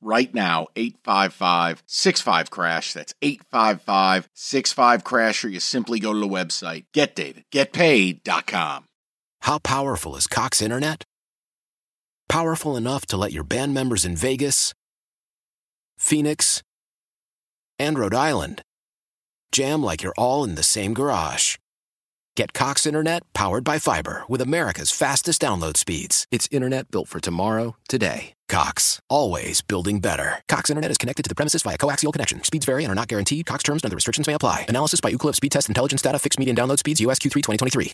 right 0.00 0.32
now 0.34 0.68
855 0.76 1.82
65 1.86 2.50
crash 2.50 2.92
that's 2.92 3.14
855 3.22 4.28
65 4.34 5.04
crash 5.04 5.44
or 5.44 5.48
you 5.48 5.60
simply 5.60 6.00
go 6.00 6.12
to 6.12 6.18
the 6.18 6.28
website 6.28 6.84
getdavidgetpaid.com 6.94 8.84
How 9.42 9.58
powerful 9.58 10.16
is 10.16 10.26
Cox 10.26 10.60
Internet? 10.60 11.04
Powerful 12.28 12.76
enough 12.76 13.06
to 13.06 13.16
let 13.16 13.32
your 13.32 13.42
band 13.44 13.74
members 13.74 14.04
in 14.04 14.14
Vegas, 14.16 14.72
Phoenix, 15.98 16.62
and 17.78 17.98
Rhode 17.98 18.14
Island 18.14 18.62
jam 19.52 19.82
like 19.82 20.02
you're 20.02 20.14
all 20.16 20.44
in 20.44 20.54
the 20.54 20.62
same 20.62 20.94
garage. 20.94 21.56
Get 22.36 22.52
Cox 22.52 22.86
Internet 22.86 23.22
powered 23.32 23.64
by 23.64 23.78
fiber 23.78 24.22
with 24.28 24.40
America's 24.40 24.90
fastest 24.92 25.40
download 25.40 25.76
speeds. 25.76 26.26
It's 26.30 26.48
internet 26.52 26.90
built 26.90 27.08
for 27.08 27.20
tomorrow, 27.20 27.76
today. 27.88 28.34
Cox, 28.50 29.00
always 29.08 29.62
building 29.62 30.00
better. 30.00 30.42
Cox 30.48 30.70
Internet 30.70 30.90
is 30.90 30.98
connected 30.98 31.22
to 31.22 31.28
the 31.28 31.36
premises 31.36 31.62
via 31.62 31.78
coaxial 31.78 32.12
connection. 32.12 32.42
Speeds 32.42 32.66
vary 32.66 32.82
and 32.82 32.90
are 32.90 32.96
not 32.96 33.06
guaranteed. 33.06 33.46
Cox 33.46 33.62
terms 33.62 33.84
and 33.84 33.90
other 33.90 33.94
restrictions 33.94 34.26
may 34.26 34.34
apply. 34.34 34.66
Analysis 34.68 35.00
by 35.00 35.12
Ookla 35.12 35.36
Speed 35.36 35.52
Test 35.52 35.68
Intelligence 35.68 36.02
Data. 36.02 36.18
Fixed 36.18 36.36
median 36.36 36.56
download 36.56 36.80
speeds. 36.80 37.00
USQ3 37.00 37.42
2023. 37.42 37.92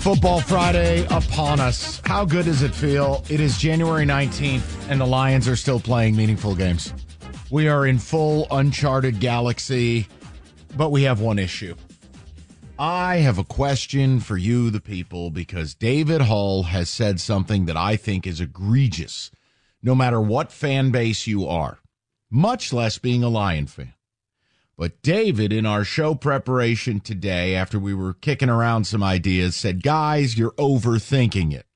Football 0.00 0.42
Friday 0.42 1.06
upon 1.06 1.60
us. 1.60 2.02
How 2.04 2.26
good 2.26 2.44
does 2.44 2.62
it 2.62 2.74
feel? 2.74 3.24
It 3.30 3.40
is 3.40 3.56
January 3.56 4.04
19th, 4.04 4.90
and 4.90 5.00
the 5.00 5.06
Lions 5.06 5.48
are 5.48 5.56
still 5.56 5.80
playing 5.80 6.16
meaningful 6.16 6.54
games. 6.54 6.92
We 7.50 7.68
are 7.68 7.86
in 7.86 7.98
full 7.98 8.48
uncharted 8.50 9.18
galaxy, 9.18 10.08
but 10.76 10.90
we 10.90 11.04
have 11.04 11.20
one 11.20 11.38
issue. 11.38 11.74
I 12.82 13.16
have 13.16 13.36
a 13.36 13.44
question 13.44 14.20
for 14.20 14.38
you, 14.38 14.70
the 14.70 14.80
people, 14.80 15.30
because 15.30 15.74
David 15.74 16.22
Hull 16.22 16.62
has 16.62 16.88
said 16.88 17.20
something 17.20 17.66
that 17.66 17.76
I 17.76 17.96
think 17.96 18.26
is 18.26 18.40
egregious, 18.40 19.30
no 19.82 19.94
matter 19.94 20.18
what 20.18 20.50
fan 20.50 20.90
base 20.90 21.26
you 21.26 21.46
are, 21.46 21.80
much 22.30 22.72
less 22.72 22.96
being 22.96 23.22
a 23.22 23.28
Lion 23.28 23.66
fan. 23.66 23.92
But 24.78 25.02
David, 25.02 25.52
in 25.52 25.66
our 25.66 25.84
show 25.84 26.14
preparation 26.14 27.00
today, 27.00 27.54
after 27.54 27.78
we 27.78 27.92
were 27.92 28.14
kicking 28.14 28.48
around 28.48 28.84
some 28.84 29.02
ideas, 29.02 29.56
said, 29.56 29.82
Guys, 29.82 30.38
you're 30.38 30.52
overthinking 30.52 31.52
it. 31.52 31.66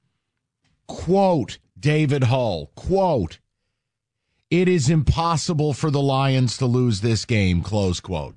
Quote 0.86 1.58
David 1.78 2.24
Hull, 2.24 2.72
quote, 2.76 3.40
It 4.50 4.68
is 4.68 4.88
impossible 4.88 5.74
for 5.74 5.90
the 5.90 6.00
Lions 6.00 6.56
to 6.56 6.64
lose 6.64 7.02
this 7.02 7.26
game, 7.26 7.60
close 7.60 8.00
quote. 8.00 8.36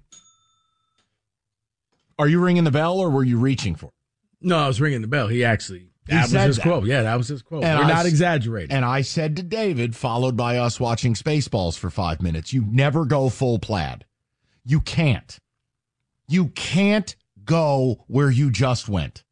Are 2.20 2.28
you 2.28 2.40
ringing 2.44 2.64
the 2.64 2.72
bell 2.72 3.00
or 3.00 3.10
were 3.10 3.24
you 3.24 3.38
reaching 3.38 3.76
for 3.76 3.88
it? 3.88 3.94
No, 4.42 4.58
I 4.58 4.68
was 4.68 4.80
ringing 4.82 5.02
the 5.02 5.08
bell. 5.08 5.28
He 5.28 5.44
actually, 5.44 5.90
He 6.08 6.14
that 6.14 6.24
was 6.24 6.32
said 6.32 6.48
his 6.48 6.56
that. 6.58 6.62
quote. 6.64 6.86
Yeah, 6.86 7.04
that 7.04 7.16
was 7.16 7.28
his 7.28 7.42
quote. 7.42 7.64
And 7.64 7.80
We're 7.80 7.86
I 7.86 7.90
not 7.90 8.06
exaggerating. 8.06 8.76
And 8.76 8.86
I 8.86 9.02
said 9.02 9.36
to 9.38 9.44
David, 9.44 9.96
followed 9.96 10.36
by 10.38 10.58
us 10.58 10.80
watching 10.80 11.14
Spaceballs 11.14 11.78
for 11.78 11.90
five 11.90 12.22
minutes, 12.22 12.54
you 12.54 12.66
never 12.68 13.06
go 13.06 13.30
full 13.30 13.60
plaid. 13.60 14.06
You 14.66 14.80
can't. 14.82 15.38
You 16.28 16.48
can't 16.50 17.16
go 17.46 18.04
where 18.08 18.30
you 18.30 18.52
just 18.52 18.90
went. 18.90 19.24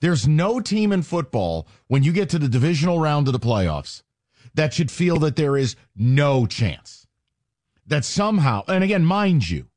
There's 0.00 0.28
no 0.28 0.60
team 0.60 0.92
in 0.92 1.02
football 1.02 1.66
when 1.88 2.02
you 2.02 2.12
get 2.12 2.28
to 2.30 2.38
the 2.38 2.48
divisional 2.48 3.00
round 3.00 3.28
of 3.28 3.32
the 3.32 3.40
playoffs 3.40 4.02
that 4.54 4.74
should 4.74 4.90
feel 4.90 5.18
that 5.20 5.36
there 5.36 5.56
is 5.56 5.74
no 5.96 6.46
chance. 6.46 7.06
That 7.86 8.04
somehow, 8.04 8.62
and 8.68 8.84
again, 8.84 9.04
mind 9.04 9.48
you, 9.48 9.68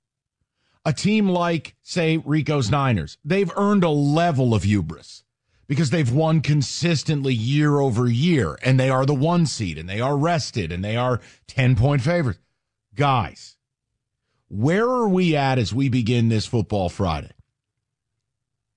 a 0.89 0.93
team 0.93 1.29
like, 1.29 1.75
say, 1.83 2.17
Rico's 2.17 2.71
Niners, 2.71 3.19
they've 3.23 3.51
earned 3.55 3.83
a 3.83 3.89
level 3.89 4.55
of 4.55 4.63
hubris 4.63 5.23
because 5.67 5.91
they've 5.91 6.11
won 6.11 6.41
consistently 6.41 7.31
year 7.31 7.79
over 7.79 8.07
year 8.07 8.57
and 8.63 8.79
they 8.79 8.89
are 8.89 9.05
the 9.05 9.13
one 9.13 9.45
seed 9.45 9.77
and 9.77 9.87
they 9.87 10.01
are 10.01 10.17
rested 10.17 10.71
and 10.71 10.83
they 10.83 10.97
are 10.97 11.21
10 11.45 11.75
point 11.75 12.01
favorites. 12.01 12.39
Guys, 12.95 13.55
where 14.47 14.89
are 14.89 15.07
we 15.07 15.35
at 15.35 15.59
as 15.59 15.71
we 15.71 15.89
begin 15.89 16.29
this 16.29 16.47
football 16.47 16.89
Friday? 16.89 17.33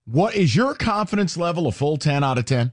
What 0.05 0.35
is 0.35 0.55
your 0.55 0.75
confidence 0.75 1.39
level 1.39 1.67
a 1.67 1.73
full 1.73 1.97
10 1.97 2.23
out 2.23 2.37
of 2.37 2.45
10? 2.45 2.73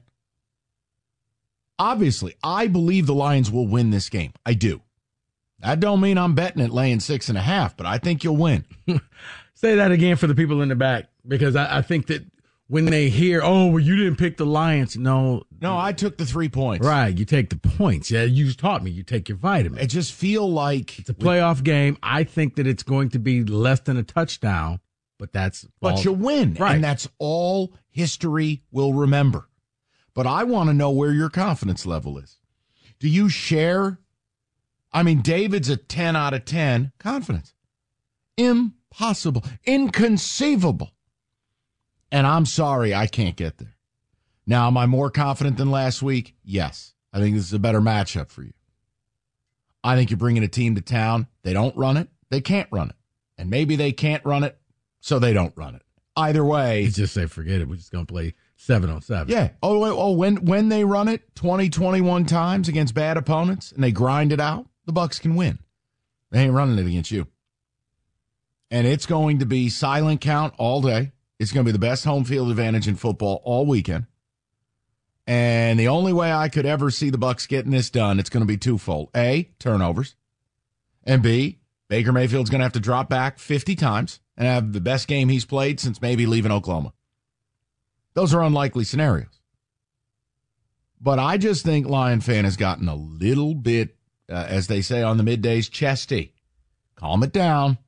Obviously, 1.78 2.34
I 2.44 2.66
believe 2.66 3.06
the 3.06 3.14
Lions 3.14 3.50
will 3.50 3.66
win 3.66 3.88
this 3.88 4.10
game. 4.10 4.34
I 4.44 4.52
do. 4.52 4.82
That 5.62 5.80
don't 5.80 6.00
mean 6.00 6.18
I'm 6.18 6.34
betting 6.34 6.62
it 6.62 6.70
laying 6.70 7.00
six 7.00 7.28
and 7.28 7.36
a 7.36 7.42
half, 7.42 7.76
but 7.76 7.86
I 7.86 7.98
think 7.98 8.24
you'll 8.24 8.36
win. 8.36 8.64
Say 9.54 9.76
that 9.76 9.92
again 9.92 10.16
for 10.16 10.26
the 10.26 10.34
people 10.34 10.62
in 10.62 10.68
the 10.70 10.74
back 10.74 11.08
because 11.26 11.54
I, 11.54 11.78
I 11.78 11.82
think 11.82 12.06
that 12.06 12.24
when 12.66 12.84
they 12.86 13.08
hear, 13.10 13.40
oh, 13.42 13.66
well, 13.66 13.80
you 13.80 13.96
didn't 13.96 14.16
pick 14.16 14.36
the 14.36 14.46
Lions. 14.46 14.96
No, 14.96 15.42
No, 15.60 15.76
I 15.76 15.92
took 15.92 16.16
the 16.16 16.24
three 16.24 16.48
points. 16.48 16.86
right. 16.86 17.16
You 17.16 17.24
take 17.24 17.50
the 17.50 17.56
points. 17.56 18.10
Yeah, 18.10 18.22
you 18.22 18.52
taught 18.52 18.82
me. 18.82 18.90
You 18.92 19.02
take 19.02 19.28
your 19.28 19.38
I 19.42 19.58
It 19.58 19.86
just 19.88 20.12
feel 20.12 20.50
like 20.50 21.00
It's 21.00 21.10
a 21.10 21.14
playoff 21.14 21.64
game. 21.64 21.98
I 22.02 22.24
think 22.24 22.54
that 22.56 22.66
it's 22.66 22.84
going 22.84 23.10
to 23.10 23.18
be 23.18 23.42
less 23.44 23.80
than 23.80 23.96
a 23.96 24.02
touchdown, 24.02 24.80
but 25.18 25.32
that's 25.32 25.66
but 25.80 25.94
all- 25.94 26.02
you 26.02 26.12
win. 26.12 26.54
Right. 26.54 26.76
And 26.76 26.84
that's 26.84 27.08
all 27.18 27.74
history 27.90 28.62
will 28.70 28.94
remember. 28.94 29.48
But 30.14 30.26
I 30.26 30.44
want 30.44 30.68
to 30.68 30.74
know 30.74 30.90
where 30.90 31.12
your 31.12 31.28
confidence 31.28 31.84
level 31.86 32.18
is. 32.18 32.38
Do 32.98 33.08
you 33.08 33.28
share? 33.28 33.98
I 34.92 35.02
mean, 35.02 35.20
David's 35.20 35.68
a 35.68 35.76
10 35.76 36.16
out 36.16 36.34
of 36.34 36.44
10 36.44 36.92
confidence. 36.98 37.54
Impossible. 38.36 39.44
Inconceivable. 39.64 40.90
And 42.12 42.26
I'm 42.26 42.46
sorry, 42.46 42.94
I 42.94 43.06
can't 43.06 43.36
get 43.36 43.58
there. 43.58 43.76
Now, 44.46 44.66
am 44.66 44.76
I 44.76 44.86
more 44.86 45.10
confident 45.10 45.56
than 45.58 45.70
last 45.70 46.02
week? 46.02 46.34
Yes. 46.42 46.94
I 47.12 47.18
think 47.20 47.36
this 47.36 47.44
is 47.44 47.52
a 47.52 47.58
better 47.58 47.80
matchup 47.80 48.30
for 48.30 48.42
you. 48.42 48.52
I 49.84 49.96
think 49.96 50.10
you're 50.10 50.16
bringing 50.18 50.42
a 50.42 50.48
team 50.48 50.74
to 50.74 50.80
town. 50.80 51.26
They 51.42 51.52
don't 51.52 51.76
run 51.76 51.96
it. 51.96 52.08
They 52.30 52.40
can't 52.40 52.68
run 52.70 52.90
it. 52.90 52.96
And 53.38 53.48
maybe 53.48 53.76
they 53.76 53.92
can't 53.92 54.24
run 54.24 54.44
it, 54.44 54.58
so 55.00 55.18
they 55.18 55.32
don't 55.32 55.56
run 55.56 55.74
it. 55.74 55.82
Either 56.16 56.44
way, 56.44 56.82
You 56.82 56.90
just 56.90 57.14
say, 57.14 57.26
forget 57.26 57.60
it. 57.60 57.68
We're 57.68 57.76
just 57.76 57.92
going 57.92 58.04
to 58.04 58.12
play 58.12 58.34
seven 58.56 58.90
on 58.90 59.00
seven. 59.00 59.32
yeah. 59.32 59.50
Oh, 59.62 59.78
wait, 59.78 59.90
oh, 59.90 60.12
when 60.12 60.44
when 60.44 60.68
they 60.68 60.84
run 60.84 61.08
it 61.08 61.34
20, 61.36 61.70
21 61.70 62.26
times 62.26 62.68
against 62.68 62.92
bad 62.94 63.16
opponents 63.16 63.72
and 63.72 63.82
they 63.82 63.92
grind 63.92 64.32
it 64.32 64.40
out, 64.40 64.66
the 64.90 64.94
Bucks 64.94 65.20
can 65.20 65.36
win. 65.36 65.60
They 66.32 66.42
ain't 66.42 66.52
running 66.52 66.76
it 66.76 66.86
against 66.88 67.12
you. 67.12 67.28
And 68.72 68.88
it's 68.88 69.06
going 69.06 69.38
to 69.38 69.46
be 69.46 69.68
silent 69.68 70.20
count 70.20 70.52
all 70.58 70.82
day. 70.82 71.12
It's 71.38 71.52
going 71.52 71.64
to 71.64 71.68
be 71.68 71.72
the 71.72 71.78
best 71.78 72.04
home 72.04 72.24
field 72.24 72.50
advantage 72.50 72.88
in 72.88 72.96
football 72.96 73.40
all 73.44 73.66
weekend. 73.66 74.06
And 75.28 75.78
the 75.78 75.86
only 75.86 76.12
way 76.12 76.32
I 76.32 76.48
could 76.48 76.66
ever 76.66 76.90
see 76.90 77.08
the 77.08 77.18
Bucks 77.18 77.46
getting 77.46 77.70
this 77.70 77.88
done, 77.88 78.18
it's 78.18 78.30
going 78.30 78.42
to 78.42 78.48
be 78.48 78.56
twofold. 78.56 79.10
A, 79.16 79.48
turnovers. 79.60 80.16
And 81.04 81.22
B, 81.22 81.60
Baker 81.86 82.10
Mayfield's 82.10 82.50
going 82.50 82.58
to 82.58 82.64
have 82.64 82.72
to 82.72 82.80
drop 82.80 83.08
back 83.08 83.38
50 83.38 83.76
times 83.76 84.18
and 84.36 84.48
have 84.48 84.72
the 84.72 84.80
best 84.80 85.06
game 85.06 85.28
he's 85.28 85.44
played 85.44 85.78
since 85.78 86.02
maybe 86.02 86.26
leaving 86.26 86.50
Oklahoma. 86.50 86.92
Those 88.14 88.34
are 88.34 88.42
unlikely 88.42 88.82
scenarios. 88.82 89.40
But 91.00 91.20
I 91.20 91.38
just 91.38 91.64
think 91.64 91.86
Lion 91.86 92.20
fan 92.20 92.44
has 92.44 92.56
gotten 92.56 92.88
a 92.88 92.96
little 92.96 93.54
bit, 93.54 93.96
uh, 94.30 94.46
as 94.48 94.66
they 94.66 94.80
say 94.80 95.02
on 95.02 95.16
the 95.16 95.24
middays, 95.24 95.70
chesty. 95.70 96.34
Calm 96.94 97.22
it 97.22 97.32
down. 97.32 97.78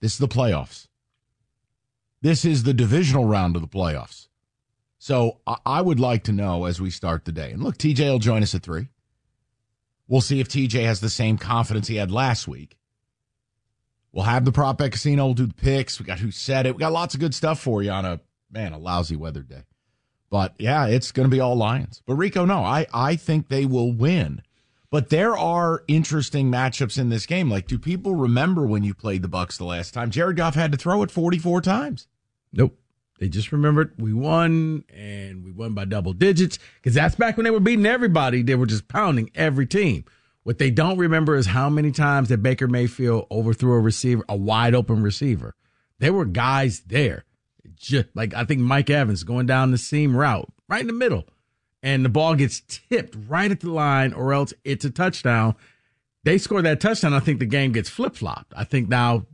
This 0.00 0.14
is 0.14 0.18
the 0.18 0.28
playoffs. 0.28 0.88
This 2.22 2.44
is 2.44 2.62
the 2.62 2.74
divisional 2.74 3.26
round 3.26 3.56
of 3.56 3.62
the 3.62 3.68
playoffs. 3.68 4.28
So 4.98 5.40
I, 5.46 5.56
I 5.64 5.80
would 5.80 6.00
like 6.00 6.24
to 6.24 6.32
know 6.32 6.64
as 6.64 6.80
we 6.80 6.90
start 6.90 7.24
the 7.24 7.32
day. 7.32 7.52
And 7.52 7.62
look, 7.62 7.76
TJ 7.76 8.10
will 8.10 8.18
join 8.18 8.42
us 8.42 8.54
at 8.54 8.62
three. 8.62 8.88
We'll 10.08 10.20
see 10.20 10.40
if 10.40 10.48
TJ 10.48 10.84
has 10.84 11.00
the 11.00 11.10
same 11.10 11.38
confidence 11.38 11.88
he 11.88 11.96
had 11.96 12.10
last 12.10 12.48
week. 12.48 12.76
We'll 14.12 14.24
have 14.24 14.44
the 14.44 14.52
prop 14.52 14.78
casino. 14.78 15.26
We'll 15.26 15.34
do 15.34 15.46
the 15.46 15.54
picks. 15.54 15.98
We 15.98 16.06
got 16.06 16.20
who 16.20 16.30
said 16.30 16.66
it. 16.66 16.74
We 16.74 16.80
got 16.80 16.92
lots 16.92 17.14
of 17.14 17.20
good 17.20 17.34
stuff 17.34 17.60
for 17.60 17.82
you 17.82 17.90
on 17.90 18.04
a 18.04 18.20
man 18.50 18.72
a 18.72 18.78
lousy 18.78 19.16
weather 19.16 19.42
day. 19.42 19.64
But 20.30 20.54
yeah, 20.58 20.86
it's 20.86 21.12
going 21.12 21.28
to 21.28 21.34
be 21.34 21.40
all 21.40 21.54
Lions. 21.54 22.02
But 22.06 22.14
Rico, 22.14 22.44
no, 22.44 22.60
I 22.60 22.86
I 22.92 23.16
think 23.16 23.48
they 23.48 23.66
will 23.66 23.92
win. 23.92 24.42
But 24.96 25.10
there 25.10 25.36
are 25.36 25.84
interesting 25.88 26.50
matchups 26.50 26.98
in 26.98 27.10
this 27.10 27.26
game. 27.26 27.50
Like, 27.50 27.66
do 27.66 27.78
people 27.78 28.14
remember 28.14 28.66
when 28.66 28.82
you 28.82 28.94
played 28.94 29.20
the 29.20 29.28
Bucks 29.28 29.58
the 29.58 29.66
last 29.66 29.92
time? 29.92 30.10
Jared 30.10 30.38
Goff 30.38 30.54
had 30.54 30.72
to 30.72 30.78
throw 30.78 31.02
it 31.02 31.10
44 31.10 31.60
times. 31.60 32.08
Nope. 32.50 32.78
They 33.18 33.28
just 33.28 33.52
remembered 33.52 33.92
we 33.98 34.14
won 34.14 34.84
and 34.88 35.44
we 35.44 35.52
won 35.52 35.74
by 35.74 35.84
double 35.84 36.14
digits 36.14 36.58
because 36.76 36.94
that's 36.94 37.14
back 37.14 37.36
when 37.36 37.44
they 37.44 37.50
were 37.50 37.60
beating 37.60 37.84
everybody. 37.84 38.40
They 38.40 38.54
were 38.54 38.64
just 38.64 38.88
pounding 38.88 39.30
every 39.34 39.66
team. 39.66 40.06
What 40.44 40.56
they 40.56 40.70
don't 40.70 40.96
remember 40.96 41.36
is 41.36 41.44
how 41.44 41.68
many 41.68 41.92
times 41.92 42.30
that 42.30 42.42
Baker 42.42 42.66
Mayfield 42.66 43.26
overthrew 43.30 43.74
a 43.74 43.80
receiver, 43.80 44.24
a 44.30 44.34
wide 44.34 44.74
open 44.74 45.02
receiver. 45.02 45.56
There 45.98 46.14
were 46.14 46.24
guys 46.24 46.80
there. 46.86 47.26
Just 47.74 48.06
like 48.14 48.32
I 48.32 48.44
think 48.44 48.62
Mike 48.62 48.88
Evans 48.88 49.24
going 49.24 49.44
down 49.44 49.72
the 49.72 49.76
seam 49.76 50.16
route 50.16 50.50
right 50.70 50.80
in 50.80 50.86
the 50.86 50.94
middle, 50.94 51.26
and 51.82 52.04
the 52.04 52.08
ball 52.08 52.34
gets 52.34 52.60
tipped 52.60 53.16
right 53.28 53.50
at 53.50 53.60
the 53.60 53.70
line, 53.70 54.12
or 54.12 54.32
else 54.32 54.52
it's 54.64 54.84
a 54.84 54.90
touchdown. 54.90 55.54
They 56.24 56.38
score 56.38 56.62
that 56.62 56.80
touchdown. 56.80 57.14
I 57.14 57.20
think 57.20 57.38
the 57.38 57.46
game 57.46 57.72
gets 57.72 57.88
flip 57.88 58.16
flopped. 58.16 58.52
I 58.56 58.64
think 58.64 58.88
now 58.88 59.26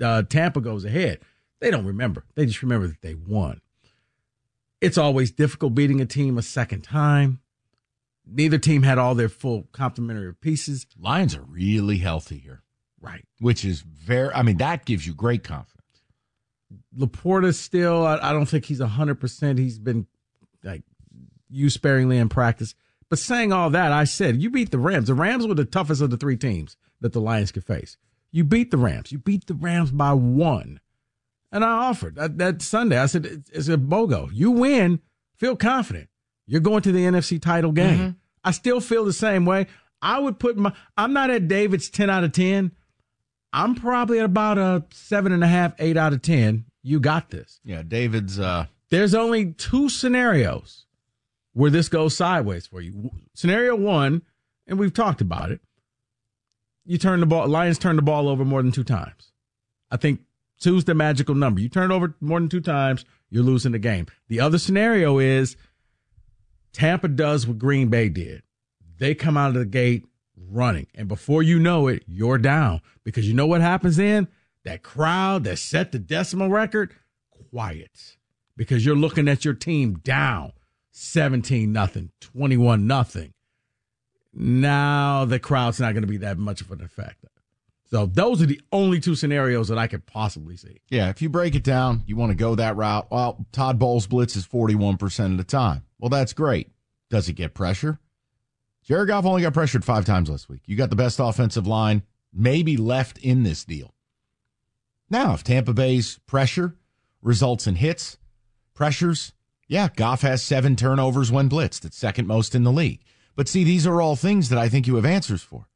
uh, 0.00 0.22
Tampa 0.22 0.60
goes 0.60 0.84
ahead. 0.84 1.20
They 1.60 1.70
don't 1.70 1.84
remember. 1.84 2.24
They 2.34 2.46
just 2.46 2.62
remember 2.62 2.88
that 2.88 3.02
they 3.02 3.14
won. 3.14 3.60
It's 4.80 4.98
always 4.98 5.30
difficult 5.30 5.74
beating 5.74 6.00
a 6.00 6.06
team 6.06 6.38
a 6.38 6.42
second 6.42 6.82
time. 6.82 7.40
Neither 8.26 8.58
team 8.58 8.82
had 8.82 8.98
all 8.98 9.14
their 9.14 9.28
full 9.28 9.68
complementary 9.72 10.34
pieces. 10.34 10.86
Lions 10.98 11.34
are 11.36 11.42
really 11.42 11.98
healthy 11.98 12.38
here. 12.38 12.62
Right. 13.00 13.24
Which 13.40 13.64
is 13.64 13.80
very, 13.80 14.32
I 14.32 14.42
mean, 14.42 14.58
that 14.58 14.84
gives 14.84 15.06
you 15.06 15.14
great 15.14 15.42
confidence. 15.42 15.76
LaPorta 16.96 17.54
still, 17.54 18.06
I, 18.06 18.18
I 18.20 18.32
don't 18.32 18.46
think 18.46 18.66
he's 18.66 18.80
100%. 18.80 19.58
He's 19.58 19.78
been 19.78 20.06
like 20.62 20.82
used 21.50 21.74
sparingly 21.74 22.18
in 22.18 22.28
practice. 22.28 22.74
But 23.08 23.18
saying 23.18 23.52
all 23.52 23.70
that, 23.70 23.92
I 23.92 24.04
said, 24.04 24.40
you 24.40 24.50
beat 24.50 24.70
the 24.70 24.78
Rams. 24.78 25.08
The 25.08 25.14
Rams 25.14 25.46
were 25.46 25.54
the 25.54 25.64
toughest 25.64 26.00
of 26.00 26.10
the 26.10 26.16
three 26.16 26.36
teams 26.36 26.76
that 27.00 27.12
the 27.12 27.20
Lions 27.20 27.50
could 27.50 27.64
face. 27.64 27.96
You 28.30 28.44
beat 28.44 28.70
the 28.70 28.78
Rams. 28.78 29.10
You 29.10 29.18
beat 29.18 29.46
the 29.46 29.54
Rams 29.54 29.90
by 29.90 30.12
one. 30.12 30.80
And 31.52 31.64
I 31.64 31.70
offered 31.70 32.14
that, 32.14 32.38
that 32.38 32.62
Sunday. 32.62 32.98
I 32.98 33.06
said, 33.06 33.26
it's, 33.26 33.50
it's 33.50 33.68
a 33.68 33.76
BOGO. 33.76 34.30
You 34.32 34.52
win, 34.52 35.00
feel 35.36 35.56
confident. 35.56 36.08
You're 36.46 36.60
going 36.60 36.82
to 36.82 36.92
the 36.92 37.00
NFC 37.00 37.42
title 37.42 37.72
game. 37.72 37.98
Mm-hmm. 37.98 38.10
I 38.44 38.50
still 38.52 38.80
feel 38.80 39.04
the 39.04 39.12
same 39.12 39.44
way. 39.44 39.66
I 40.00 40.18
would 40.20 40.38
put 40.38 40.56
my, 40.56 40.72
I'm 40.96 41.12
not 41.12 41.30
at 41.30 41.48
David's 41.48 41.90
10 41.90 42.08
out 42.08 42.24
of 42.24 42.32
10. 42.32 42.72
I'm 43.52 43.74
probably 43.74 44.20
at 44.20 44.24
about 44.24 44.58
a 44.58 44.84
seven 44.92 45.32
and 45.32 45.42
a 45.42 45.48
half, 45.48 45.74
eight 45.80 45.96
out 45.96 46.12
of 46.12 46.22
10. 46.22 46.66
You 46.82 47.00
got 47.00 47.30
this. 47.30 47.60
Yeah. 47.64 47.82
David's, 47.82 48.38
uh, 48.38 48.66
there's 48.90 49.14
only 49.14 49.52
two 49.52 49.88
scenarios 49.88 50.86
where 51.52 51.70
this 51.70 51.88
goes 51.88 52.16
sideways 52.16 52.66
for 52.66 52.80
you. 52.80 53.10
Scenario 53.34 53.76
one, 53.76 54.22
and 54.66 54.78
we've 54.78 54.94
talked 54.94 55.20
about 55.20 55.50
it. 55.50 55.60
You 56.84 56.98
turn 56.98 57.20
the 57.20 57.26
ball, 57.26 57.48
Lions 57.48 57.78
turn 57.78 57.96
the 57.96 58.02
ball 58.02 58.28
over 58.28 58.44
more 58.44 58.62
than 58.62 58.72
two 58.72 58.84
times. 58.84 59.32
I 59.90 59.96
think 59.96 60.20
two's 60.60 60.84
the 60.84 60.94
magical 60.94 61.34
number. 61.34 61.60
You 61.60 61.68
turn 61.68 61.92
over 61.92 62.14
more 62.20 62.40
than 62.40 62.48
two 62.48 62.60
times, 62.60 63.04
you're 63.28 63.44
losing 63.44 63.72
the 63.72 63.78
game. 63.78 64.06
The 64.28 64.40
other 64.40 64.58
scenario 64.58 65.18
is 65.18 65.56
Tampa 66.72 67.08
does 67.08 67.46
what 67.46 67.58
Green 67.58 67.88
Bay 67.88 68.08
did. 68.08 68.42
They 68.98 69.14
come 69.14 69.36
out 69.36 69.48
of 69.48 69.54
the 69.54 69.64
gate 69.64 70.04
running. 70.36 70.86
And 70.94 71.08
before 71.08 71.42
you 71.42 71.58
know 71.58 71.88
it, 71.88 72.02
you're 72.06 72.38
down. 72.38 72.80
Because 73.04 73.26
you 73.26 73.34
know 73.34 73.46
what 73.46 73.60
happens 73.60 73.96
then? 73.96 74.28
That 74.64 74.82
crowd 74.82 75.44
that 75.44 75.58
set 75.58 75.92
the 75.92 75.98
decibel 75.98 76.50
record, 76.50 76.94
quiet. 77.50 78.16
Because 78.56 78.84
you're 78.84 78.96
looking 78.96 79.28
at 79.28 79.44
your 79.44 79.54
team 79.54 79.94
down 79.94 80.52
17 80.92 81.72
nothing, 81.72 82.10
21 82.20 82.86
nothing. 82.86 83.32
Now 84.32 85.24
the 85.24 85.38
crowd's 85.38 85.80
not 85.80 85.92
going 85.92 86.02
to 86.02 86.08
be 86.08 86.18
that 86.18 86.38
much 86.38 86.60
of 86.60 86.70
an 86.70 86.82
effect. 86.82 87.24
So 87.90 88.06
those 88.06 88.40
are 88.40 88.46
the 88.46 88.60
only 88.70 89.00
two 89.00 89.16
scenarios 89.16 89.66
that 89.68 89.78
I 89.78 89.88
could 89.88 90.06
possibly 90.06 90.56
see. 90.56 90.80
Yeah, 90.90 91.08
if 91.08 91.20
you 91.20 91.28
break 91.28 91.56
it 91.56 91.64
down, 91.64 92.04
you 92.06 92.14
want 92.14 92.30
to 92.30 92.36
go 92.36 92.54
that 92.54 92.76
route. 92.76 93.08
Well, 93.10 93.44
Todd 93.50 93.80
Bowles 93.80 94.06
blitz 94.06 94.36
is 94.36 94.46
41% 94.46 95.32
of 95.32 95.38
the 95.38 95.44
time. 95.44 95.84
Well, 95.98 96.08
that's 96.08 96.32
great. 96.32 96.70
Does 97.10 97.26
he 97.26 97.32
get 97.32 97.52
pressure? 97.52 97.98
Jared 98.84 99.08
Goff 99.08 99.24
only 99.24 99.42
got 99.42 99.54
pressured 99.54 99.84
five 99.84 100.04
times 100.04 100.30
last 100.30 100.48
week. 100.48 100.62
You 100.66 100.76
got 100.76 100.90
the 100.90 100.96
best 100.96 101.18
offensive 101.18 101.66
line 101.66 102.02
maybe 102.32 102.76
left 102.76 103.18
in 103.18 103.42
this 103.42 103.64
deal. 103.64 103.94
Now, 105.10 105.34
if 105.34 105.42
Tampa 105.42 105.74
Bay's 105.74 106.20
pressure 106.26 106.76
results 107.20 107.66
in 107.66 107.74
hits, 107.74 108.18
pressures, 108.72 109.32
yeah, 109.70 109.88
Goff 109.94 110.22
has 110.22 110.42
seven 110.42 110.74
turnovers 110.74 111.30
when 111.30 111.48
blitzed. 111.48 111.84
It's 111.84 111.96
second 111.96 112.26
most 112.26 112.56
in 112.56 112.64
the 112.64 112.72
league. 112.72 113.02
But 113.36 113.46
see, 113.46 113.62
these 113.62 113.86
are 113.86 114.00
all 114.00 114.16
things 114.16 114.48
that 114.48 114.58
I 114.58 114.68
think 114.68 114.88
you 114.88 114.96
have 114.96 115.04
answers 115.04 115.42
for. 115.42 115.68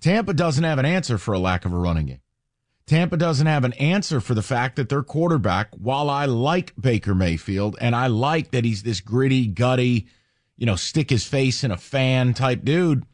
Tampa 0.00 0.32
doesn't 0.32 0.64
have 0.64 0.78
an 0.78 0.86
answer 0.86 1.18
for 1.18 1.34
a 1.34 1.38
lack 1.38 1.66
of 1.66 1.72
a 1.74 1.76
running 1.76 2.06
game. 2.06 2.22
Tampa 2.86 3.18
doesn't 3.18 3.46
have 3.46 3.64
an 3.64 3.74
answer 3.74 4.22
for 4.22 4.32
the 4.32 4.40
fact 4.40 4.76
that 4.76 4.88
their 4.88 5.02
quarterback, 5.02 5.68
while 5.76 6.08
I 6.08 6.24
like 6.24 6.72
Baker 6.80 7.14
Mayfield 7.14 7.76
and 7.82 7.94
I 7.94 8.06
like 8.06 8.50
that 8.52 8.64
he's 8.64 8.82
this 8.82 9.02
gritty, 9.02 9.46
gutty, 9.46 10.06
you 10.56 10.64
know, 10.64 10.76
stick 10.76 11.10
his 11.10 11.26
face 11.26 11.62
in 11.62 11.70
a 11.70 11.76
fan 11.76 12.32
type 12.32 12.64
dude, 12.64 13.04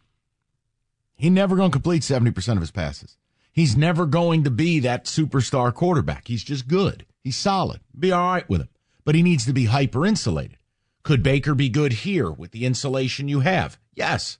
he 1.16 1.28
never 1.28 1.56
going 1.56 1.72
to 1.72 1.74
complete 1.76 2.02
70% 2.02 2.52
of 2.52 2.60
his 2.60 2.70
passes. 2.70 3.16
He's 3.50 3.76
never 3.76 4.06
going 4.06 4.44
to 4.44 4.50
be 4.50 4.78
that 4.78 5.06
superstar 5.06 5.74
quarterback. 5.74 6.28
He's 6.28 6.44
just 6.44 6.68
good. 6.68 7.04
He's 7.20 7.36
solid. 7.36 7.80
Be 7.98 8.12
all 8.12 8.32
right 8.32 8.48
with 8.48 8.60
him. 8.60 8.68
But 9.04 9.14
he 9.14 9.22
needs 9.22 9.44
to 9.46 9.52
be 9.52 9.66
hyper 9.66 10.06
insulated. 10.06 10.58
Could 11.02 11.22
Baker 11.22 11.54
be 11.54 11.68
good 11.68 11.92
here 11.92 12.30
with 12.30 12.52
the 12.52 12.66
insulation 12.66 13.28
you 13.28 13.40
have? 13.40 13.78
Yes 13.94 14.38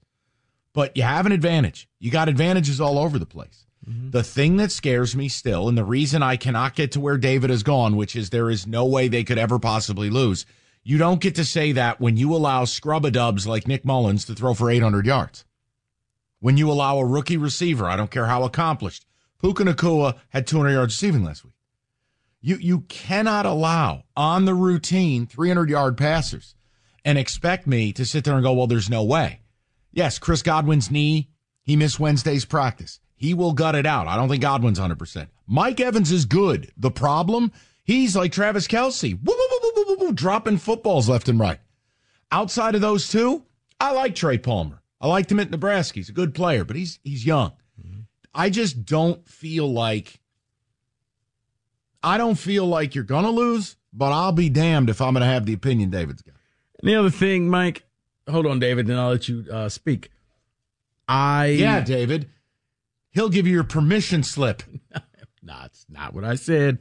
but 0.72 0.96
you 0.96 1.02
have 1.02 1.26
an 1.26 1.32
advantage. 1.32 1.88
You 1.98 2.10
got 2.10 2.28
advantages 2.28 2.80
all 2.80 2.98
over 2.98 3.18
the 3.18 3.26
place. 3.26 3.66
Mm-hmm. 3.88 4.10
The 4.10 4.22
thing 4.22 4.56
that 4.58 4.72
scares 4.72 5.16
me 5.16 5.28
still, 5.28 5.68
and 5.68 5.76
the 5.76 5.84
reason 5.84 6.22
I 6.22 6.36
cannot 6.36 6.74
get 6.74 6.92
to 6.92 7.00
where 7.00 7.18
David 7.18 7.50
has 7.50 7.62
gone, 7.62 7.96
which 7.96 8.14
is 8.14 8.30
there 8.30 8.50
is 8.50 8.66
no 8.66 8.84
way 8.84 9.08
they 9.08 9.24
could 9.24 9.38
ever 9.38 9.58
possibly 9.58 10.10
lose. 10.10 10.46
You 10.82 10.98
don't 10.98 11.20
get 11.20 11.34
to 11.36 11.44
say 11.44 11.72
that 11.72 12.00
when 12.00 12.16
you 12.16 12.34
allow 12.34 12.64
scrub 12.64 13.04
a 13.04 13.10
dubs 13.10 13.46
like 13.46 13.68
Nick 13.68 13.84
Mullens 13.84 14.24
to 14.26 14.34
throw 14.34 14.54
for 14.54 14.70
800 14.70 15.06
yards. 15.06 15.44
When 16.40 16.56
you 16.56 16.70
allow 16.70 16.98
a 16.98 17.04
rookie 17.04 17.36
receiver, 17.36 17.86
I 17.86 17.96
don't 17.96 18.10
care 18.10 18.26
how 18.26 18.44
accomplished, 18.44 19.04
Puka 19.40 19.64
Nacua 19.64 20.18
had 20.30 20.46
200 20.46 20.70
yards 20.72 20.94
receiving 20.94 21.24
last 21.24 21.44
week. 21.44 21.49
You, 22.40 22.56
you 22.56 22.80
cannot 22.82 23.46
allow 23.46 24.04
on 24.16 24.44
the 24.44 24.54
routine 24.54 25.26
300 25.26 25.68
yard 25.68 25.96
passers 25.96 26.54
and 27.04 27.18
expect 27.18 27.66
me 27.66 27.92
to 27.92 28.04
sit 28.04 28.24
there 28.24 28.34
and 28.34 28.42
go, 28.42 28.52
well, 28.52 28.66
there's 28.66 28.90
no 28.90 29.04
way. 29.04 29.40
Yes, 29.92 30.18
Chris 30.18 30.42
Godwin's 30.42 30.90
knee, 30.90 31.30
he 31.62 31.76
missed 31.76 32.00
Wednesday's 32.00 32.44
practice. 32.44 33.00
He 33.16 33.34
will 33.34 33.52
gut 33.52 33.74
it 33.74 33.86
out. 33.86 34.06
I 34.06 34.16
don't 34.16 34.28
think 34.28 34.42
Godwin's 34.42 34.78
100%. 34.78 35.28
Mike 35.46 35.80
Evans 35.80 36.10
is 36.10 36.24
good. 36.24 36.72
The 36.76 36.90
problem, 36.90 37.52
he's 37.84 38.16
like 38.16 38.32
Travis 38.32 38.66
Kelce, 38.66 39.18
woo, 39.22 39.36
woo, 39.36 39.96
woo, 39.98 40.12
dropping 40.12 40.58
footballs 40.58 41.08
left 41.08 41.28
and 41.28 41.38
right. 41.38 41.58
Outside 42.32 42.74
of 42.74 42.80
those 42.80 43.08
two, 43.08 43.44
I 43.78 43.92
like 43.92 44.14
Trey 44.14 44.38
Palmer. 44.38 44.82
I 45.00 45.08
liked 45.08 45.32
him 45.32 45.40
at 45.40 45.50
Nebraska. 45.50 45.98
He's 45.98 46.08
a 46.08 46.12
good 46.12 46.34
player, 46.34 46.64
but 46.64 46.76
he's 46.76 47.00
he's 47.02 47.24
young. 47.24 47.52
Mm-hmm. 47.80 48.00
I 48.34 48.50
just 48.50 48.84
don't 48.84 49.26
feel 49.26 49.70
like 49.70 50.20
I 52.02 52.18
don't 52.18 52.36
feel 52.36 52.66
like 52.66 52.94
you're 52.94 53.04
gonna 53.04 53.30
lose, 53.30 53.76
but 53.92 54.12
I'll 54.12 54.32
be 54.32 54.48
damned 54.48 54.90
if 54.90 55.00
I'm 55.00 55.12
gonna 55.12 55.26
have 55.26 55.46
the 55.46 55.52
opinion 55.52 55.90
David's 55.90 56.22
got. 56.22 56.34
And 56.80 56.88
the 56.88 56.96
other 56.96 57.10
thing, 57.10 57.48
Mike, 57.48 57.82
hold 58.28 58.46
on, 58.46 58.58
David, 58.58 58.88
and 58.88 58.98
I'll 58.98 59.10
let 59.10 59.28
you 59.28 59.44
uh, 59.52 59.68
speak. 59.68 60.10
I 61.08 61.46
yeah, 61.46 61.80
David, 61.80 62.30
he'll 63.10 63.28
give 63.28 63.46
you 63.46 63.52
your 63.52 63.64
permission 63.64 64.22
slip. 64.22 64.62
nah, 65.42 65.64
it's 65.66 65.84
not 65.88 66.14
what 66.14 66.24
I 66.24 66.36
said. 66.36 66.78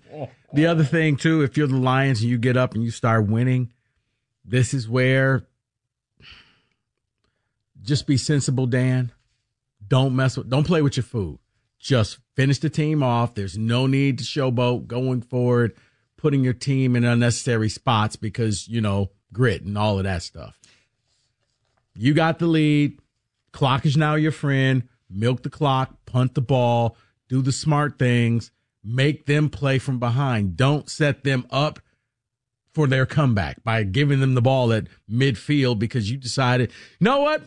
The 0.54 0.68
other 0.68 0.84
thing 0.84 1.18
too, 1.18 1.42
if 1.42 1.58
you're 1.58 1.68
the 1.68 1.76
Lions 1.76 2.22
and 2.22 2.30
you 2.30 2.38
get 2.38 2.58
up 2.58 2.74
and 2.74 2.84
you 2.84 2.92
start 2.92 3.28
winning, 3.28 3.74
this 4.46 4.74
is 4.74 4.88
where 4.88 5.46
just 7.82 8.08
be 8.08 8.18
sensible, 8.18 8.68
Dan. 8.68 9.12
Don't 9.88 10.16
mess 10.16 10.38
with, 10.38 10.50
don't 10.50 10.66
play 10.66 10.82
with 10.82 10.96
your 10.98 11.04
food. 11.04 11.40
Just 11.80 12.20
finish 12.36 12.60
the 12.60 12.70
team 12.70 13.02
off. 13.02 13.36
There's 13.36 13.58
no 13.58 13.88
need 13.88 14.18
to 14.20 14.24
showboat 14.24 14.88
going 14.88 15.22
forward, 15.22 15.76
putting 16.18 16.44
your 16.44 16.54
team 16.54 16.96
in 16.96 17.06
unnecessary 17.06 17.70
spots 17.70 18.16
because 18.16 18.68
you 18.68 18.82
know 18.82 19.12
grit 19.32 19.64
and 19.64 19.78
all 19.78 19.98
of 19.98 20.04
that 20.04 20.24
stuff. 20.24 20.60
You 21.96 22.14
got 22.14 22.40
the 22.40 22.48
lead. 22.48 23.00
Clock 23.52 23.86
is 23.86 23.98
now 23.98 24.16
your 24.16 24.32
friend. 24.32 24.84
Milk 25.10 25.42
the 25.42 25.50
clock, 25.50 26.06
punt 26.06 26.36
the 26.36 26.42
ball, 26.42 26.96
do 27.30 27.42
the 27.42 27.52
smart 27.52 27.98
things, 27.98 28.52
make 28.84 29.26
them 29.26 29.50
play 29.50 29.80
from 29.80 30.00
behind. 30.00 30.56
Don't 30.56 30.90
set 30.90 31.24
them 31.24 31.48
up 31.50 31.80
for 32.74 32.86
their 32.86 33.06
comeback 33.06 33.64
by 33.64 33.84
giving 33.84 34.20
them 34.20 34.36
the 34.36 34.42
ball 34.42 34.72
at 34.72 34.88
midfield 35.10 35.80
because 35.80 36.12
you 36.12 36.18
decided, 36.18 36.72
you 37.00 37.06
know 37.06 37.22
what? 37.22 37.42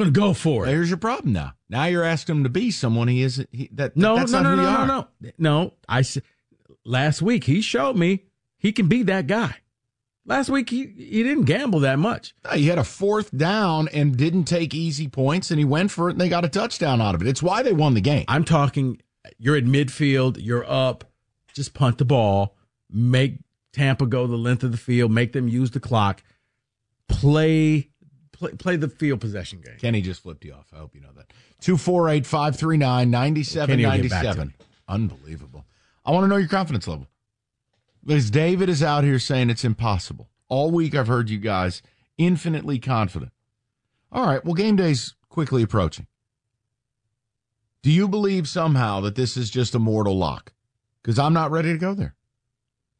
Going 0.00 0.14
to 0.14 0.18
go 0.18 0.32
for 0.32 0.66
it. 0.66 0.70
Here's 0.70 0.88
your 0.88 0.96
problem 0.96 1.34
now. 1.34 1.52
Now 1.68 1.84
you're 1.84 2.04
asking 2.04 2.36
him 2.36 2.44
to 2.44 2.48
be 2.48 2.70
someone 2.70 3.06
he 3.06 3.20
isn't. 3.22 3.50
He, 3.52 3.68
that, 3.72 3.98
no, 3.98 4.16
that's 4.16 4.32
no, 4.32 4.42
no, 4.42 4.54
no, 4.54 4.62
no, 4.62 4.68
are. 4.70 4.86
no, 4.86 5.08
no. 5.36 5.72
I 5.86 6.02
last 6.86 7.20
week 7.20 7.44
he 7.44 7.60
showed 7.60 7.96
me 7.96 8.24
he 8.56 8.72
can 8.72 8.88
be 8.88 9.02
that 9.02 9.26
guy. 9.26 9.56
Last 10.24 10.48
week 10.48 10.70
he, 10.70 10.86
he 10.86 11.22
didn't 11.22 11.44
gamble 11.44 11.80
that 11.80 11.98
much. 11.98 12.34
No, 12.46 12.52
He 12.52 12.68
had 12.68 12.78
a 12.78 12.84
fourth 12.84 13.36
down 13.36 13.88
and 13.88 14.16
didn't 14.16 14.44
take 14.44 14.72
easy 14.74 15.06
points, 15.06 15.50
and 15.50 15.58
he 15.58 15.66
went 15.66 15.90
for 15.90 16.08
it, 16.08 16.12
and 16.12 16.20
they 16.20 16.30
got 16.30 16.46
a 16.46 16.48
touchdown 16.48 17.02
out 17.02 17.14
of 17.14 17.20
it. 17.20 17.28
It's 17.28 17.42
why 17.42 17.62
they 17.62 17.72
won 17.74 17.92
the 17.92 18.00
game. 18.00 18.24
I'm 18.26 18.44
talking. 18.44 19.02
You're 19.38 19.56
at 19.56 19.64
midfield. 19.64 20.38
You're 20.40 20.64
up. 20.66 21.04
Just 21.52 21.74
punt 21.74 21.98
the 21.98 22.06
ball. 22.06 22.56
Make 22.90 23.40
Tampa 23.74 24.06
go 24.06 24.26
the 24.26 24.36
length 24.36 24.64
of 24.64 24.72
the 24.72 24.78
field. 24.78 25.10
Make 25.10 25.34
them 25.34 25.46
use 25.46 25.72
the 25.72 25.80
clock. 25.80 26.22
Play 27.06 27.89
play, 28.40 28.52
play 28.52 28.76
the 28.76 28.88
field 28.88 29.20
possession 29.20 29.60
game. 29.60 29.76
Kenny 29.78 30.00
just 30.00 30.22
flipped 30.22 30.44
you 30.44 30.52
off. 30.52 30.66
I 30.72 30.78
hope 30.78 30.94
you 30.94 31.00
know 31.00 31.12
that. 31.16 31.32
248 31.60 32.26
539 32.26 33.10
9797. 33.10 34.54
Unbelievable. 34.88 35.64
I 36.04 36.10
want 36.10 36.24
to 36.24 36.28
know 36.28 36.36
your 36.36 36.48
confidence 36.48 36.88
level. 36.88 37.06
Because 38.04 38.30
David 38.30 38.68
is 38.68 38.82
out 38.82 39.04
here 39.04 39.18
saying 39.18 39.50
it's 39.50 39.64
impossible. 39.64 40.28
All 40.48 40.70
week 40.70 40.94
I've 40.94 41.06
heard 41.06 41.30
you 41.30 41.38
guys 41.38 41.82
infinitely 42.18 42.78
confident. 42.78 43.30
All 44.10 44.26
right, 44.26 44.44
well, 44.44 44.54
game 44.54 44.76
day's 44.76 45.14
quickly 45.28 45.62
approaching. 45.62 46.06
Do 47.82 47.90
you 47.90 48.08
believe 48.08 48.48
somehow 48.48 49.00
that 49.00 49.14
this 49.14 49.36
is 49.36 49.50
just 49.50 49.74
a 49.74 49.78
mortal 49.78 50.18
lock? 50.18 50.52
Because 51.02 51.18
I'm 51.18 51.32
not 51.32 51.50
ready 51.50 51.72
to 51.72 51.78
go 51.78 51.94
there. 51.94 52.14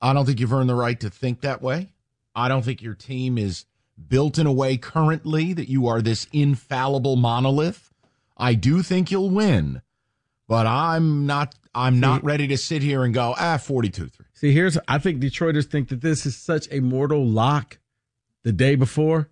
I 0.00 0.12
don't 0.12 0.24
think 0.24 0.38
you've 0.38 0.52
earned 0.52 0.70
the 0.70 0.74
right 0.74 0.98
to 1.00 1.10
think 1.10 1.40
that 1.40 1.60
way. 1.60 1.90
I 2.34 2.48
don't 2.48 2.64
think 2.64 2.80
your 2.80 2.94
team 2.94 3.36
is 3.36 3.64
built 4.08 4.38
in 4.38 4.46
a 4.46 4.52
way 4.52 4.76
currently 4.76 5.52
that 5.52 5.68
you 5.68 5.86
are 5.86 6.00
this 6.00 6.26
infallible 6.32 7.16
monolith. 7.16 7.92
I 8.36 8.54
do 8.54 8.82
think 8.82 9.10
you'll 9.10 9.30
win, 9.30 9.82
but 10.48 10.66
I'm 10.66 11.26
not 11.26 11.54
I'm 11.74 12.00
not 12.00 12.24
ready 12.24 12.48
to 12.48 12.56
sit 12.56 12.82
here 12.82 13.04
and 13.04 13.14
go, 13.14 13.34
ah, 13.38 13.56
42-3. 13.56 14.10
See, 14.32 14.52
here's 14.52 14.78
I 14.88 14.98
think 14.98 15.20
Detroiters 15.20 15.66
think 15.66 15.88
that 15.90 16.00
this 16.00 16.26
is 16.26 16.36
such 16.36 16.66
a 16.70 16.80
mortal 16.80 17.24
lock 17.24 17.78
the 18.42 18.52
day 18.52 18.74
before. 18.74 19.28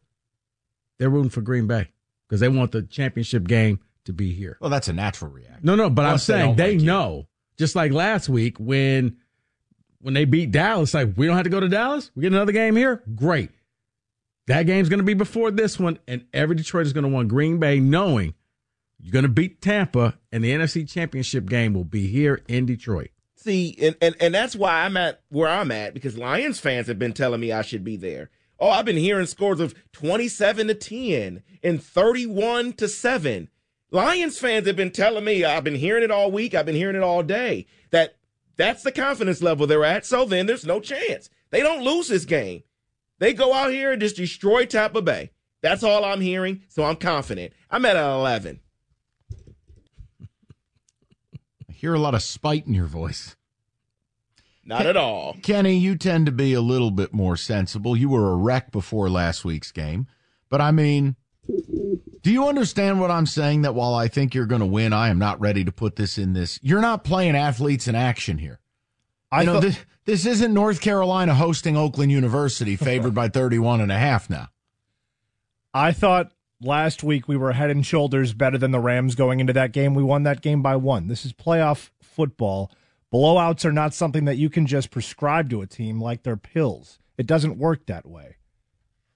They're 0.99 1.11
rooting 1.11 1.31
for 1.31 1.41
Green 1.41 1.67
Bay 1.67 1.89
because 2.29 2.41
they 2.41 2.49
want 2.49 2.73
the 2.73 2.83
championship 2.83 3.45
game 3.47 3.81
to 4.05 4.13
be 4.13 4.33
here. 4.33 4.59
Well, 4.61 4.71
that's 4.71 4.89
a 4.89 4.93
natural 4.93 5.31
reaction. 5.31 5.61
No, 5.63 5.75
no, 5.75 5.91
but 5.91 6.05
I'm 6.05 6.19
saying 6.19 6.57
they, 6.57 6.77
they 6.77 6.85
know. 6.85 7.27
Just 7.57 7.75
like 7.75 7.93
last 7.93 8.29
week 8.29 8.59
when 8.59 9.17
when 10.01 10.15
they 10.15 10.25
beat 10.25 10.51
Dallas, 10.51 10.95
like 10.95 11.15
we 11.17 11.27
don't 11.27 11.37
have 11.37 11.45
to 11.45 11.51
go 11.51 11.61
to 11.61 11.69
Dallas. 11.69 12.11
We 12.15 12.23
get 12.23 12.33
another 12.33 12.53
game 12.53 12.77
here. 12.77 13.03
Great. 13.15 13.51
That 14.49 14.63
game's 14.63 14.89
going 14.89 14.99
to 14.99 15.05
be 15.05 15.13
before 15.15 15.51
this 15.51 15.79
one, 15.79 15.99
and 16.09 16.25
every 16.33 16.57
Detroit 16.57 16.87
is 16.87 16.95
going 16.95 17.05
to 17.05 17.11
want 17.11 17.29
Green 17.29 17.59
Bay, 17.59 17.81
knowing 17.81 18.33
you're 18.99 19.13
going 19.13 19.25
to 19.25 19.29
beat 19.29 19.61
Tampa, 19.61 20.19
and 20.33 20.43
the 20.43 20.51
NFC 20.51 20.89
Championship 20.89 21.47
game 21.47 21.75
will 21.75 21.85
be 21.85 22.07
here 22.07 22.43
in 22.49 22.65
Detroit. 22.65 23.11
See, 23.37 23.77
and, 23.79 23.95
and, 24.01 24.17
and 24.19 24.35
that's 24.35 24.57
why 24.57 24.85
I'm 24.85 24.97
at 24.97 25.21
where 25.29 25.49
I'm 25.49 25.71
at 25.71 25.93
because 25.93 26.17
Lions 26.17 26.59
fans 26.59 26.87
have 26.87 26.99
been 26.99 27.13
telling 27.13 27.41
me 27.41 27.53
I 27.53 27.61
should 27.61 27.85
be 27.85 27.97
there. 27.97 28.31
Oh, 28.59 28.71
I've 28.71 28.87
been 28.87 28.97
hearing 28.97 29.27
scores 29.27 29.61
of 29.61 29.75
27 29.93 30.67
to 30.69 30.75
10 30.75 31.43
and 31.63 31.83
31 31.83 32.73
to 32.73 32.89
7. 32.89 33.51
Lions 33.91 34.39
fans 34.39 34.67
have 34.67 34.77
been 34.77 34.91
telling 34.91 35.25
me, 35.25 35.45
I've 35.45 35.63
been 35.63 35.75
hearing 35.75 36.03
it 36.03 36.11
all 36.11 36.33
week, 36.33 36.55
I've 36.55 36.67
been 36.67 36.75
hearing 36.75 36.97
it 36.97 37.03
all 37.03 37.23
day, 37.23 37.67
that 37.91 38.17
that's 38.57 38.83
the 38.83 38.93
confidence 38.93 39.43
level 39.43 39.67
they're 39.67 39.85
at. 39.85 40.07
So 40.07 40.25
then 40.25 40.47
there's 40.47 40.67
no 40.67 40.81
chance. 40.81 41.29
They 41.51 41.61
don't 41.61 41.85
lose 41.85 42.09
this 42.09 42.25
game. 42.25 42.63
They 43.19 43.35
go 43.35 43.53
out 43.53 43.71
here 43.71 43.93
and 43.93 44.01
just 44.01 44.17
destroy 44.17 44.65
Tampa 44.65 45.03
Bay. 45.03 45.31
That's 45.61 45.83
all 45.83 46.05
I'm 46.05 46.21
hearing. 46.21 46.63
So 46.69 46.85
I'm 46.85 46.97
confident. 46.97 47.53
I'm 47.71 47.85
at 47.85 47.97
an 47.97 48.11
11. 48.11 48.61
I 51.69 51.73
hear 51.73 51.95
a 51.95 51.99
lot 51.99 52.15
of 52.15 52.23
spite 52.23 52.67
in 52.67 52.75
your 52.75 52.87
voice. 52.87 53.37
Not 54.65 54.87
at 54.87 54.97
all. 54.97 55.35
Kenny, 55.43 55.79
you 55.79 55.97
tend 55.97 56.27
to 56.27 56.33
be 56.33 56.53
a 56.53 56.61
little 56.61 56.91
bit 56.91 57.15
more 57.15 57.37
sensible. 57.37 57.97
You 57.97 58.11
were 58.11 58.33
a 58.33 58.37
wreck 58.37 58.71
before 58.71 59.09
last 59.09 59.45
week's 59.45 59.73
game. 59.73 60.07
But 60.51 60.61
I 60.61 60.73
mean, 60.73 61.17
do 62.23 62.31
you 62.31 62.47
understand 62.47 63.01
what 63.01 63.11
I'm 63.11 63.25
saying? 63.25 63.63
That 63.63 63.75
while 63.75 63.95
I 63.95 64.09
think 64.09 64.35
you're 64.35 64.47
going 64.47 64.61
to 64.61 64.67
win, 64.67 64.93
I 64.93 65.09
am 65.09 65.19
not 65.19 65.41
ready 65.41 65.65
to 65.65 65.73
put 65.73 65.97
this 65.97 66.19
in 66.19 66.35
this. 66.35 66.59
You're 66.63 66.83
not 66.83 67.03
playing 67.03 67.35
athletes 67.35 67.89
in 67.89 67.95
action 67.95 68.39
here. 68.39 68.61
I 69.31 69.45
know 69.45 69.61
this, 69.61 69.79
this 70.05 70.27
isn't 70.27 70.55
North 70.55 70.81
Carolina 70.81 71.35
hosting 71.35 71.77
Oakland 71.77 72.11
University, 72.11 72.77
favored 72.77 73.15
by 73.15 73.29
31 73.29 73.81
and 73.81 73.93
a 73.93 73.99
half 73.99 74.31
now. 74.31 74.49
I 75.75 75.93
thought 75.93 76.33
last 76.61 77.05
week 77.05 77.29
we 77.29 77.37
were 77.37 77.53
head 77.53 77.71
and 77.71 77.85
shoulders 77.85 78.33
better 78.33 78.59
than 78.59 78.71
the 78.71 78.81
Rams 78.81 79.15
going 79.15 79.41
into 79.41 79.53
that 79.53 79.73
game. 79.73 79.95
We 79.95 80.03
won 80.03 80.23
that 80.25 80.41
game 80.41 80.63
by 80.63 80.77
one. 80.77 81.09
This 81.09 81.25
is 81.25 81.33
playoff 81.33 81.91
football. 82.03 82.73
Blowouts 83.13 83.65
are 83.65 83.73
not 83.73 83.95
something 83.95 84.25
that 84.25 84.37
you 84.37 84.51
can 84.51 84.67
just 84.67 84.91
prescribe 84.91 85.51
to 85.51 85.63
a 85.63 85.67
team 85.67 86.01
like 86.01 86.23
they're 86.23 86.37
pills. 86.37 86.99
It 87.17 87.27
doesn't 87.27 87.59
work 87.59 87.87
that 87.87 88.07
way. 88.07 88.37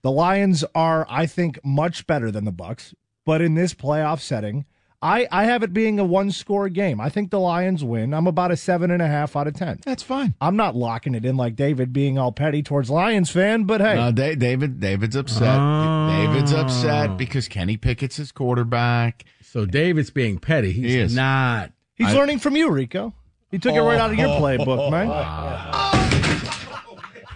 The 0.02 0.10
Lions 0.10 0.64
are, 0.74 1.06
I 1.08 1.26
think, 1.26 1.64
much 1.64 2.06
better 2.06 2.30
than 2.30 2.44
the 2.44 2.52
Bucks, 2.52 2.94
but 3.24 3.40
in 3.40 3.54
this 3.54 3.74
playoff 3.74 4.20
setting, 4.20 4.64
I, 5.02 5.26
I 5.32 5.44
have 5.44 5.64
it 5.64 5.72
being 5.72 5.98
a 5.98 6.04
one 6.04 6.30
score 6.30 6.68
game. 6.68 7.00
I 7.00 7.08
think 7.08 7.30
the 7.30 7.40
Lions 7.40 7.82
win. 7.82 8.14
I'm 8.14 8.28
about 8.28 8.52
a 8.52 8.56
seven 8.56 8.92
and 8.92 9.02
a 9.02 9.08
half 9.08 9.34
out 9.34 9.48
of 9.48 9.54
ten. 9.54 9.80
That's 9.84 10.02
fine. 10.02 10.34
I'm 10.40 10.56
not 10.56 10.76
locking 10.76 11.16
it 11.16 11.24
in 11.24 11.36
like 11.36 11.56
David 11.56 11.92
being 11.92 12.18
all 12.18 12.30
petty 12.30 12.62
towards 12.62 12.88
Lions 12.88 13.28
fan, 13.28 13.64
but 13.64 13.80
hey, 13.80 13.98
uh, 13.98 14.12
David 14.12 14.78
David's 14.78 15.16
upset. 15.16 15.58
Oh. 15.60 16.08
David's 16.08 16.52
upset 16.52 17.16
because 17.16 17.48
Kenny 17.48 17.76
Pickett's 17.76 18.16
his 18.16 18.30
quarterback. 18.30 19.24
So 19.42 19.66
David's 19.66 20.10
being 20.10 20.38
petty. 20.38 20.72
He's 20.72 21.10
he 21.10 21.16
not. 21.16 21.72
He's 21.94 22.08
I, 22.08 22.14
learning 22.14 22.38
from 22.38 22.56
you, 22.56 22.70
Rico. 22.70 23.12
He 23.50 23.58
took 23.58 23.74
oh, 23.74 23.76
it 23.76 23.80
right 23.80 24.00
out 24.00 24.12
of 24.12 24.18
your 24.18 24.28
playbook, 24.28 24.90
man. 24.90 25.08
Wow. 25.08 26.01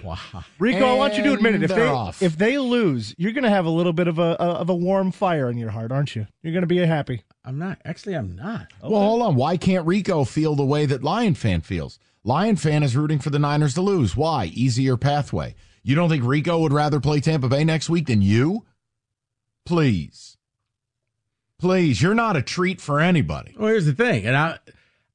Wow. 0.07 0.45
Rico, 0.59 0.77
and 0.79 0.87
I 0.87 0.95
want 0.95 1.17
you 1.17 1.25
to 1.25 1.33
admit 1.33 1.57
it. 1.57 1.63
If 1.63 1.71
they 1.71 1.87
off. 1.87 2.23
if 2.23 2.39
they 2.39 2.59
lose, 2.59 3.15
you're 3.19 3.33
going 3.33 3.45
to 3.45 3.51
have 3.51 3.67
a 3.67 3.71
little 3.71 3.93
bit 3.93 4.09
of 4.09 4.19
a, 4.19 4.37
a, 4.39 4.53
of 4.61 4.71
a 4.71 4.75
warm 4.75 5.11
fire 5.11 5.51
in 5.51 5.59
your 5.59 5.71
heart, 5.71 5.91
aren't 5.91 6.15
you? 6.15 6.27
You're 6.43 6.53
going 6.53 6.63
to 6.63 6.67
be 6.69 6.79
happy. 6.79 7.25
I'm 7.45 7.59
not. 7.59 7.79
Actually, 7.85 8.15
I'm 8.15 8.37
not. 8.37 8.73
Okay. 8.81 8.93
Well, 8.93 9.03
hold 9.03 9.23
on. 9.23 9.35
Why 9.35 9.57
can't 9.57 9.87
Rico 9.87 10.25
feel 10.25 10.55
the 10.55 10.65
way 10.65 10.87
that 10.87 11.03
Lion 11.03 11.35
fan 11.35 11.61
feels? 11.61 11.99
Lion 12.25 12.57
fan 12.57 12.83
is 12.83 12.97
rooting 12.97 13.19
for 13.19 13.31
the 13.31 13.39
Niners 13.39 13.75
to 13.75 13.83
lose. 13.83 14.17
Why? 14.17 14.47
Easier 14.47 14.97
pathway. 14.97 15.55
You 15.83 15.95
don't 15.95 16.09
think 16.09 16.25
Rico 16.25 16.59
would 16.59 16.73
rather 16.73 16.99
play 16.99 17.21
Tampa 17.21 17.49
Bay 17.49 17.63
next 17.65 17.89
week 17.89 18.07
than 18.07 18.23
you? 18.23 18.65
Please. 19.65 20.37
Please, 21.59 22.03
you're 22.03 22.15
not 22.15 22.37
a 22.37 22.43
treat 22.43 22.81
for 22.81 23.01
anybody. 23.01 23.55
Well, 23.59 23.69
here's 23.69 23.87
the 23.87 23.93
thing, 23.95 24.27
and 24.27 24.37
I 24.37 24.59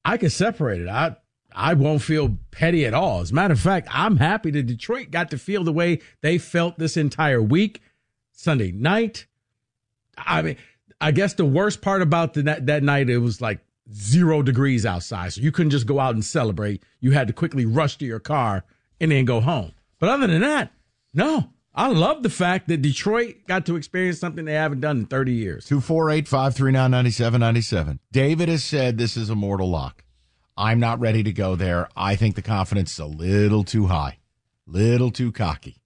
I 0.03 0.17
can 0.17 0.29
separate 0.29 0.81
it. 0.81 0.87
I 0.87 1.15
I 1.53 1.73
won't 1.73 2.01
feel 2.01 2.37
petty 2.51 2.85
at 2.85 2.93
all. 2.93 3.21
As 3.21 3.31
a 3.31 3.33
matter 3.33 3.53
of 3.53 3.59
fact, 3.59 3.87
I'm 3.91 4.17
happy 4.17 4.51
that 4.51 4.63
Detroit 4.63 5.11
got 5.11 5.31
to 5.31 5.37
feel 5.37 5.63
the 5.63 5.73
way 5.73 5.99
they 6.21 6.37
felt 6.37 6.77
this 6.77 6.97
entire 6.97 7.41
week, 7.41 7.81
Sunday 8.31 8.71
night. 8.71 9.25
I 10.17 10.41
mean, 10.41 10.57
I 10.99 11.11
guess 11.11 11.33
the 11.33 11.45
worst 11.45 11.81
part 11.81 12.01
about 12.01 12.33
the, 12.33 12.43
that, 12.43 12.65
that 12.67 12.83
night, 12.83 13.09
it 13.09 13.17
was 13.17 13.41
like 13.41 13.59
zero 13.93 14.41
degrees 14.41 14.85
outside. 14.85 15.33
So 15.33 15.41
you 15.41 15.51
couldn't 15.51 15.71
just 15.71 15.87
go 15.87 15.99
out 15.99 16.13
and 16.13 16.23
celebrate. 16.23 16.83
You 16.99 17.11
had 17.11 17.27
to 17.27 17.33
quickly 17.33 17.65
rush 17.65 17.97
to 17.97 18.05
your 18.05 18.19
car 18.19 18.63
and 18.99 19.11
then 19.11 19.25
go 19.25 19.41
home. 19.41 19.73
But 19.99 20.09
other 20.09 20.27
than 20.27 20.41
that, 20.41 20.71
no. 21.13 21.49
I 21.73 21.87
love 21.87 22.21
the 22.21 22.29
fact 22.29 22.67
that 22.67 22.81
Detroit 22.81 23.47
got 23.47 23.65
to 23.67 23.77
experience 23.77 24.19
something 24.19 24.43
they 24.43 24.53
haven't 24.53 24.81
done 24.81 24.99
in 24.99 25.05
30 25.05 25.31
years. 25.31 25.65
248 25.65 26.27
539 26.27 26.91
9797. 26.91 27.99
David 28.11 28.49
has 28.49 28.63
said 28.63 28.97
this 28.97 29.15
is 29.15 29.29
a 29.29 29.35
mortal 29.35 29.69
lock. 29.69 30.03
I'm 30.61 30.79
not 30.79 30.99
ready 30.99 31.23
to 31.23 31.33
go 31.33 31.55
there. 31.55 31.89
I 31.97 32.15
think 32.15 32.35
the 32.35 32.43
confidence 32.43 32.93
is 32.93 32.99
a 32.99 33.05
little 33.07 33.63
too 33.63 33.87
high, 33.87 34.19
little 34.67 35.09
too 35.09 35.31
cocky. 35.31 35.81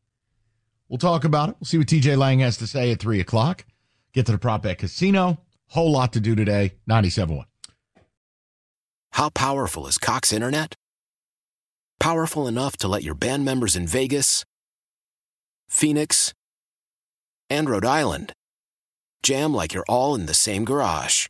We'll 0.89 0.98
talk 0.98 1.24
about 1.24 1.48
it. 1.48 1.55
We'll 1.62 1.65
see 1.65 1.77
what 1.77 1.88
TJ 1.88 2.17
Lang 2.17 2.39
has 2.39 2.58
to 2.58 2.67
say 2.67 2.91
at 2.91 3.00
3 3.00 3.22
o'clock. 3.22 3.65
Get 4.12 4.25
to 4.25 4.34
the 4.34 4.38
Prop 4.38 4.63
Bet 4.63 4.79
Casino. 4.79 5.39
Whole 5.70 5.94
lot 5.94 6.12
to 6.12 6.20
do 6.20 6.36
today. 6.36 6.74
97.1. 6.89 7.46
How 9.13 9.29
powerful 9.29 9.88
is 9.88 9.98
Cox 9.98 10.34
Internet? 10.34 10.75
Powerful 11.98 12.46
enough 12.46 12.75
to 12.77 12.89
let 12.89 13.01
your 13.01 13.15
band 13.15 13.46
members 13.46 13.77
in 13.77 13.88
Vegas, 13.88 14.44
Phoenix, 15.70 16.34
and 17.50 17.70
Rhode 17.70 17.86
Island 17.86 18.34
jam 19.24 19.53
like 19.53 19.74
you're 19.74 19.86
all 19.88 20.15
in 20.15 20.25
the 20.25 20.34
same 20.34 20.65
garage. 20.65 21.29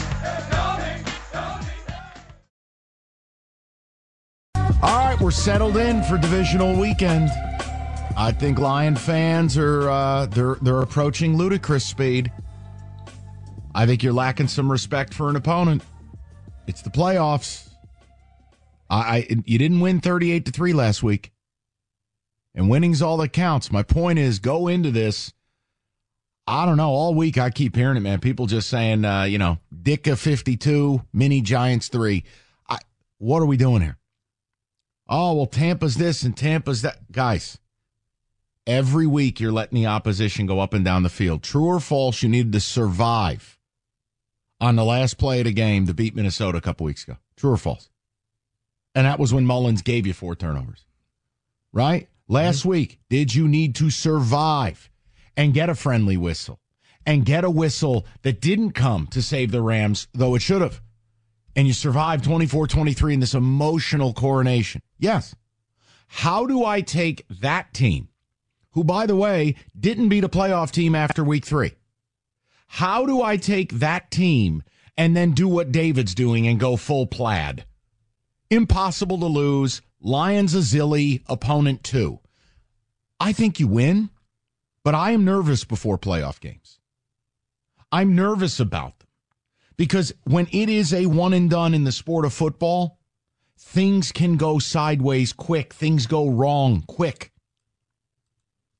We're 5.31 5.35
settled 5.35 5.77
in 5.77 6.03
for 6.03 6.17
divisional 6.17 6.77
weekend. 6.77 7.29
I 8.17 8.33
think 8.37 8.59
Lion 8.59 8.97
fans 8.97 9.57
are 9.57 9.89
uh, 9.89 10.25
they're 10.25 10.57
they're 10.61 10.81
approaching 10.81 11.37
ludicrous 11.37 11.85
speed. 11.85 12.29
I 13.73 13.85
think 13.85 14.03
you're 14.03 14.11
lacking 14.11 14.49
some 14.49 14.69
respect 14.69 15.13
for 15.13 15.29
an 15.29 15.37
opponent. 15.37 15.83
It's 16.67 16.81
the 16.81 16.89
playoffs. 16.89 17.69
I, 18.89 18.97
I 18.99 19.27
you 19.45 19.57
didn't 19.57 19.79
win 19.79 20.01
38 20.01 20.47
to 20.47 20.51
3 20.51 20.73
last 20.73 21.01
week. 21.01 21.31
And 22.53 22.69
winning's 22.69 23.01
all 23.01 23.15
that 23.17 23.31
counts. 23.31 23.71
My 23.71 23.83
point 23.83 24.19
is 24.19 24.39
go 24.39 24.67
into 24.67 24.91
this. 24.91 25.31
I 26.45 26.65
don't 26.65 26.75
know. 26.75 26.89
All 26.89 27.15
week 27.15 27.37
I 27.37 27.51
keep 27.51 27.77
hearing 27.77 27.95
it, 27.95 28.01
man. 28.01 28.19
People 28.19 28.47
just 28.47 28.69
saying, 28.69 29.05
uh, 29.05 29.23
you 29.23 29.37
know, 29.37 29.59
Dicka 29.73 30.17
52, 30.17 31.03
Mini 31.13 31.39
Giants 31.39 31.87
3. 31.87 32.21
I, 32.67 32.79
what 33.19 33.41
are 33.41 33.45
we 33.45 33.55
doing 33.55 33.81
here? 33.81 33.97
Oh, 35.13 35.33
well, 35.33 35.45
Tampa's 35.45 35.95
this 35.95 36.23
and 36.23 36.35
Tampa's 36.35 36.83
that. 36.83 37.11
Guys, 37.11 37.57
every 38.65 39.05
week 39.05 39.41
you're 39.41 39.51
letting 39.51 39.75
the 39.75 39.87
opposition 39.87 40.45
go 40.45 40.61
up 40.61 40.73
and 40.73 40.85
down 40.85 41.03
the 41.03 41.09
field. 41.09 41.43
True 41.43 41.65
or 41.65 41.81
false, 41.81 42.23
you 42.23 42.29
needed 42.29 42.53
to 42.53 42.61
survive 42.61 43.59
on 44.61 44.77
the 44.77 44.85
last 44.85 45.17
play 45.17 45.39
of 45.39 45.45
the 45.45 45.51
game 45.51 45.85
to 45.87 45.93
beat 45.93 46.15
Minnesota 46.15 46.59
a 46.59 46.61
couple 46.61 46.85
weeks 46.85 47.03
ago. 47.03 47.17
True 47.35 47.51
or 47.51 47.57
false? 47.57 47.89
And 48.95 49.05
that 49.05 49.19
was 49.19 49.33
when 49.33 49.45
Mullens 49.45 49.81
gave 49.83 50.07
you 50.07 50.13
four 50.13 50.33
turnovers, 50.33 50.85
right? 51.73 52.07
Last 52.29 52.59
mm-hmm. 52.59 52.69
week, 52.69 52.99
did 53.09 53.35
you 53.35 53.49
need 53.49 53.75
to 53.75 53.89
survive 53.89 54.89
and 55.35 55.53
get 55.53 55.69
a 55.69 55.75
friendly 55.75 56.15
whistle 56.15 56.61
and 57.05 57.25
get 57.25 57.43
a 57.43 57.49
whistle 57.49 58.05
that 58.21 58.39
didn't 58.39 58.71
come 58.71 59.07
to 59.07 59.21
save 59.21 59.51
the 59.51 59.61
Rams, 59.61 60.07
though 60.13 60.35
it 60.35 60.41
should 60.41 60.61
have? 60.61 60.81
And 61.55 61.67
you 61.67 61.73
survived 61.73 62.23
24 62.23 62.67
23 62.67 63.15
in 63.15 63.19
this 63.19 63.33
emotional 63.33 64.13
coronation. 64.13 64.81
Yes. 64.97 65.35
How 66.07 66.45
do 66.45 66.65
I 66.65 66.81
take 66.81 67.25
that 67.29 67.73
team, 67.73 68.09
who, 68.71 68.83
by 68.83 69.05
the 69.05 69.15
way, 69.15 69.55
didn't 69.77 70.09
beat 70.09 70.23
a 70.23 70.29
playoff 70.29 70.71
team 70.71 70.93
after 70.93 71.23
week 71.23 71.45
three? 71.45 71.71
How 72.67 73.05
do 73.05 73.21
I 73.21 73.37
take 73.37 73.73
that 73.73 74.11
team 74.11 74.63
and 74.97 75.15
then 75.15 75.31
do 75.31 75.47
what 75.47 75.71
David's 75.71 76.15
doing 76.15 76.47
and 76.47 76.59
go 76.59 76.77
full 76.77 77.07
plaid? 77.07 77.65
Impossible 78.49 79.19
to 79.19 79.25
lose. 79.25 79.81
Lions 80.01 80.55
a 80.55 80.59
zilly, 80.59 81.21
opponent 81.27 81.83
two. 81.83 82.19
I 83.19 83.33
think 83.33 83.59
you 83.59 83.67
win, 83.67 84.09
but 84.83 84.95
I 84.95 85.11
am 85.11 85.23
nervous 85.23 85.63
before 85.63 85.97
playoff 85.97 86.39
games. 86.39 86.79
I'm 87.91 88.15
nervous 88.15 88.59
about 88.59 89.00
because 89.77 90.13
when 90.23 90.47
it 90.51 90.69
is 90.69 90.93
a 90.93 91.05
one 91.05 91.33
and 91.33 91.49
done 91.49 91.73
in 91.73 91.83
the 91.83 91.91
sport 91.91 92.25
of 92.25 92.33
football, 92.33 92.99
things 93.57 94.11
can 94.11 94.37
go 94.37 94.59
sideways 94.59 95.33
quick. 95.33 95.73
Things 95.73 96.05
go 96.05 96.29
wrong 96.29 96.83
quick. 96.87 97.31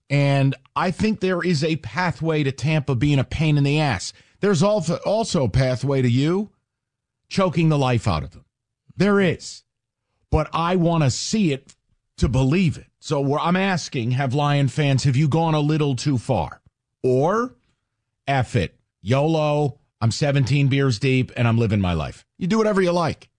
And 0.10 0.56
I 0.76 0.92
think 0.92 1.20
there 1.20 1.42
is 1.42 1.64
a 1.64 1.78
pathway 1.78 2.44
to 2.44 2.52
Tampa 2.52 2.96
being 2.96 3.20
a 3.20 3.24
pain 3.24 3.58
in 3.58 3.64
the 3.64 3.80
ass. 3.80 4.12
There's 4.42 4.62
also 4.62 4.98
also 5.06 5.46
a 5.46 5.50
pathway 5.50 6.02
to 6.02 6.10
you 6.10 6.52
choking 7.30 7.70
the 7.70 7.78
life 7.78 8.08
out 8.08 8.24
of 8.24 8.32
them. 8.32 8.44
There 8.98 9.20
is. 9.20 9.64
But 10.30 10.50
I 10.54 10.76
want 10.76 11.04
to 11.04 11.12
see 11.12 11.54
it 11.54 11.76
to 12.18 12.28
believe 12.28 12.78
it. 12.78 12.88
So 13.00 13.38
I'm 13.38 13.56
asking, 13.56 14.12
have 14.12 14.34
Lion 14.34 14.68
fans, 14.68 15.06
have 15.06 15.16
you 15.16 15.28
gone 15.28 15.56
a 15.56 15.60
little 15.60 15.96
too 15.96 16.18
far? 16.18 16.62
Or 17.04 17.56
F 18.27 18.56
it. 18.56 18.75
YOLO, 19.01 19.80
I'm 20.01 20.11
17 20.11 20.68
beers 20.68 20.98
deep 20.98 21.31
and 21.37 21.48
I'm 21.48 21.57
living 21.57 21.79
my 21.79 21.94
life. 21.94 22.25
You 22.37 22.48
do 22.48 22.57
whatever 22.57 22.81
you 22.81 22.92
like. 22.92 23.29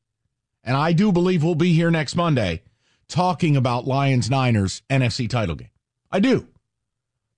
And 0.62 0.76
I 0.76 0.92
do 0.92 1.10
believe 1.10 1.42
we'll 1.42 1.56
be 1.56 1.72
here 1.72 1.90
next 1.90 2.14
Monday 2.14 2.62
talking 3.08 3.56
about 3.56 3.86
Lions 3.86 4.30
Niners 4.30 4.82
NFC 4.88 5.28
title 5.28 5.56
game. 5.56 5.70
I 6.10 6.20
do. 6.20 6.46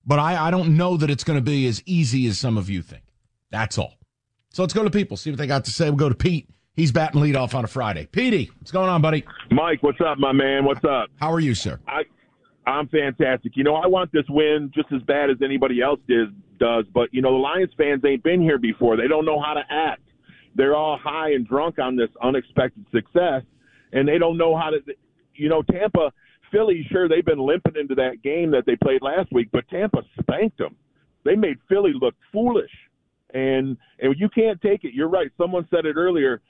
But 0.05 0.19
I, 0.19 0.47
I 0.47 0.51
don't 0.51 0.77
know 0.77 0.95
that 0.97 1.09
it's 1.09 1.23
going 1.23 1.39
to 1.39 1.43
be 1.43 1.65
as 1.65 1.81
easy 1.87 2.27
as 2.27 2.37
some 2.37 2.57
of 2.57 2.69
you 2.69 2.83
think. 2.83 3.03
That's 3.49 3.79
all. 3.79 3.95
So 4.51 4.61
let's 4.61 4.73
go 4.73 4.83
to 4.83 4.91
people, 4.91 5.17
see 5.17 5.31
what 5.31 5.39
they 5.39 5.47
got 5.47 5.65
to 5.65 5.71
say. 5.71 5.85
We'll 5.85 5.97
go 5.97 6.09
to 6.09 6.15
Pete. 6.15 6.47
He's 6.75 6.91
batting 6.91 7.21
lead 7.21 7.35
off 7.35 7.55
on 7.55 7.63
a 7.63 7.67
Friday. 7.67 8.05
Petey, 8.05 8.51
what's 8.59 8.71
going 8.71 8.89
on, 8.89 9.01
buddy? 9.01 9.23
Mike, 9.49 9.81
what's 9.81 9.99
up, 10.01 10.19
my 10.19 10.33
man? 10.33 10.65
What's 10.65 10.83
up? 10.83 11.09
How 11.15 11.31
are 11.31 11.39
you, 11.39 11.55
sir? 11.55 11.79
I, 11.87 12.03
I'm 12.67 12.87
fantastic. 12.89 13.53
You 13.55 13.63
know, 13.63 13.75
I 13.75 13.87
want 13.87 14.11
this 14.11 14.25
win 14.29 14.71
just 14.75 14.91
as 14.93 15.01
bad 15.03 15.29
as 15.29 15.37
anybody 15.43 15.81
else 15.81 15.99
does, 16.07 16.27
does, 16.57 16.85
but, 16.93 17.13
you 17.13 17.21
know, 17.21 17.31
the 17.31 17.37
Lions 17.37 17.71
fans 17.77 18.03
ain't 18.05 18.23
been 18.23 18.41
here 18.41 18.57
before. 18.57 18.97
They 18.97 19.07
don't 19.07 19.25
know 19.25 19.41
how 19.41 19.53
to 19.53 19.63
act. 19.69 20.01
They're 20.55 20.75
all 20.75 20.97
high 20.97 21.31
and 21.31 21.47
drunk 21.47 21.79
on 21.79 21.95
this 21.95 22.09
unexpected 22.21 22.85
success, 22.91 23.43
and 23.93 24.07
they 24.07 24.17
don't 24.17 24.37
know 24.37 24.57
how 24.57 24.69
to, 24.69 24.79
you 25.33 25.49
know, 25.49 25.61
Tampa– 25.61 26.11
Philly, 26.51 26.87
sure, 26.89 27.09
they've 27.09 27.25
been 27.25 27.39
limping 27.39 27.73
into 27.75 27.95
that 27.95 28.21
game 28.23 28.51
that 28.51 28.65
they 28.65 28.75
played 28.77 29.01
last 29.01 29.29
week, 29.33 29.49
but 29.51 29.67
Tampa 29.67 30.03
spanked 30.21 30.57
them. 30.57 30.75
They 31.25 31.35
made 31.35 31.57
Philly 31.67 31.91
look 31.99 32.13
foolish, 32.31 32.71
and 33.33 33.75
and 33.99 34.15
you 34.17 34.29
can't 34.29 34.61
take 34.61 34.83
it. 34.83 34.93
You're 34.93 35.09
right. 35.09 35.31
Someone 35.37 35.67
said 35.69 35.85
it 35.85 35.95
earlier 35.97 36.41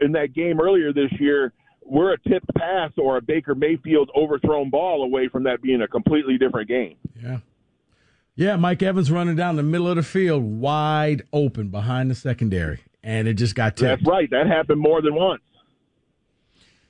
in 0.00 0.12
that 0.12 0.32
game 0.32 0.60
earlier 0.60 0.92
this 0.92 1.10
year. 1.18 1.52
We're 1.84 2.14
a 2.14 2.18
tipped 2.20 2.54
pass 2.56 2.92
or 2.96 3.18
a 3.18 3.20
Baker 3.20 3.54
Mayfield 3.54 4.10
overthrown 4.16 4.70
ball 4.70 5.02
away 5.02 5.28
from 5.28 5.42
that 5.42 5.60
being 5.60 5.82
a 5.82 5.88
completely 5.88 6.38
different 6.38 6.68
game. 6.68 6.96
Yeah. 7.20 7.38
Yeah, 8.36 8.56
Mike 8.56 8.82
Evans 8.82 9.10
running 9.10 9.34
down 9.34 9.56
the 9.56 9.62
middle 9.62 9.88
of 9.88 9.96
the 9.96 10.02
field, 10.02 10.42
wide 10.44 11.22
open 11.32 11.70
behind 11.70 12.10
the 12.10 12.14
secondary, 12.14 12.80
and 13.02 13.26
it 13.26 13.34
just 13.34 13.54
got 13.54 13.76
tipped. 13.76 14.04
That's 14.04 14.06
right. 14.06 14.28
That 14.30 14.46
happened 14.46 14.78
more 14.78 15.00
than 15.00 15.14
once. 15.14 15.40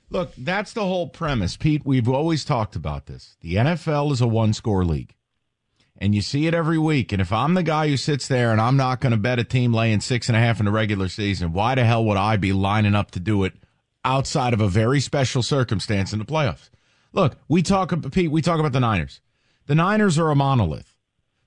Look, 0.09 0.33
that's 0.37 0.73
the 0.73 0.83
whole 0.83 1.07
premise, 1.07 1.55
Pete. 1.55 1.85
We've 1.85 2.09
always 2.09 2.43
talked 2.43 2.75
about 2.75 3.05
this. 3.05 3.37
The 3.39 3.55
NFL 3.55 4.11
is 4.11 4.19
a 4.19 4.27
one 4.27 4.51
score 4.51 4.83
league, 4.83 5.15
and 5.97 6.13
you 6.13 6.21
see 6.21 6.47
it 6.47 6.53
every 6.53 6.77
week. 6.77 7.13
And 7.13 7.21
if 7.21 7.31
I'm 7.31 7.53
the 7.53 7.63
guy 7.63 7.87
who 7.87 7.97
sits 7.97 8.27
there 8.27 8.51
and 8.51 8.59
I'm 8.59 8.77
not 8.77 8.99
going 8.99 9.11
to 9.11 9.17
bet 9.17 9.39
a 9.39 9.45
team 9.45 9.73
laying 9.73 10.01
six 10.01 10.27
and 10.27 10.35
a 10.35 10.41
half 10.41 10.59
in 10.59 10.65
the 10.65 10.71
regular 10.71 11.07
season, 11.07 11.53
why 11.53 11.75
the 11.75 11.85
hell 11.85 12.03
would 12.05 12.17
I 12.17 12.35
be 12.35 12.51
lining 12.51 12.95
up 12.95 13.11
to 13.11 13.21
do 13.21 13.45
it 13.45 13.53
outside 14.03 14.53
of 14.53 14.59
a 14.59 14.67
very 14.67 14.99
special 14.99 15.41
circumstance 15.41 16.11
in 16.11 16.19
the 16.19 16.25
playoffs? 16.25 16.69
Look, 17.13 17.37
we 17.47 17.61
talk, 17.61 17.93
Pete, 18.11 18.31
we 18.31 18.41
talk 18.41 18.59
about 18.59 18.73
the 18.73 18.81
Niners. 18.81 19.21
The 19.65 19.75
Niners 19.75 20.19
are 20.19 20.29
a 20.29 20.35
monolith. 20.35 20.96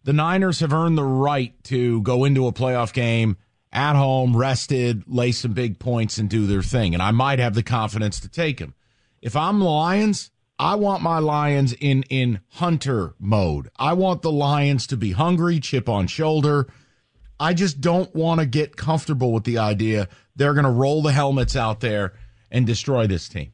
The 0.05 0.13
Niners 0.13 0.61
have 0.61 0.73
earned 0.73 0.97
the 0.97 1.05
right 1.05 1.53
to 1.65 2.01
go 2.03 2.25
into 2.25 2.47
a 2.47 2.53
playoff 2.53 2.93
game 2.93 3.37
at 3.73 3.95
home, 3.95 4.37
rested, 4.37 5.05
lay 5.07 5.33
some 5.33 5.53
big 5.53 5.79
points 5.79 6.19
and 6.19 6.29
do 6.29 6.47
their 6.47 6.63
thing. 6.63 6.95
And 6.95 7.03
I 7.03 7.11
might 7.11 7.39
have 7.39 7.55
the 7.55 7.63
confidence 7.63 8.19
to 8.21 8.29
take 8.29 8.59
them. 8.59 8.75
If 9.21 9.37
I'm 9.37 9.59
the 9.59 9.67
Lions, 9.67 10.31
I 10.59 10.75
want 10.75 11.03
my 11.03 11.19
Lions 11.19 11.73
in 11.75 12.03
in 12.05 12.41
hunter 12.49 13.15
mode. 13.19 13.71
I 13.77 13.93
want 13.93 14.23
the 14.23 14.33
Lions 14.33 14.87
to 14.89 14.97
be 14.97 15.13
hungry, 15.13 15.61
chip 15.61 15.89
on 15.89 16.07
shoulder. 16.07 16.67
I 17.39 17.55
just 17.55 17.81
don't 17.81 18.15
want 18.15 18.41
to 18.41 18.47
get 18.47 18.77
comfortable 18.77 19.33
with 19.33 19.45
the 19.45 19.59
idea 19.59 20.09
they're 20.37 20.55
going 20.55 20.65
to 20.65 20.71
roll 20.71 21.03
the 21.03 21.13
helmets 21.13 21.57
out 21.57 21.81
there 21.81 22.15
and 22.51 22.67
destroy 22.67 23.07
this 23.07 23.29
team. 23.29 23.53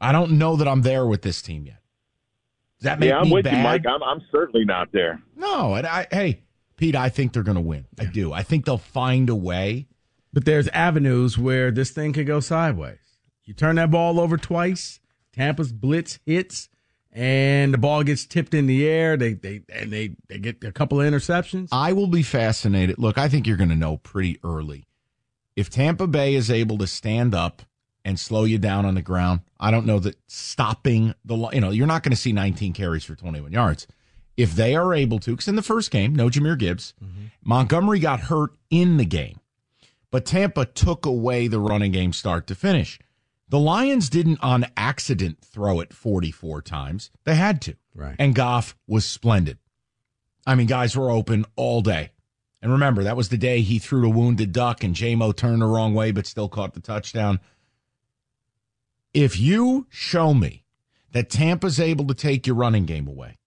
I 0.00 0.12
don't 0.12 0.32
know 0.32 0.56
that 0.56 0.68
I'm 0.68 0.82
there 0.82 1.06
with 1.06 1.22
this 1.22 1.40
team 1.42 1.66
yet. 1.66 1.78
Does 2.84 2.90
that 2.90 2.98
make 2.98 3.08
yeah, 3.08 3.18
I'm 3.18 3.30
with 3.30 3.44
bad? 3.44 3.56
you, 3.56 3.62
Mike. 3.62 3.86
I'm, 3.88 4.02
I'm 4.02 4.20
certainly 4.30 4.66
not 4.66 4.92
there. 4.92 5.22
No, 5.36 5.72
and 5.72 5.86
I 5.86 6.06
hey, 6.10 6.42
Pete, 6.76 6.94
I 6.94 7.08
think 7.08 7.32
they're 7.32 7.42
going 7.42 7.54
to 7.54 7.62
win. 7.62 7.86
I 7.98 8.04
do. 8.04 8.30
I 8.34 8.42
think 8.42 8.66
they'll 8.66 8.76
find 8.76 9.30
a 9.30 9.34
way. 9.34 9.86
But 10.34 10.44
there's 10.44 10.68
avenues 10.68 11.38
where 11.38 11.70
this 11.70 11.92
thing 11.92 12.12
could 12.12 12.26
go 12.26 12.40
sideways. 12.40 12.98
You 13.44 13.54
turn 13.54 13.76
that 13.76 13.90
ball 13.90 14.20
over 14.20 14.36
twice, 14.36 15.00
Tampa's 15.32 15.72
blitz 15.72 16.18
hits, 16.26 16.68
and 17.10 17.72
the 17.72 17.78
ball 17.78 18.02
gets 18.02 18.26
tipped 18.26 18.52
in 18.52 18.66
the 18.66 18.86
air. 18.86 19.16
They 19.16 19.32
they 19.32 19.62
and 19.72 19.90
they, 19.90 20.16
they 20.28 20.36
get 20.36 20.62
a 20.62 20.70
couple 20.70 21.00
of 21.00 21.10
interceptions. 21.10 21.68
I 21.72 21.94
will 21.94 22.08
be 22.08 22.22
fascinated. 22.22 22.98
Look, 22.98 23.16
I 23.16 23.30
think 23.30 23.46
you're 23.46 23.56
going 23.56 23.70
to 23.70 23.76
know 23.76 23.96
pretty 23.96 24.38
early. 24.44 24.84
If 25.56 25.70
Tampa 25.70 26.06
Bay 26.06 26.34
is 26.34 26.50
able 26.50 26.76
to 26.76 26.86
stand 26.86 27.34
up 27.34 27.62
and 28.04 28.18
slow 28.18 28.44
you 28.44 28.58
down 28.58 28.84
on 28.84 28.94
the 28.94 29.02
ground, 29.02 29.40
I 29.58 29.70
don't 29.70 29.86
know 29.86 29.98
that 30.00 30.16
stopping 30.26 31.14
the 31.24 31.36
you 31.52 31.60
know, 31.60 31.70
you're 31.70 31.86
not 31.86 32.02
going 32.02 32.10
to 32.10 32.16
see 32.16 32.32
19 32.32 32.72
carries 32.72 33.04
for 33.04 33.14
21 33.14 33.52
yards 33.52 33.86
if 34.36 34.54
they 34.54 34.74
are 34.74 34.92
able 34.94 35.18
to, 35.20 35.30
because 35.32 35.48
in 35.48 35.56
the 35.56 35.62
first 35.62 35.90
game, 35.90 36.14
no 36.14 36.28
Jahmyr 36.28 36.58
Gibbs, 36.58 36.94
mm-hmm. 37.02 37.26
Montgomery 37.42 38.00
got 38.00 38.20
hurt 38.20 38.50
in 38.70 38.96
the 38.96 39.04
game, 39.04 39.40
but 40.10 40.26
Tampa 40.26 40.64
took 40.64 41.06
away 41.06 41.46
the 41.46 41.60
running 41.60 41.92
game 41.92 42.12
start 42.12 42.46
to 42.48 42.54
finish. 42.54 42.98
The 43.48 43.58
Lions 43.58 44.08
didn't 44.08 44.42
on 44.42 44.66
accident 44.76 45.38
throw 45.40 45.80
it 45.80 45.92
44 45.92 46.62
times. 46.62 47.10
They 47.24 47.36
had 47.36 47.60
to. 47.62 47.76
Right. 47.94 48.16
And 48.18 48.34
Goff 48.34 48.74
was 48.88 49.04
splendid. 49.04 49.58
I 50.46 50.54
mean, 50.54 50.66
guys 50.66 50.96
were 50.96 51.10
open 51.10 51.44
all 51.54 51.80
day. 51.80 52.10
And 52.60 52.72
remember, 52.72 53.04
that 53.04 53.16
was 53.16 53.28
the 53.28 53.36
day 53.36 53.60
he 53.60 53.78
threw 53.78 54.02
to 54.02 54.08
wounded 54.08 54.52
duck 54.52 54.82
and 54.82 54.94
JMO 54.94 55.36
turned 55.36 55.60
the 55.60 55.66
wrong 55.66 55.94
way 55.94 56.10
but 56.10 56.26
still 56.26 56.48
caught 56.48 56.72
the 56.72 56.80
touchdown. 56.80 57.38
If 59.14 59.38
you 59.38 59.86
show 59.90 60.34
me 60.34 60.64
that 61.12 61.30
Tampa's 61.30 61.78
able 61.78 62.08
to 62.08 62.14
take 62.14 62.48
your 62.48 62.56
running 62.56 62.84
game 62.84 63.06
away, 63.06 63.38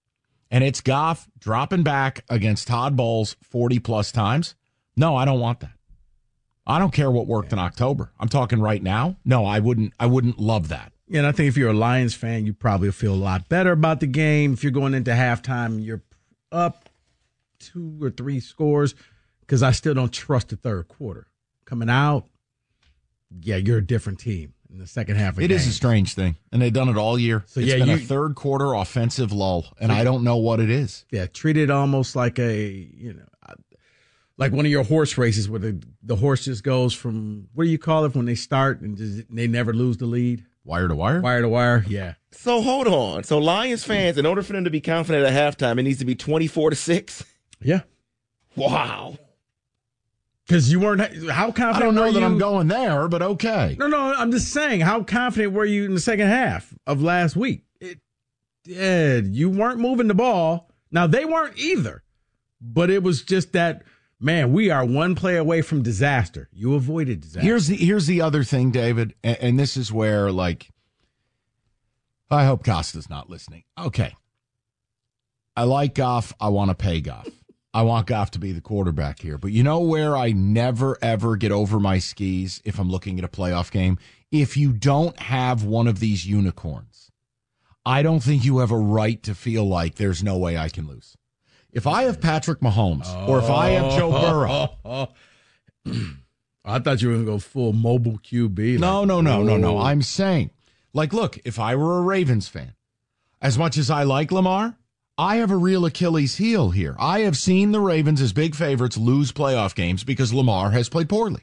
and 0.50 0.64
it's 0.64 0.80
Goff 0.80 1.28
dropping 1.38 1.84
back 1.84 2.24
against 2.30 2.70
Todd 2.70 2.96
Bowles 2.96 3.36
40 3.44 3.80
plus 3.80 4.14
times, 4.14 4.56
no, 4.96 5.18
I 5.18 5.26
don't 5.26 5.42
want 5.42 5.60
that. 5.60 5.74
I 6.66 6.80
don't 6.80 6.94
care 6.94 7.12
what 7.12 7.28
worked 7.28 7.52
in 7.52 7.60
October. 7.60 8.14
I'm 8.18 8.30
talking 8.30 8.62
right 8.62 8.82
now. 8.82 9.18
No, 9.26 9.46
I 9.46 9.60
wouldn't 9.60 9.94
I 10.00 10.06
wouldn't 10.06 10.40
love 10.40 10.70
that. 10.70 10.94
And 11.12 11.26
I 11.26 11.32
think 11.32 11.50
if 11.50 11.58
you're 11.58 11.72
a 11.72 11.74
Lions 11.74 12.14
fan, 12.14 12.46
you 12.46 12.54
probably 12.54 12.92
feel 12.92 13.14
a 13.14 13.16
lot 13.16 13.48
better 13.50 13.72
about 13.72 14.00
the 14.00 14.08
game. 14.08 14.54
If 14.54 14.64
you're 14.64 14.72
going 14.72 14.94
into 14.94 15.12
halftime, 15.12 15.84
you're 15.84 16.04
up 16.52 16.90
two 17.60 17.98
or 18.02 18.10
three 18.10 18.40
scores 18.40 18.96
because 19.42 19.64
I 19.64 19.72
still 19.72 19.94
don't 19.94 20.12
trust 20.12 20.50
the 20.50 20.58
third 20.58 20.88
quarter. 20.88 21.28
Coming 21.66 21.90
out, 21.90 22.26
yeah, 23.42 23.58
you're 23.58 23.78
a 23.78 23.86
different 23.86 24.20
team 24.20 24.54
in 24.72 24.80
the 24.80 24.88
second 24.88 25.16
half 25.16 25.38
of 25.38 25.44
It 25.44 25.48
the 25.48 25.54
is 25.56 25.68
a 25.68 25.72
strange 25.72 26.14
thing, 26.14 26.36
and 26.52 26.62
they've 26.62 26.74
done 26.74 26.90
it 26.90 26.98
all 26.98 27.18
year. 27.18 27.44
So, 27.48 27.60
It's 27.60 27.70
yeah, 27.70 27.78
been 27.78 27.90
a 27.90 27.98
third 27.98 28.36
quarter 28.36 28.74
offensive 28.74 29.32
lull, 29.32 29.66
and 29.80 29.92
I 29.92 30.04
don't 30.04 30.24
know 30.24 30.38
what 30.38 30.60
it 30.60 30.70
is. 30.70 31.06
Yeah, 31.12 31.26
treat 31.28 31.58
it 31.58 31.70
almost 31.70 32.16
like 32.16 32.40
a, 32.40 32.66
you 32.68 33.14
know, 33.14 33.24
like 34.38 34.52
one 34.52 34.66
of 34.66 34.72
your 34.72 34.84
horse 34.84 35.18
races 35.18 35.50
where 35.50 35.60
the, 35.60 35.82
the 36.04 36.16
horse 36.16 36.46
just 36.46 36.64
goes 36.64 36.94
from, 36.94 37.48
what 37.54 37.64
do 37.64 37.70
you 37.70 37.80
call 37.80 38.06
it 38.06 38.16
when 38.16 38.26
they 38.26 38.36
start 38.36 38.82
and 38.82 38.96
just, 38.96 39.24
they 39.34 39.48
never 39.48 39.74
lose 39.74 39.98
the 39.98 40.06
lead? 40.06 40.46
Wire 40.64 40.88
to 40.88 40.96
wire? 40.96 41.22
Wire 41.22 41.42
to 41.42 41.50
wire, 41.50 41.86
yeah. 41.88 42.16
So 42.32 42.62
hold 42.62 42.88
on. 42.88 43.24
So 43.24 43.38
Lions 43.40 43.84
fans, 43.84 44.18
in 44.18 44.26
order 44.26 44.44
for 44.44 44.54
them 44.54 44.66
to 44.66 44.70
be 44.70 44.82
confident 44.82 45.26
at 45.26 45.34
halftime, 45.34 45.80
it 45.80 45.84
needs 45.84 46.00
to 46.00 46.06
be 46.06 46.14
twenty-four 46.14 46.70
to 46.70 46.76
six. 46.76 47.24
Yeah. 47.62 47.82
Wow. 48.56 49.18
Because 50.48 50.72
you 50.72 50.80
weren't, 50.80 51.02
how 51.30 51.52
confident. 51.52 51.76
I 51.76 51.80
don't 51.80 51.96
know 51.96 52.12
that 52.12 52.20
you? 52.20 52.26
I'm 52.26 52.38
going 52.38 52.70
there, 52.70 53.10
but 53.10 53.22
okay. 53.22 53.76
No, 53.78 53.88
no, 53.88 54.14
I'm 54.14 54.32
just 54.32 54.54
saying, 54.54 54.80
how 54.80 55.04
confident 55.04 55.52
were 55.52 55.66
you 55.66 55.84
in 55.84 55.94
the 55.94 56.00
second 56.00 56.28
half 56.28 56.74
of 56.88 57.02
last 57.02 57.36
week? 57.36 57.66
It 57.82 58.00
did. 58.64 59.36
You 59.36 59.50
weren't 59.50 59.80
moving 59.80 60.08
the 60.08 60.14
ball. 60.14 60.72
Now, 60.90 61.06
they 61.06 61.26
weren't 61.26 61.58
either, 61.58 62.02
but 62.62 62.90
it 62.90 63.04
was 63.04 63.24
just 63.24 63.52
that, 63.52 63.84
man, 64.22 64.54
we 64.54 64.70
are 64.70 64.86
one 64.86 65.16
play 65.16 65.36
away 65.36 65.62
from 65.62 65.84
disaster. 65.84 66.48
You 66.54 66.76
avoided 66.76 67.20
disaster. 67.20 67.42
Here's 67.42 67.68
the 67.68 67.76
here's 67.76 68.08
the 68.08 68.22
other 68.22 68.46
thing, 68.46 68.72
David, 68.72 69.16
and, 69.26 69.38
and 69.42 69.60
this 69.60 69.76
is 69.76 69.92
where 69.92 70.32
like 70.32 70.70
I 72.32 72.46
hope 72.46 72.64
Costa's 72.64 73.10
not 73.10 73.30
listening. 73.30 73.64
Okay. 73.78 74.16
I 75.58 75.64
like 75.64 75.94
Goff. 75.96 76.34
I 76.40 76.50
want 76.50 76.70
to 76.70 76.76
pay 76.76 77.02
Goff. 77.02 77.28
I 77.78 77.84
want 77.84 78.08
Goff 78.08 78.32
to 78.32 78.40
be 78.40 78.54
the 78.54 78.60
quarterback 78.60 79.20
here. 79.20 79.38
But 79.38 79.52
you 79.52 79.62
know 79.62 79.80
where 79.82 80.18
I 80.18 80.32
never 80.32 80.98
ever 81.00 81.36
get 81.38 81.52
over 81.52 81.80
my 81.80 82.00
skis 82.00 82.60
if 82.66 82.80
I'm 82.80 82.90
looking 82.90 83.20
at 83.20 83.24
a 83.24 83.28
playoff 83.28 83.70
game? 83.70 84.00
If 84.32 84.58
you 84.58 84.74
don't 84.74 85.16
have 85.20 85.64
one 85.64 85.86
of 85.86 86.00
these 86.00 86.26
unicorns, 86.26 87.12
I 87.86 88.02
don't 88.02 88.22
think 88.22 88.44
you 88.44 88.58
have 88.58 88.72
a 88.72 88.78
right 88.78 89.22
to 89.22 89.36
feel 89.36 89.64
like 89.64 89.94
there's 89.94 90.24
no 90.24 90.40
way 90.40 90.58
I 90.58 90.70
can 90.70 90.88
lose. 90.88 91.18
If 91.72 91.86
I 91.86 92.06
have 92.06 92.20
Patrick 92.20 92.62
Mahomes 92.62 93.14
or 93.30 93.38
if 93.38 93.48
I 93.48 93.70
have 93.70 93.96
Joe 93.96 94.10
Burrow, 94.12 95.10
I 96.66 96.80
thought 96.80 97.04
you 97.04 97.10
were 97.10 97.14
going 97.14 97.26
to 97.28 97.32
go 97.34 97.38
full 97.38 97.74
mobile 97.74 98.18
QB. 98.18 98.80
No, 98.80 99.02
like, 99.02 99.08
no, 99.08 99.22
no, 99.22 99.44
no, 99.44 99.56
no. 99.56 99.78
I'm 99.78 100.02
saying, 100.02 100.50
like, 100.94 101.14
look, 101.14 101.38
if 101.46 101.60
I 101.60 101.76
were 101.76 102.00
a 102.00 102.02
Ravens 102.02 102.48
fan, 102.48 102.74
as 103.40 103.56
much 103.56 103.78
as 103.78 103.92
I 103.92 104.02
like 104.02 104.32
Lamar, 104.32 104.78
I 105.20 105.38
have 105.38 105.50
a 105.50 105.58
real 105.58 105.84
Achilles 105.86 106.36
heel 106.36 106.70
here. 106.70 106.96
I 107.00 107.22
have 107.22 107.38
seen 107.38 107.72
the 107.72 107.80
Ravens 107.80 108.22
as 108.22 108.34
big 108.34 108.54
favorites 108.54 108.98
lose 108.98 109.32
playoff 109.32 109.74
games 109.74 110.04
because 110.04 110.32
Lamar 110.32 110.70
has 110.72 110.90
played 110.90 111.10
poorly. 111.10 111.42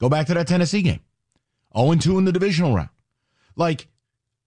Go 0.00 0.08
back 0.08 0.26
to 0.26 0.34
that 0.34 0.48
Tennessee 0.48 0.82
game 0.82 1.00
0 1.76 1.94
2 1.94 2.18
in 2.18 2.24
the 2.24 2.32
divisional 2.32 2.74
round. 2.74 2.88
Like, 3.54 3.86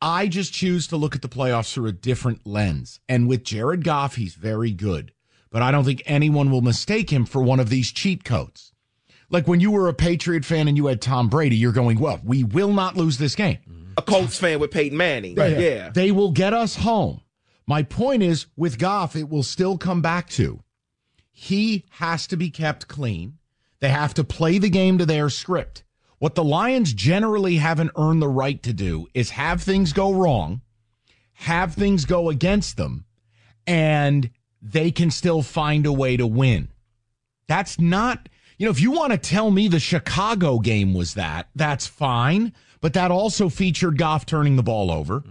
I 0.02 0.28
just 0.28 0.54
choose 0.54 0.88
to 0.88 0.98
look 0.98 1.16
at 1.16 1.22
the 1.22 1.30
playoffs 1.30 1.74
through 1.74 1.88
a 1.88 1.94
different 1.94 2.46
lens. 2.46 3.00
And 3.08 3.30
with 3.30 3.46
Jared 3.46 3.84
Goff, 3.84 4.16
he's 4.16 4.36
very 4.36 4.72
good. 4.72 5.14
But 5.52 5.62
I 5.62 5.72
don't 5.72 5.86
think 5.86 6.04
anyone 6.06 6.52
will 6.52 6.62
mistake 6.62 7.10
him 7.10 7.26
for 7.26 7.42
one 7.42 7.60
of 7.62 7.70
these 7.70 7.92
cheat 7.92 8.26
codes. 8.26 8.74
Like 9.30 9.48
when 9.48 9.62
you 9.62 9.72
were 9.72 9.88
a 9.88 9.94
Patriot 9.94 10.44
fan 10.44 10.68
and 10.68 10.76
you 10.76 10.88
had 10.88 11.02
Tom 11.02 11.30
Brady, 11.30 11.56
you're 11.56 11.72
going, 11.72 12.00
well, 12.00 12.20
we 12.24 12.44
will 12.44 12.74
not 12.74 12.98
lose 12.98 13.18
this 13.18 13.36
game. 13.36 13.60
A 13.98 14.02
Colts 14.02 14.38
fan 14.38 14.60
with 14.60 14.72
Peyton 14.72 14.98
Manning. 14.98 15.36
Yeah. 15.38 15.90
They 15.90 16.12
will 16.12 16.32
get 16.32 16.54
us 16.54 16.76
home. 16.76 17.22
My 17.70 17.84
point 17.84 18.24
is 18.24 18.48
with 18.58 18.80
Goff, 18.80 19.16
it 19.16 19.30
will 19.30 19.44
still 19.44 19.78
come 19.78 20.02
back 20.02 20.28
to 20.32 20.64
he 21.32 21.86
has 21.92 22.26
to 22.28 22.36
be 22.36 22.50
kept 22.50 22.88
clean. 22.88 23.38
They 23.80 23.90
have 23.90 24.16
to 24.16 24.24
play 24.24 24.58
the 24.58 24.72
game 24.72 24.98
to 24.98 25.06
their 25.06 25.30
script. 25.30 25.84
What 26.18 26.34
the 26.34 26.44
Lions 26.44 26.94
generally 26.94 27.58
haven't 27.58 27.92
earned 27.96 28.24
the 28.24 28.28
right 28.28 28.62
to 28.64 28.74
do 28.74 29.06
is 29.14 29.30
have 29.30 29.62
things 29.62 29.94
go 29.94 30.12
wrong, 30.12 30.62
have 31.34 31.76
things 31.76 32.06
go 32.06 32.30
against 32.30 32.76
them, 32.76 33.06
and 33.68 34.32
they 34.62 34.90
can 34.90 35.12
still 35.12 35.44
find 35.44 35.86
a 35.86 35.94
way 35.94 36.18
to 36.18 36.26
win. 36.26 36.70
That's 37.48 37.80
not, 37.80 38.30
you 38.58 38.66
know, 38.66 38.72
if 38.72 38.82
you 38.82 38.92
want 38.92 39.12
to 39.14 39.18
tell 39.20 39.52
me 39.52 39.68
the 39.68 39.80
Chicago 39.80 40.58
game 40.58 40.96
was 40.96 41.14
that, 41.14 41.50
that's 41.56 41.86
fine. 41.86 42.52
But 42.82 42.94
that 42.94 43.12
also 43.12 43.48
featured 43.48 44.00
Goff 44.00 44.26
turning 44.26 44.56
the 44.56 44.64
ball 44.64 44.92
over. 44.92 45.24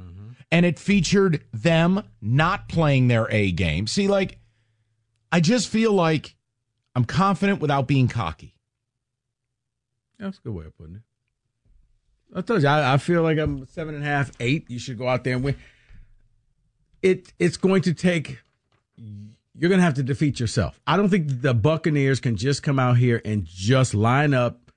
And 0.51 0.65
it 0.65 0.79
featured 0.79 1.45
them 1.53 2.03
not 2.23 2.69
playing 2.69 3.09
their 3.09 3.31
A 3.31 3.53
game. 3.53 3.87
See, 3.87 4.09
like, 4.09 4.39
I 5.31 5.41
just 5.41 5.69
feel 5.69 5.93
like 5.93 6.37
I'm 6.95 7.05
confident 7.05 7.61
without 7.61 7.87
being 7.87 8.09
cocky. 8.09 8.55
That's 10.19 10.39
a 10.39 10.41
good 10.41 10.55
way 10.55 10.65
of 10.65 10.77
putting 10.77 10.97
it. 10.97 11.03
I 12.35 12.41
told 12.41 12.63
you, 12.63 12.69
I, 12.69 12.95
I 12.95 12.97
feel 12.97 13.23
like 13.23 13.39
I'm 13.39 13.67
seven 13.67 13.95
and 13.95 14.05
a 14.05 14.07
half, 14.07 14.33
eight. 14.41 14.71
You 14.71 14.79
should 14.79 14.99
go 14.99 15.09
out 15.09 15.25
there 15.25 15.35
and 15.35 15.45
win. 15.45 15.57
It 17.03 17.33
it's 17.39 17.57
going 17.57 17.83
to 17.83 17.95
take. 17.95 18.39
You're 18.97 19.69
going 19.69 19.79
to 19.79 19.85
have 19.85 19.95
to 19.95 20.03
defeat 20.03 20.41
yourself. 20.41 20.81
I 20.87 20.97
don't 20.97 21.09
think 21.09 21.43
the 21.43 21.55
Buccaneers 21.55 22.21
can 22.21 22.37
just 22.37 22.63
come 22.63 22.79
out 22.79 22.97
here 22.97 23.21
and 23.25 23.45
just 23.45 23.95
line 23.95 24.35
up 24.35 24.68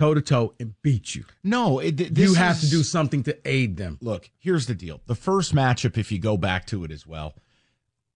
toe 0.00 0.14
to 0.14 0.22
toe 0.22 0.54
and 0.58 0.72
beat 0.80 1.14
you. 1.14 1.24
No, 1.44 1.78
it, 1.78 2.16
You 2.16 2.32
have 2.32 2.58
to 2.60 2.70
do 2.70 2.82
something 2.82 3.22
to 3.24 3.36
aid 3.46 3.76
them. 3.76 3.98
Look, 4.00 4.30
here's 4.38 4.64
the 4.64 4.74
deal. 4.74 5.02
The 5.06 5.14
first 5.14 5.54
matchup, 5.54 5.98
if 5.98 6.10
you 6.10 6.18
go 6.18 6.38
back 6.38 6.64
to 6.68 6.84
it 6.84 6.90
as 6.90 7.06
well, 7.06 7.34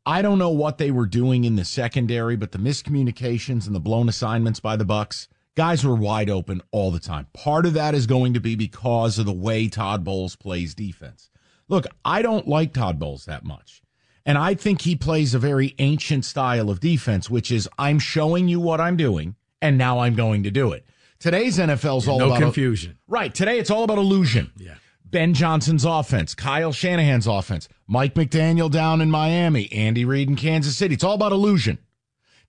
I 0.06 0.22
don't 0.22 0.38
know 0.38 0.50
what 0.50 0.78
they 0.78 0.90
were 0.90 1.04
doing 1.04 1.44
in 1.44 1.56
the 1.56 1.64
secondary, 1.64 2.36
but 2.36 2.52
the 2.52 2.58
miscommunications 2.58 3.66
and 3.66 3.74
the 3.74 3.80
blown 3.80 4.08
assignments 4.08 4.60
by 4.60 4.76
the 4.76 4.86
Bucks, 4.86 5.28
guys 5.56 5.84
were 5.84 5.94
wide 5.94 6.30
open 6.30 6.62
all 6.70 6.90
the 6.90 7.00
time. 7.00 7.26
Part 7.34 7.66
of 7.66 7.74
that 7.74 7.94
is 7.94 8.06
going 8.06 8.32
to 8.32 8.40
be 8.40 8.54
because 8.54 9.18
of 9.18 9.26
the 9.26 9.32
way 9.32 9.68
Todd 9.68 10.04
Bowles 10.04 10.36
plays 10.36 10.74
defense. 10.74 11.28
Look, 11.68 11.84
I 12.02 12.22
don't 12.22 12.48
like 12.48 12.72
Todd 12.72 12.98
Bowles 12.98 13.26
that 13.26 13.44
much. 13.44 13.82
And 14.24 14.38
I 14.38 14.54
think 14.54 14.80
he 14.82 14.96
plays 14.96 15.34
a 15.34 15.38
very 15.38 15.74
ancient 15.78 16.24
style 16.24 16.70
of 16.70 16.80
defense, 16.80 17.28
which 17.28 17.52
is 17.52 17.68
I'm 17.78 17.98
showing 17.98 18.48
you 18.48 18.58
what 18.58 18.80
I'm 18.80 18.96
doing, 18.96 19.36
and 19.60 19.76
now 19.76 19.98
I'm 19.98 20.14
going 20.14 20.44
to 20.44 20.50
do 20.50 20.72
it. 20.72 20.86
Today's 21.18 21.58
NFL 21.58 21.98
is 21.98 22.08
all 22.08 22.18
no 22.18 22.26
about 22.26 22.40
confusion. 22.40 22.98
Right. 23.08 23.34
Today 23.34 23.58
it's 23.58 23.70
all 23.70 23.84
about 23.84 23.98
illusion. 23.98 24.52
Yeah. 24.56 24.74
Ben 25.04 25.32
Johnson's 25.32 25.84
offense, 25.84 26.34
Kyle 26.34 26.72
Shanahan's 26.72 27.28
offense, 27.28 27.68
Mike 27.86 28.14
McDaniel 28.14 28.68
down 28.68 29.00
in 29.00 29.12
Miami, 29.12 29.70
Andy 29.70 30.04
Reid 30.04 30.28
in 30.28 30.34
Kansas 30.34 30.76
City. 30.76 30.94
It's 30.94 31.04
all 31.04 31.14
about 31.14 31.30
illusion. 31.30 31.78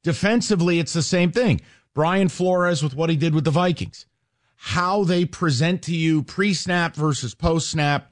Defensively, 0.02 0.80
it's 0.80 0.94
the 0.94 1.04
same 1.04 1.32
thing. 1.32 1.62
Brian 1.94 2.28
Flores 2.28 2.82
with 2.82 2.96
what 2.96 3.10
he 3.10 3.16
did 3.16 3.36
with 3.36 3.44
the 3.44 3.52
Vikings. 3.52 4.08
How 4.56 5.04
they 5.04 5.26
present 5.26 5.84
to 5.84 5.96
you 5.96 6.24
pre 6.24 6.54
snap 6.54 6.96
versus 6.96 7.36
post 7.36 7.70
snap. 7.70 8.12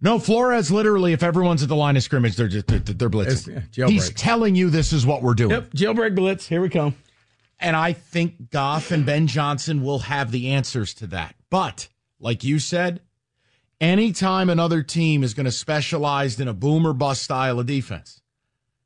No, 0.00 0.20
Flores 0.20 0.70
literally, 0.70 1.12
if 1.12 1.24
everyone's 1.24 1.62
at 1.62 1.68
the 1.68 1.74
line 1.74 1.96
of 1.96 2.04
scrimmage, 2.04 2.36
they're 2.36 2.46
just 2.46 2.68
they're, 2.68 2.80
blitzing. 2.80 3.64
Yeah. 3.74 3.88
He's 3.88 4.10
telling 4.10 4.54
you 4.54 4.70
this 4.70 4.92
is 4.92 5.04
what 5.04 5.22
we're 5.22 5.34
doing. 5.34 5.50
Yep, 5.50 5.70
jailbreak 5.72 6.14
blitz. 6.14 6.46
Here 6.46 6.60
we 6.60 6.68
come. 6.68 6.94
And 7.60 7.74
I 7.74 7.92
think 7.92 8.50
Goff 8.50 8.90
and 8.90 9.04
Ben 9.04 9.26
Johnson 9.26 9.82
will 9.82 10.00
have 10.00 10.30
the 10.30 10.50
answers 10.50 10.94
to 10.94 11.06
that. 11.08 11.34
But 11.50 11.88
like 12.20 12.44
you 12.44 12.58
said, 12.58 13.00
anytime 13.80 14.48
another 14.48 14.82
team 14.82 15.24
is 15.24 15.34
going 15.34 15.46
to 15.46 15.52
specialize 15.52 16.38
in 16.38 16.48
a 16.48 16.52
boom 16.52 16.86
or 16.86 16.92
bust 16.92 17.22
style 17.22 17.58
of 17.58 17.66
defense, 17.66 18.20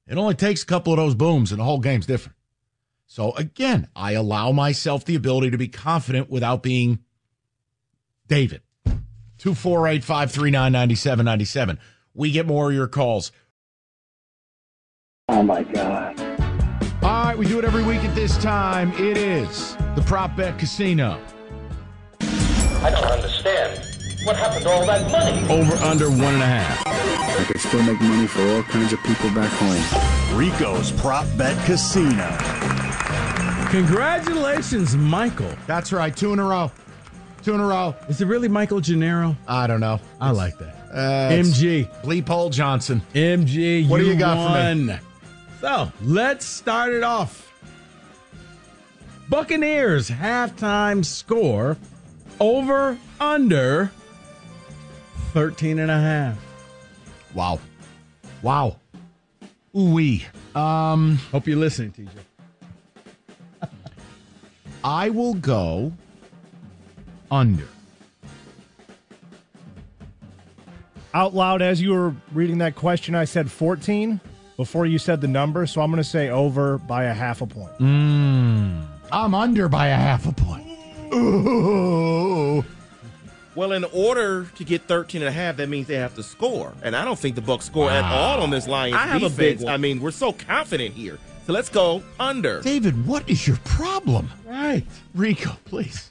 it 0.07 0.17
only 0.17 0.35
takes 0.35 0.63
a 0.63 0.67
couple 0.67 0.93
of 0.93 0.99
those 0.99 1.15
booms 1.15 1.53
and 1.53 1.61
the 1.61 1.65
whole 1.65 1.81
game's 1.81 2.07
different. 2.07 2.37
So 3.07 3.33
again, 3.33 3.89
I 3.95 4.13
allow 4.13 4.53
myself 4.53 5.05
the 5.05 5.17
ability 5.17 5.51
to 5.51 5.59
be 5.59 5.69
confident 5.69 6.31
without 6.31 6.63
being 6.63 7.01
David. 8.27 8.63
248 9.39 10.03
539 10.03 10.73
9797. 10.73 11.79
We 12.15 12.31
get 12.31 12.47
more 12.47 12.71
of 12.71 12.75
your 12.75 12.89
calls. 12.89 13.33
Oh 15.29 15.43
my 15.43 15.63
God. 15.63 16.42
All 17.43 17.49
right, 17.49 17.55
we 17.55 17.55
do 17.55 17.59
it 17.59 17.65
every 17.65 17.83
week 17.83 18.05
at 18.05 18.15
this 18.15 18.39
time. 18.39 18.93
It 18.93 19.17
is 19.17 19.77
the 19.97 20.03
Prop 20.07 20.37
Bet 20.37 20.61
Casino. 20.61 21.21
I 22.21 22.91
don't 22.91 23.05
understand. 23.05 23.85
What 24.23 24.37
happened 24.37 24.63
to 24.63 24.71
all 24.71 24.87
that 24.87 25.11
money? 25.11 25.41
Over 25.53 25.75
under 25.85 26.09
one 26.09 26.35
and 26.35 26.43
a 26.43 26.47
half. 26.47 26.87
I 26.87 27.45
could 27.45 27.61
still 27.61 27.83
make 27.83 28.01
money 28.01 28.29
for 28.29 28.43
all 28.43 28.63
kinds 28.63 28.93
of 28.93 29.03
people 29.03 29.29
back 29.31 29.51
home. 29.55 30.39
Rico's 30.39 30.93
Prop 30.93 31.27
Bet 31.37 31.57
Casino. 31.67 32.29
Congratulations, 33.71 34.97
Michael. 34.97 35.53
That's 35.67 35.93
right. 35.93 36.17
Two 36.17 36.33
in 36.33 36.39
a 36.39 36.45
row. 36.45 36.71
Two 37.43 37.55
in 37.55 37.61
a 37.61 37.67
row. 37.67 37.97
Is 38.09 38.21
it 38.21 38.27
really 38.27 38.47
Michael 38.47 38.81
Gennaro? 38.81 39.37
I 39.49 39.67
don't 39.67 39.81
know. 39.81 39.99
I 40.21 40.31
like 40.31 40.59
that. 40.59 40.77
Uh, 40.93 41.33
MG. 41.33 41.89
Bleep 42.03 42.29
Hole 42.29 42.51
Johnson. 42.51 43.03
MG. 43.15 43.89
What 43.89 43.99
do 43.99 44.07
you 44.07 44.15
got 44.15 44.37
for 44.37 44.75
me? 44.77 44.97
Won. 45.63 45.87
So 45.87 45.93
let's 46.03 46.45
start 46.45 46.93
it 46.93 47.03
off. 47.03 47.53
Buccaneers 49.29 50.11
halftime 50.11 51.05
score 51.05 51.77
over 52.41 52.99
under 53.21 53.91
13 55.33 55.79
and 55.79 55.91
a 55.91 55.99
half. 55.99 56.39
Wow. 57.35 57.61
Wow. 58.43 58.77
Ooh 59.75 59.95
wee. 59.95 60.27
Um, 60.55 61.17
Hope 61.31 61.47
you're 61.47 61.57
listening, 61.57 61.93
TJ. 61.93 62.09
I 64.85 65.11
will 65.11 65.35
go 65.35 65.93
under. 67.31 67.69
Out 71.15 71.35
loud, 71.35 71.63
as 71.63 71.81
you 71.81 71.93
were 71.93 72.15
reading 72.33 72.59
that 72.59 72.75
question, 72.75 73.15
I 73.15 73.25
said 73.25 73.51
14 73.51 74.21
before 74.57 74.87
you 74.87 74.99
said 74.99 75.21
the 75.21 75.29
number, 75.29 75.67
so 75.67 75.81
I'm 75.81 75.91
going 75.91 76.03
to 76.03 76.09
say 76.09 76.29
over 76.29 76.79
by 76.79 77.05
a 77.05 77.15
half 77.15 77.41
a 77.41 77.47
point. 77.47 77.77
Mm. 77.79 78.87
I'm 79.11 79.35
under 79.35 79.69
by 79.69 79.89
a 79.89 79.97
half 79.97 80.27
a 80.27 80.33
point. 80.33 80.67
Ooh. 81.15 82.65
Well, 83.55 83.73
in 83.73 83.85
order 83.85 84.47
to 84.57 84.65
get 84.65 84.83
13 84.83 85.21
and 85.21 85.29
a 85.29 85.33
half, 85.33 85.57
that 85.59 85.69
means 85.69 85.87
they 85.87 85.97
have 85.97 86.15
to 86.15 86.23
score. 86.23 86.73
And 86.83 86.97
I 86.97 87.05
don't 87.05 87.19
think 87.19 87.35
the 87.35 87.43
Bucks 87.43 87.67
score 87.67 87.91
at 87.91 88.05
all 88.05 88.41
on 88.41 88.51
this 88.51 88.67
Lions 88.67 88.97
I 88.97 89.07
have 89.07 89.23
a 89.23 89.29
big 89.29 89.61
one. 89.61 89.73
I 89.73 89.77
mean, 89.77 90.01
we're 90.01 90.11
so 90.11 90.33
confident 90.33 90.95
here. 90.95 91.19
So 91.47 91.53
let's 91.53 91.69
go 91.69 92.03
under. 92.19 92.63
David, 92.63 93.07
what 93.07 93.29
is 93.29 93.47
your 93.47 93.59
problem? 93.65 94.31
Right. 94.47 94.85
Rico, 95.15 95.57
please. 95.67 96.11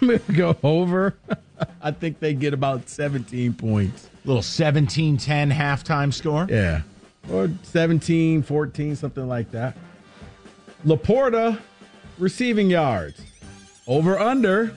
I'm 0.00 0.08
going 0.08 0.20
to 0.20 0.32
go 0.32 0.56
over. 0.62 1.14
I 1.82 1.90
think 1.90 2.20
they 2.20 2.34
get 2.34 2.54
about 2.54 2.88
17 2.88 3.54
points. 3.54 4.08
Little 4.24 4.42
17 4.42 5.16
10 5.16 5.50
halftime 5.50 6.12
score. 6.12 6.46
Yeah. 6.48 6.82
Or 7.30 7.50
17, 7.62 8.42
14, 8.42 8.96
something 8.96 9.28
like 9.28 9.50
that. 9.50 9.76
LaPorta 10.86 11.60
receiving 12.18 12.70
yards. 12.70 13.20
Over 13.86 14.18
under 14.18 14.74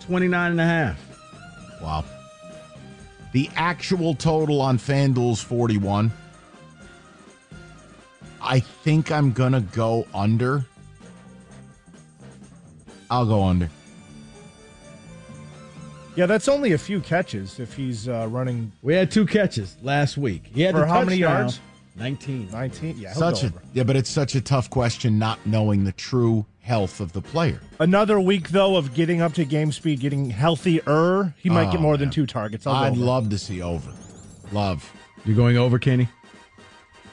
29 0.00 0.50
and 0.52 0.60
a 0.60 0.64
half. 0.64 1.80
Wow. 1.82 2.04
The 3.32 3.50
actual 3.56 4.14
total 4.14 4.60
on 4.60 4.78
FanDuel's 4.78 5.42
41. 5.42 6.12
I 8.40 8.60
think 8.60 9.10
I'm 9.10 9.32
going 9.32 9.52
to 9.52 9.60
go 9.60 10.06
under. 10.14 10.64
I'll 13.10 13.26
go 13.26 13.44
under. 13.44 13.70
Yeah, 16.14 16.26
that's 16.26 16.48
only 16.48 16.72
a 16.72 16.78
few 16.78 17.00
catches 17.00 17.58
if 17.58 17.74
he's 17.74 18.06
uh, 18.08 18.26
running 18.30 18.70
We 18.82 18.94
had 18.94 19.10
two 19.10 19.24
catches 19.26 19.76
last 19.82 20.18
week. 20.18 20.42
He 20.54 20.62
had 20.62 20.74
For 20.74 20.84
how 20.84 21.02
many 21.04 21.16
yards? 21.16 21.60
19. 21.96 22.50
19. 22.50 22.98
Yeah, 22.98 23.12
Such 23.12 23.44
a 23.44 23.52
yeah, 23.74 23.82
but 23.82 23.96
it's 23.96 24.10
such 24.10 24.34
a 24.34 24.40
tough 24.40 24.68
question 24.70 25.18
not 25.18 25.38
knowing 25.46 25.84
the 25.84 25.92
true 25.92 26.44
health 26.60 27.00
of 27.00 27.12
the 27.12 27.20
player. 27.22 27.60
Another 27.80 28.20
week, 28.20 28.50
though, 28.50 28.76
of 28.76 28.94
getting 28.94 29.20
up 29.20 29.34
to 29.34 29.44
game 29.44 29.72
speed, 29.72 30.00
getting 30.00 30.30
healthier. 30.30 31.34
He 31.38 31.50
might 31.50 31.68
Oh, 31.68 31.72
get 31.72 31.80
more 31.80 31.96
than 31.96 32.10
two 32.10 32.26
targets. 32.26 32.66
I'll 32.66 32.74
I'd 32.76 32.96
love 32.96 33.28
to 33.30 33.38
see 33.38 33.60
over. 33.62 33.90
Love. 34.52 34.90
You're 35.24 35.36
going 35.36 35.56
over, 35.56 35.78
Kenny? 35.78 36.08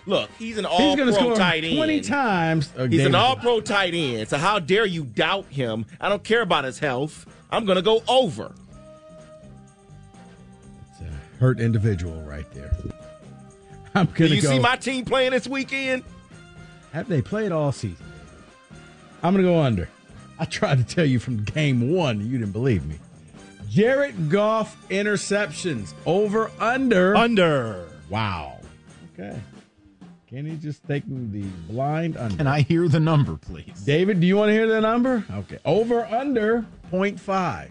Look, 0.06 0.30
he's 0.40 0.58
an 0.58 0.66
He's 0.66 0.74
all 0.80 0.96
going 0.96 1.08
to 1.10 1.14
pro 1.14 1.24
score 1.24 1.36
tight 1.36 1.64
end. 1.64 1.76
20 1.78 2.02
times. 2.02 2.72
He's 2.90 3.06
an 3.06 3.16
all 3.16 3.36
pro 3.36 3.62
tight 3.62 3.94
end. 3.94 4.28
So 4.30 4.38
how 4.38 4.60
dare 4.60 4.86
you 4.86 5.04
doubt 5.04 5.46
him? 5.46 5.86
I 6.02 6.10
don't 6.10 6.24
care 6.24 6.42
about 6.42 6.64
his 6.64 6.80
health. 6.80 7.26
I'm 7.52 7.66
going 7.66 7.76
to 7.76 7.82
go 7.82 8.02
over. 8.08 8.54
It's 11.40 11.42
a 11.42 11.46
hurt 11.46 11.60
individual 11.60 12.22
right 12.24 12.50
there. 12.52 12.72
I'm 13.96 14.06
Do 14.08 14.12
going 14.14 14.16
to 14.16 14.28
Do 14.30 14.36
you 14.36 14.42
go. 14.42 14.50
see 14.50 14.60
my 14.60 14.76
team 14.76 15.06
playing 15.06 15.32
this 15.32 15.48
weekend? 15.48 16.04
Have 16.92 17.08
they 17.08 17.22
played 17.22 17.52
all 17.52 17.72
season? 17.72 18.06
I'm 19.24 19.34
going 19.34 19.46
to 19.46 19.52
go 19.52 19.60
under. 19.62 19.90
I 20.38 20.46
tried 20.46 20.78
to 20.78 20.84
tell 20.84 21.06
you 21.06 21.20
from 21.20 21.44
game 21.44 21.92
one, 21.92 22.20
you 22.22 22.38
didn't 22.38 22.52
believe 22.54 22.86
me. 22.86 22.98
Jared 23.70 24.30
Goff 24.30 24.78
interceptions 24.90 25.94
over 26.06 26.50
under. 26.60 27.16
Under. 27.16 27.88
wow. 28.10 28.60
Okay. 29.14 29.40
Kenny 30.30 30.56
just 30.58 30.86
taking 30.88 31.32
the 31.32 31.44
blind 31.72 32.16
under. 32.18 32.36
Can 32.38 32.48
I 32.48 32.62
hear 32.62 32.88
the 32.88 33.00
number, 33.00 33.36
please? 33.36 33.82
David, 33.86 34.20
do 34.20 34.28
you 34.28 34.38
want 34.38 34.50
to 34.50 34.54
hear 34.54 34.68
the 34.68 34.80
number? 34.82 35.24
Okay. 35.32 35.58
Over 35.66 36.06
under 36.06 36.66
0.5. 36.92 37.70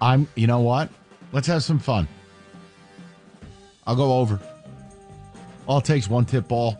I'm. 0.00 0.26
You 0.34 0.46
know 0.46 0.60
what? 0.60 0.88
Let's 1.32 1.46
have 1.46 1.62
some 1.62 1.78
fun. 1.78 2.08
I'll 3.86 3.96
go 3.96 4.18
over. 4.18 4.40
All 5.66 5.78
it 5.78 5.84
takes 5.84 6.08
one 6.08 6.24
tip 6.24 6.48
ball, 6.48 6.76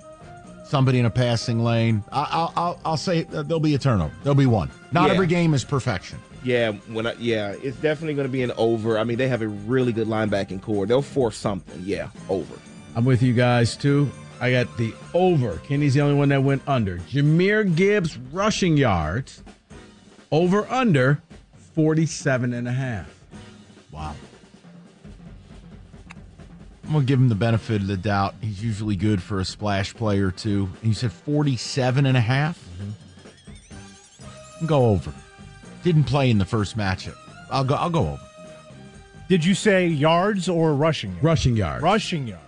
somebody 0.64 0.98
in 0.98 1.06
a 1.06 1.10
passing 1.10 1.62
lane. 1.62 2.02
I, 2.12 2.26
I'll, 2.30 2.52
I'll, 2.56 2.80
I'll 2.84 2.96
say 2.96 3.24
uh, 3.32 3.42
there'll 3.42 3.60
be 3.60 3.74
a 3.74 3.78
turnover. 3.78 4.12
There'll 4.22 4.34
be 4.34 4.46
one. 4.46 4.70
Not 4.92 5.08
Yeah. 5.08 5.14
every 5.14 5.26
game 5.26 5.54
is 5.54 5.64
perfection. 5.64 6.18
Yeah, 6.42 6.72
when 6.88 7.06
I, 7.06 7.12
yeah, 7.18 7.54
it's 7.62 7.76
definitely 7.76 8.14
going 8.14 8.26
to 8.26 8.32
be 8.32 8.42
an 8.42 8.52
over. 8.56 8.98
I 8.98 9.04
mean, 9.04 9.18
they 9.18 9.28
have 9.28 9.42
a 9.42 9.48
really 9.48 9.92
good 9.92 10.08
linebacking 10.08 10.62
core. 10.62 10.86
They'll 10.86 11.02
force 11.02 11.36
something. 11.36 11.82
Yeah, 11.84 12.08
over. 12.28 12.54
I'm 12.96 13.04
with 13.04 13.22
you 13.22 13.34
guys 13.34 13.76
too. 13.76 14.10
I 14.40 14.50
got 14.50 14.74
the 14.78 14.94
over. 15.12 15.58
Kenny's 15.58 15.94
the 15.94 16.00
only 16.00 16.14
one 16.14 16.30
that 16.30 16.42
went 16.42 16.62
under. 16.66 16.96
Jahmyr 16.98 17.76
Gibbs 17.76 18.16
rushing 18.16 18.76
yards 18.78 19.42
over 20.32 20.66
under 20.70 21.20
47 21.80 22.52
and 22.52 22.68
a 22.68 22.72
half. 22.72 23.08
Wow. 23.90 24.14
I'm 26.84 26.92
gonna 26.92 27.06
give 27.06 27.18
him 27.18 27.30
the 27.30 27.34
benefit 27.34 27.80
of 27.80 27.86
the 27.86 27.96
doubt. 27.96 28.34
He's 28.42 28.62
usually 28.62 28.96
good 28.96 29.22
for 29.22 29.40
a 29.40 29.46
splash 29.46 29.94
play 29.94 30.18
or 30.18 30.30
two. 30.30 30.68
And 30.82 30.88
you 30.88 30.92
said 30.92 31.10
47 31.10 32.04
and 32.04 32.18
a 32.18 32.20
half? 32.20 32.62
Mm-hmm. 32.82 34.66
Go 34.66 34.90
over. 34.90 35.10
Didn't 35.82 36.04
play 36.04 36.28
in 36.28 36.36
the 36.36 36.44
first 36.44 36.76
matchup. 36.76 37.16
I'll 37.50 37.64
go 37.64 37.76
I'll 37.76 37.88
go 37.88 38.08
over. 38.08 38.22
Did 39.30 39.42
you 39.42 39.54
say 39.54 39.86
yards 39.86 40.50
or 40.50 40.74
rushing 40.74 41.12
yards? 41.12 41.24
Rushing 41.24 41.56
yards. 41.56 41.82
Rushing 41.82 42.26
yards. 42.26 42.44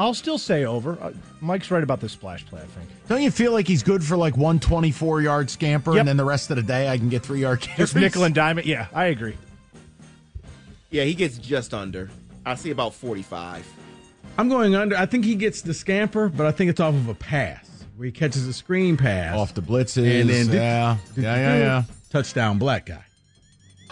I'll 0.00 0.14
still 0.14 0.38
say 0.38 0.64
over. 0.64 0.96
Uh, 1.00 1.12
Mike's 1.42 1.70
right 1.70 1.82
about 1.82 2.00
the 2.00 2.08
splash 2.08 2.44
play, 2.46 2.62
I 2.62 2.64
think. 2.64 2.88
Don't 3.06 3.20
you 3.22 3.30
feel 3.30 3.52
like 3.52 3.68
he's 3.68 3.82
good 3.82 4.02
for 4.02 4.16
like 4.16 4.34
one 4.36 4.58
24 4.58 5.20
yard 5.20 5.50
scamper 5.50 5.92
Yep. 5.92 6.00
and 6.00 6.08
then 6.08 6.16
the 6.16 6.24
rest 6.24 6.48
of 6.50 6.56
the 6.56 6.62
day 6.62 6.88
I 6.88 6.96
can 6.96 7.10
get 7.10 7.22
three 7.22 7.40
yard 7.42 7.60
carries? 7.62 7.76
Just 7.78 7.94
nickel 7.96 8.24
and 8.24 8.34
dime 8.34 8.58
it. 8.58 8.64
Yeah, 8.64 8.86
I 8.94 9.04
agree. 9.06 9.36
Yeah, 10.90 11.04
he 11.04 11.12
gets 11.14 11.36
just 11.36 11.74
under. 11.74 12.08
I 12.46 12.54
see 12.54 12.70
about 12.70 12.94
45. 12.94 13.66
I'm 14.38 14.48
going 14.48 14.74
under. 14.74 14.96
I 14.96 15.04
think 15.04 15.26
he 15.26 15.34
gets 15.34 15.60
the 15.60 15.74
scamper, 15.74 16.30
but 16.30 16.46
I 16.46 16.52
think 16.52 16.70
it's 16.70 16.80
off 16.80 16.94
of 16.94 17.08
a 17.08 17.14
pass 17.14 17.68
where 17.96 18.06
he 18.06 18.12
catches 18.12 18.46
a 18.46 18.54
screen 18.54 18.96
pass. 18.96 19.36
off 19.36 19.52
the 19.52 19.60
blitzes. 19.60 20.20
and 20.20 20.30
then 20.30 20.48
yeah. 20.48 20.96
yeah, 21.14 21.36
yeah, 21.36 21.56
yeah. 21.58 21.82
Touchdown, 22.08 22.58
black 22.58 22.86
guy. 22.86 23.04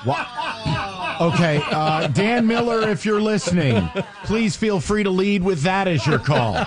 Okay, 1.20 1.60
uh, 1.70 2.06
Dan 2.08 2.46
Miller, 2.46 2.88
if 2.88 3.04
you're 3.04 3.20
listening, 3.20 3.88
please 4.24 4.54
feel 4.56 4.78
free 4.80 5.02
to 5.02 5.10
lead 5.10 5.42
with 5.42 5.62
that 5.62 5.88
as 5.88 6.06
your 6.06 6.18
call. 6.18 6.64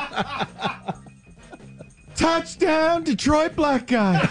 Touchdown, 2.16 3.04
Detroit 3.04 3.56
black 3.56 3.88
guy. 3.88 4.28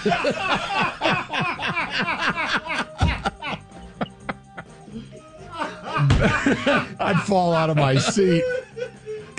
I'd 7.01 7.23
fall 7.27 7.53
out 7.53 7.71
of 7.71 7.77
my 7.77 7.97
seat. 7.99 8.45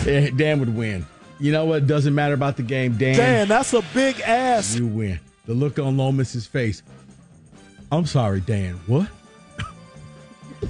Eh, 0.05 0.29
Dan 0.35 0.59
would 0.59 0.75
win. 0.75 1.05
You 1.39 1.51
know 1.51 1.65
what? 1.65 1.87
Doesn't 1.87 2.13
matter 2.13 2.33
about 2.33 2.57
the 2.57 2.63
game. 2.63 2.97
Dan, 2.97 3.15
Dan, 3.15 3.47
that's 3.47 3.73
a 3.73 3.81
big 3.93 4.19
ass. 4.21 4.75
you 4.75 4.87
win. 4.87 5.19
The 5.45 5.53
look 5.53 5.79
on 5.79 5.97
Lomas's 5.97 6.45
face. 6.45 6.83
I'm 7.91 8.05
sorry, 8.05 8.41
Dan. 8.41 8.79
What? 8.87 9.07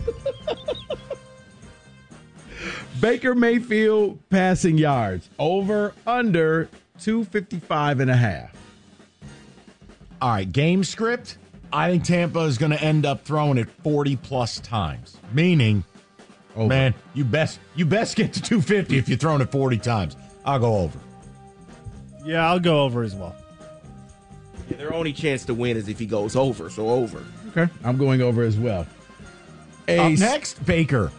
Baker 2.99 3.34
Mayfield 3.34 4.19
passing 4.30 4.77
yards 4.77 5.30
over 5.39 5.93
under 6.06 6.69
255 6.99 7.99
and 7.99 8.12
a 8.12 8.15
half. 8.15 8.56
All 10.21 10.30
right, 10.30 10.51
game 10.51 10.84
script. 10.84 11.38
I 11.73 11.89
think 11.89 12.04
Tampa 12.04 12.41
is 12.41 12.58
going 12.58 12.71
to 12.71 12.82
end 12.82 13.06
up 13.06 13.23
throwing 13.25 13.58
it 13.58 13.69
40 13.84 14.17
plus 14.17 14.60
times. 14.60 15.17
Meaning, 15.34 15.84
Over. 16.56 16.67
man, 16.67 16.93
you 17.13 17.23
best 17.25 17.60
you 17.75 17.86
best 17.86 18.15
get 18.15 18.34
to 18.34 18.41
250 18.41 18.97
if 18.97 19.10
you're 19.10 19.17
throwing 19.17 19.41
it 19.41 19.51
40 19.51 19.77
times. 19.77 20.15
I'll 20.45 20.60
go 20.60 20.75
over. 20.77 20.99
Yeah, 22.23 22.47
I'll 22.47 22.60
go 22.60 22.84
over 22.84 23.04
as 23.04 23.15
well. 23.15 23.36
Yeah, 24.69 24.77
their 24.77 24.93
only 24.93 25.13
chance 25.13 25.45
to 25.45 25.54
win 25.54 25.75
is 25.77 25.88
if 25.88 25.97
he 25.97 26.06
goes 26.06 26.36
over, 26.36 26.69
so 26.69 26.89
over. 26.89 27.23
Okay. 27.49 27.71
I'm 27.84 27.97
going 27.97 28.21
over 28.21 28.43
as 28.43 28.58
well. 28.58 28.86
Up 29.99 30.12
next, 30.19 30.65
Baker, 30.65 31.12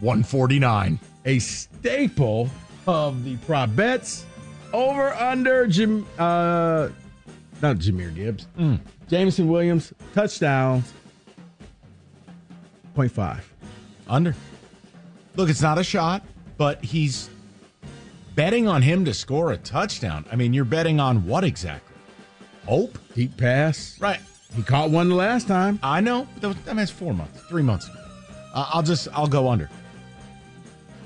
149. 0.00 0.98
a 1.26 1.38
staple 1.38 2.48
of 2.86 3.24
the 3.24 3.36
prop 3.38 3.74
bets. 3.76 4.24
Over 4.72 5.12
under 5.14 5.66
Jim, 5.66 6.06
uh, 6.18 6.88
not 7.60 7.76
Jahmyr 7.76 8.14
Gibbs, 8.14 8.46
Jameson 9.08 9.48
Williams 9.48 9.92
touchdowns. 10.14 10.92
0.5. 12.96 13.40
Under. 14.08 14.34
Look, 15.36 15.48
it's 15.48 15.62
not 15.62 15.78
a 15.78 15.84
shot, 15.84 16.22
but 16.56 16.84
he's 16.84 17.30
betting 18.34 18.68
on 18.68 18.82
him 18.82 19.04
to 19.04 19.14
score 19.14 19.52
a 19.52 19.56
touchdown. 19.56 20.24
I 20.30 20.36
mean, 20.36 20.52
you're 20.52 20.64
betting 20.64 21.00
on 21.00 21.26
what 21.26 21.44
exactly? 21.44 21.94
Hope? 22.66 22.98
Deep 23.14 23.36
pass. 23.36 23.96
Right. 24.00 24.20
He 24.54 24.62
caught 24.62 24.90
one 24.90 25.08
the 25.08 25.14
last 25.14 25.46
time. 25.46 25.78
I 25.82 26.00
know. 26.00 26.26
But 26.34 26.42
that 26.42 26.48
was, 26.48 26.56
I 26.66 26.68
mean, 26.70 26.76
that's 26.76 26.90
four 26.90 27.14
months, 27.14 27.40
three 27.42 27.62
months. 27.62 27.88
Uh, 28.52 28.68
I'll 28.72 28.82
just, 28.82 29.08
I'll 29.12 29.26
go 29.28 29.48
under. 29.48 29.70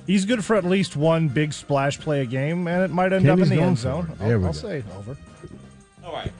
He's 0.07 0.25
good 0.25 0.45
for 0.45 0.57
at 0.57 0.65
least 0.65 0.97
one 0.97 1.29
big 1.29 1.53
splash 1.53 1.99
play 1.99 2.21
a 2.21 2.27
game, 2.27 2.69
and 2.69 2.83
it 2.83 2.91
might 2.91 3.13
end 3.13 3.29
up 3.29 3.39
in 3.39 3.49
the 3.49 3.61
end 3.61 3.79
zone. 3.79 4.11
I'll, 4.21 4.47
I'll 4.47 4.53
say 4.53 4.85
over. 4.99 5.17
All 6.05 6.13
right. 6.13 6.31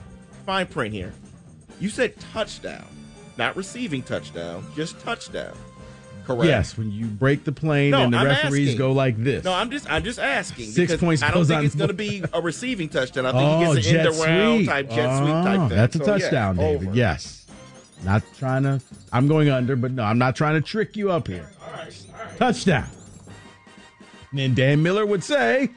Fine 0.45 0.67
print 0.67 0.93
here. 0.93 1.13
You 1.79 1.89
said 1.89 2.19
touchdown, 2.33 2.85
not 3.37 3.55
receiving 3.55 4.03
touchdown, 4.03 4.65
just 4.75 4.99
touchdown. 4.99 5.55
Correct. 6.25 6.45
Yes, 6.45 6.77
when 6.77 6.91
you 6.91 7.05
break 7.05 7.43
the 7.43 7.51
plane 7.51 7.91
No, 7.91 8.03
and 8.03 8.13
the 8.13 8.17
I'm 8.17 8.25
referees 8.27 8.69
asking. 8.69 8.77
go 8.77 8.91
like 8.91 9.21
this. 9.23 9.43
No, 9.43 9.53
I'm 9.53 9.69
just 9.69 9.89
I'm 9.89 10.03
just 10.03 10.19
asking. 10.19 10.65
Six 10.65 10.91
because 10.91 10.99
points 10.99 11.21
I 11.23 11.31
don't 11.31 11.45
think 11.45 11.63
it's 11.63 11.75
going 11.75 11.89
to 11.89 11.93
be 11.93 12.23
a 12.33 12.41
receiving 12.41 12.89
touchdown. 12.89 13.25
I 13.25 13.31
think 13.31 13.43
oh, 13.43 13.59
he 13.73 13.75
gets 13.75 13.87
an 13.87 13.97
end 13.97 14.07
around 14.07 14.65
type 14.65 14.89
jet 14.89 15.09
oh, 15.09 15.17
sweep 15.19 15.33
type 15.33 15.59
ah, 15.59 15.67
thing. 15.67 15.77
That's 15.77 15.95
a 15.95 15.99
So, 15.99 16.05
touchdown, 16.05 16.57
David. 16.57 16.87
over. 16.87 16.97
Yes. 16.97 17.45
Not 18.03 18.23
trying 18.37 18.63
to. 18.63 18.81
I'm 19.13 19.27
going 19.27 19.49
under, 19.49 19.75
but 19.75 19.91
no, 19.91 20.03
I'm 20.03 20.17
not 20.17 20.35
trying 20.35 20.55
to 20.55 20.61
trick 20.61 20.95
you 20.95 21.11
up 21.11 21.27
here. 21.27 21.49
Touchdown. 22.37 22.87
And 24.31 24.39
then 24.39 24.53
Dan 24.53 24.83
Miller 24.83 25.05
would 25.05 25.23
say, 25.23 25.69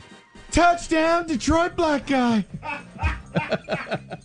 Touchdown, 0.51 1.27
Detroit 1.27 1.77
black 1.77 2.07
guy. 2.07 2.45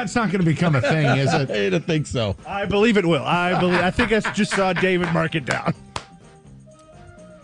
That's 0.00 0.14
not 0.14 0.32
going 0.32 0.40
to 0.42 0.46
become 0.46 0.74
a 0.74 0.80
thing, 0.80 1.04
is 1.18 1.34
it? 1.34 1.50
I 1.50 1.54
it? 1.54 1.70
don't 1.70 1.84
think 1.84 2.06
so. 2.06 2.34
I 2.46 2.64
believe 2.64 2.96
it 2.96 3.04
will. 3.04 3.22
I 3.22 3.60
believe. 3.60 3.80
I 3.80 3.90
think 3.90 4.12
I 4.12 4.20
just 4.32 4.52
saw 4.52 4.72
David 4.72 5.12
mark 5.12 5.34
it 5.34 5.44
down. 5.44 5.74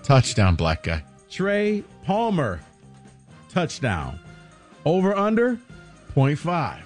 Touchdown, 0.03 0.55
black 0.55 0.85
guy. 0.85 1.05
Trey 1.31 1.85
Palmer, 2.05 2.61
touchdown. 3.51 4.19
Over 4.87 5.15
under 5.15 5.59
0.5. 6.15 6.79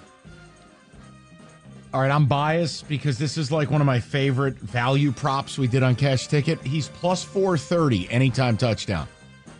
All 1.93 2.01
right, 2.01 2.11
I'm 2.11 2.25
biased 2.25 2.89
because 2.89 3.17
this 3.17 3.37
is 3.37 3.49
like 3.49 3.71
one 3.71 3.79
of 3.79 3.87
my 3.87 4.01
favorite 4.01 4.55
value 4.55 5.13
props 5.13 5.57
we 5.57 5.67
did 5.67 5.83
on 5.83 5.95
Cash 5.95 6.27
Ticket. 6.27 6.59
He's 6.63 6.89
plus 6.89 7.23
430 7.23 8.09
anytime 8.09 8.57
touchdown. 8.57 9.07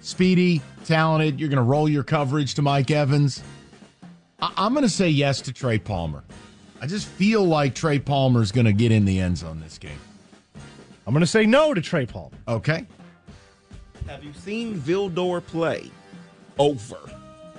Speedy, 0.02 0.62
talented. 0.84 1.39
You're 1.39 1.47
going 1.50 1.56
to 1.56 1.63
roll 1.63 1.88
your 1.88 2.04
coverage 2.04 2.56
to 2.56 2.62
Mike 2.62 2.91
Evans. 2.91 3.41
I- 4.41 4.54
I'm 4.58 4.73
going 4.73 4.84
to 4.84 4.89
say 4.89 5.10
yes 5.10 5.41
to 5.41 5.54
Trey 5.54 5.77
Palmer. 5.80 6.23
I 6.82 6.88
just 6.88 7.08
feel 7.08 7.45
like 7.45 7.75
Trey 7.75 7.99
Palmer 7.99 8.41
is 8.41 8.51
going 8.51 8.65
to 8.65 8.73
get 8.73 8.91
in 8.91 9.06
the 9.06 9.19
end 9.19 9.38
zone 9.38 9.60
this 9.60 9.77
game. 9.77 9.99
I'm 11.06 11.13
going 11.13 11.21
to 11.21 11.27
say 11.27 11.45
no 11.45 11.73
to 11.73 11.82
Trey 11.82 12.06
Palmer. 12.06 12.38
Okay. 12.47 12.86
Have 14.08 14.23
you 14.23 14.34
seen 14.34 14.80
Vildor 14.80 15.45
play? 15.45 15.91
Over. 16.58 16.97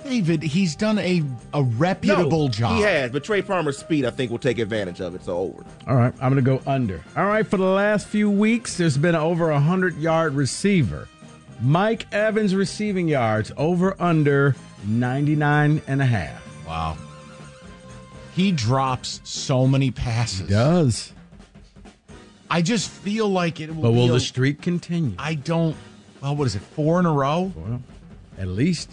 David, 0.03 0.43
he's 0.43 0.75
done 0.75 0.99
a, 0.99 1.23
a 1.53 1.63
reputable 1.63 2.43
No, 2.43 2.49
job. 2.49 2.75
He 2.75 2.81
has, 2.81 3.11
but 3.11 3.23
Trey 3.23 3.41
Palmer's 3.41 3.77
speed, 3.77 4.03
I 4.03 4.09
think, 4.09 4.29
will 4.31 4.37
take 4.37 4.59
advantage 4.59 4.99
of 4.99 5.15
it. 5.15 5.23
So 5.23 5.37
over. 5.37 5.63
All 5.87 5.95
right, 5.95 6.13
I'm 6.21 6.33
going 6.33 6.43
to 6.43 6.57
go 6.57 6.61
under. 6.69 7.01
All 7.15 7.25
right, 7.25 7.47
for 7.47 7.55
the 7.55 7.63
last 7.63 8.07
few 8.07 8.29
weeks, 8.29 8.75
there's 8.77 8.97
been 8.97 9.15
over 9.15 9.49
a 9.49 9.53
100 9.53 9.95
yard 9.97 10.33
receiver. 10.33 11.07
Mike 11.61 12.05
Evans 12.11 12.53
receiving 12.53 13.07
yards 13.07 13.53
over 13.55 13.95
under 14.01 14.53
99 14.85 15.81
and 15.87 16.01
a 16.01 16.05
half. 16.05 16.42
Wow. 16.65 16.97
He 18.35 18.51
drops 18.51 19.21
so 19.23 19.67
many 19.67 19.91
passes. 19.91 20.47
Does. 20.49 21.11
I 22.49 22.61
just 22.61 22.89
feel 22.89 23.27
like 23.29 23.59
it 23.59 23.73
will 23.75 23.83
But 23.83 23.91
will 23.93 24.05
be 24.07 24.09
a- 24.09 24.13
the 24.13 24.19
streak 24.19 24.61
continue? 24.61 25.15
I 25.19 25.35
don't. 25.35 25.75
Well, 26.21 26.35
what 26.35 26.45
is 26.47 26.55
it? 26.55 26.61
Four 26.61 26.99
in 26.99 27.05
a 27.05 27.11
row? 27.11 27.51
Well, 27.55 27.81
at 28.37 28.47
least. 28.47 28.91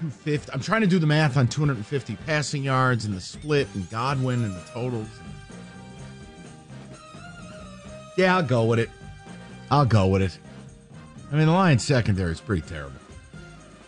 250. 0.00 0.52
I'm 0.52 0.60
trying 0.60 0.80
to 0.80 0.86
do 0.86 0.98
the 0.98 1.06
math 1.06 1.36
on 1.36 1.46
250 1.48 2.16
passing 2.26 2.62
yards 2.64 3.04
and 3.04 3.14
the 3.14 3.20
split 3.20 3.68
and 3.74 3.88
Godwin 3.90 4.42
and 4.44 4.54
the 4.54 4.62
totals. 4.72 5.08
Yeah, 8.16 8.36
I'll 8.36 8.42
go 8.42 8.64
with 8.64 8.78
it. 8.78 8.90
I'll 9.70 9.84
go 9.86 10.06
with 10.08 10.22
it. 10.22 10.36
I 11.32 11.36
mean, 11.36 11.46
the 11.46 11.52
Lions 11.52 11.84
secondary 11.84 12.32
is 12.32 12.40
pretty 12.40 12.62
terrible. 12.62 12.96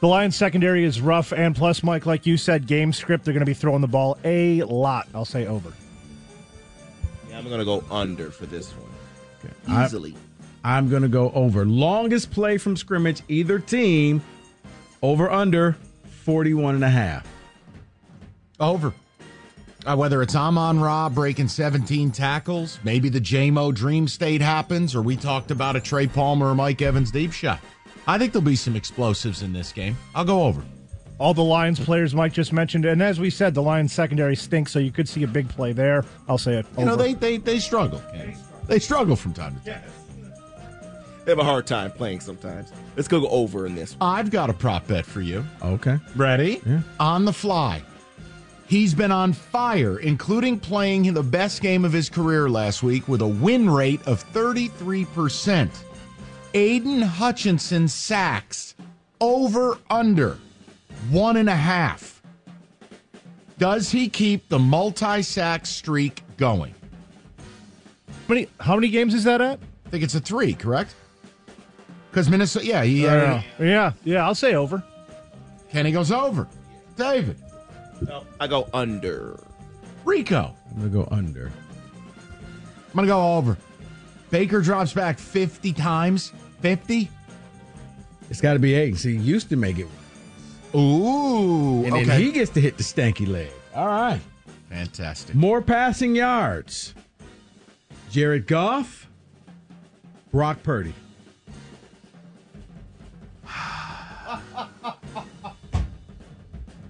The 0.03 0.09
Lions 0.09 0.35
secondary 0.35 0.83
is 0.83 1.01
rough, 1.01 1.33
and 1.33 1.55
plus, 1.55 1.85
Mike, 1.85 2.07
like 2.07 2.27
you 2.27 2.37
said, 2.37 2.67
game 2.67 2.93
script, 2.93 3.25
they're 3.25 3.33
going 3.33 3.43
to 3.43 3.47
be 3.47 3.55
throwing 3.55 3.83
the 3.83 3.87
ball 3.87 4.19
a 4.25 4.61
lot. 4.65 5.07
I'll 5.15 5.25
say 5.25 5.47
over. 5.47 5.73
Yeah, 7.31 7.38
I'm 7.38 7.45
going 7.45 7.61
to 7.61 7.65
go 7.65 7.85
under 7.88 8.33
for 8.33 8.47
this 8.47 8.73
one. 8.73 8.91
I- 9.69 9.85
Easily. 9.85 10.17
I'm 10.65 10.88
going 10.88 11.03
to 11.03 11.09
go 11.09 11.31
over. 11.31 11.65
Longest 11.65 12.33
play 12.33 12.59
from 12.59 12.77
scrimmage, 12.77 13.23
either 13.29 13.61
team, 13.61 14.23
over 15.03 15.31
under 15.31 15.77
41 16.25 16.75
and 16.75 16.85
a 16.85 16.88
half. 16.91 17.25
Over. 18.59 18.93
Uh, 19.87 19.95
whether 19.95 20.21
it's 20.21 20.35
Amon 20.35 20.81
Ra 20.81 21.11
breaking 21.11 21.47
17 21.47 22.11
tackles, 22.11 22.81
maybe 22.83 23.09
the 23.09 23.21
Jamo 23.21 23.73
Dream 23.73 24.09
State 24.09 24.41
happens, 24.41 24.97
or 24.97 25.03
we 25.03 25.15
talked 25.17 25.53
about 25.53 25.77
a 25.77 25.81
Trey 25.81 26.09
Palmer 26.09 26.49
or 26.49 26.57
Mike 26.57 26.83
Evans 26.83 27.12
deep 27.12 27.31
shot. 27.33 27.61
I 28.07 28.19
think 28.19 28.33
there'll 28.33 28.45
be 28.45 28.57
some 28.57 28.77
explosives 28.77 29.43
in 29.43 29.53
this 29.53 29.73
game. 29.73 29.97
I'll 30.15 30.25
go 30.25 30.45
over. 30.45 30.62
All 31.19 31.35
the 31.35 31.45
Lions 31.45 31.79
players 31.79 32.15
Mike 32.15 32.33
just 32.33 32.53
mentioned, 32.53 32.85
and 32.85 33.01
as 33.01 33.21
we 33.21 33.31
said, 33.31 33.55
the 33.55 33.62
Lions 33.62 33.93
secondary 33.93 34.35
stinks, 34.35 34.73
so 34.73 34.81
you 34.81 34.91
could 34.91 35.09
see 35.09 35.23
a 35.23 35.29
big 35.29 35.49
play 35.49 35.73
there. 35.73 36.05
I'll 36.29 36.38
say 36.38 36.55
it. 36.55 36.67
You 36.77 36.85
know, 36.85 36.95
over. 36.95 37.03
they 37.03 37.15
they 37.15 37.37
they 37.37 37.59
struggle. 37.61 38.03
Ken. 38.12 38.37
They 38.67 38.79
struggle 38.79 39.15
from 39.17 39.33
time 39.33 39.61
to 39.61 39.71
time. 39.71 39.83
They 41.25 41.31
have 41.31 41.38
a 41.38 41.45
hard 41.45 41.67
time 41.67 41.93
playing 41.93 42.21
sometimes. 42.21 42.73
Let's 42.97 43.07
go 43.07 43.29
over 43.29 43.67
in 43.67 43.77
this 43.77 43.93
one. 43.97 44.19
I've 44.19 44.31
got 44.31 44.51
a 44.51 44.53
prop 44.53 44.88
bet 44.88 45.07
for 45.07 45.21
you. 45.21 45.45
Okay. 45.62 45.99
Ready? 46.17 46.61
Yeah. 46.67 46.81
On 46.99 47.25
the 47.25 47.33
fly. 47.33 47.83
He's 48.67 48.95
been 48.95 49.12
on 49.12 49.33
fire, 49.33 49.99
including 49.99 50.59
playing 50.59 51.12
the 51.12 51.23
best 51.23 51.62
game 51.62 51.85
of 51.85 51.93
his 51.93 52.09
career 52.09 52.49
last 52.49 52.83
week 52.83 53.07
with 53.07 53.21
a 53.21 53.27
win 53.27 53.69
rate 53.71 54.01
of 54.07 54.25
33%. 54.33 55.71
Aidan 56.55 57.03
Hutchinson 57.03 57.88
sacks 57.88 58.75
over 59.21 59.79
under 59.91 60.38
one 61.11 61.37
and 61.37 61.49
a 61.49 61.57
half. 61.57 62.23
Does 63.59 63.91
he 63.91 64.09
keep 64.09 64.49
the 64.49 64.59
multi 64.59 65.23
sack 65.23 65.67
streak 65.67 66.23
going? 66.37 66.75
How 67.38 68.35
many, 68.35 68.49
how 68.61 68.75
many 68.75 68.88
games 68.88 69.15
is 69.15 69.25
that 69.25 69.41
at? 69.41 69.59
I 69.87 69.91
think 69.91 70.03
it's 70.03 70.15
a 70.15 70.21
three, 70.21 70.55
correct? 70.55 70.95
Because 72.11 72.29
Minnesota, 72.29 72.67
yeah, 72.67 72.83
he, 72.83 73.07
I 73.07 73.19
uh. 73.19 73.43
Yeah, 73.59 73.93
yeah, 74.05 74.25
I'll 74.25 74.35
say 74.35 74.55
over. 74.55 74.83
Kenny 75.71 75.93
goes 75.93 76.12
over. 76.12 76.47
David, 76.97 77.37
No, 78.03 78.25
I 78.38 78.47
go 78.47 78.69
under. 78.75 79.41
Rico, 80.05 80.55
I'm 80.71 80.79
going 80.79 80.91
to 80.93 80.99
go 80.99 81.09
under. 81.11 81.47
I'm 81.47 82.95
going 82.95 83.07
to 83.07 83.12
go 83.12 83.37
over. 83.37 83.57
Baker 84.33 84.61
drops 84.62 84.95
back 84.95 85.18
50 85.18 85.75
times. 85.75 86.33
50? 86.62 87.11
It's 88.31 88.40
got 88.40 88.55
to 88.55 88.59
be 88.59 88.73
eight. 88.73 88.97
See, 88.97 89.18
he 89.18 89.23
used 89.23 89.51
to 89.51 89.57
make 89.57 89.79
it. 89.79 89.87
Ooh. 90.75 91.85
And 91.85 91.92
okay. 91.92 92.05
then 92.05 92.21
he 92.21 92.33
gets 92.33 92.51
to 92.53 92.61
hit 92.61 92.79
the 92.79 92.83
stanky 92.83 93.29
leg. 93.29 93.51
All 93.75 93.87
right. 93.87 94.23
Fantastic. 94.71 95.35
More 95.35 95.61
passing 95.61 96.16
yards. 96.16 96.95
Jared 98.11 98.47
Goff, 98.47 99.07
Brock 100.31 100.62
Purdy. 100.62 100.95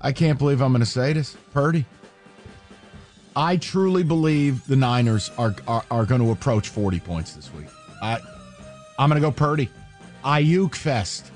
I 0.01 0.13
can't 0.13 0.39
believe 0.39 0.61
I'm 0.61 0.71
going 0.71 0.79
to 0.81 0.87
say 0.87 1.13
this. 1.13 1.37
Purdy. 1.53 1.87
I 3.35 3.57
truly 3.57 4.03
believe 4.03 4.67
the 4.67 4.77
Niners 4.77 5.31
are 5.39 5.55
are, 5.67 5.85
are 5.91 6.07
going 6.07 6.21
to 6.21 6.31
approach 6.31 6.69
40 6.69 7.01
points 7.01 7.33
this 7.35 7.53
week. 7.55 7.67
I 8.03 8.21
I'm 8.99 9.09
going 9.09 9.21
to 9.21 9.27
go 9.27 9.33
Purdy. 9.33 9.69
Ayuk 10.25 10.75
fest. 10.75 11.31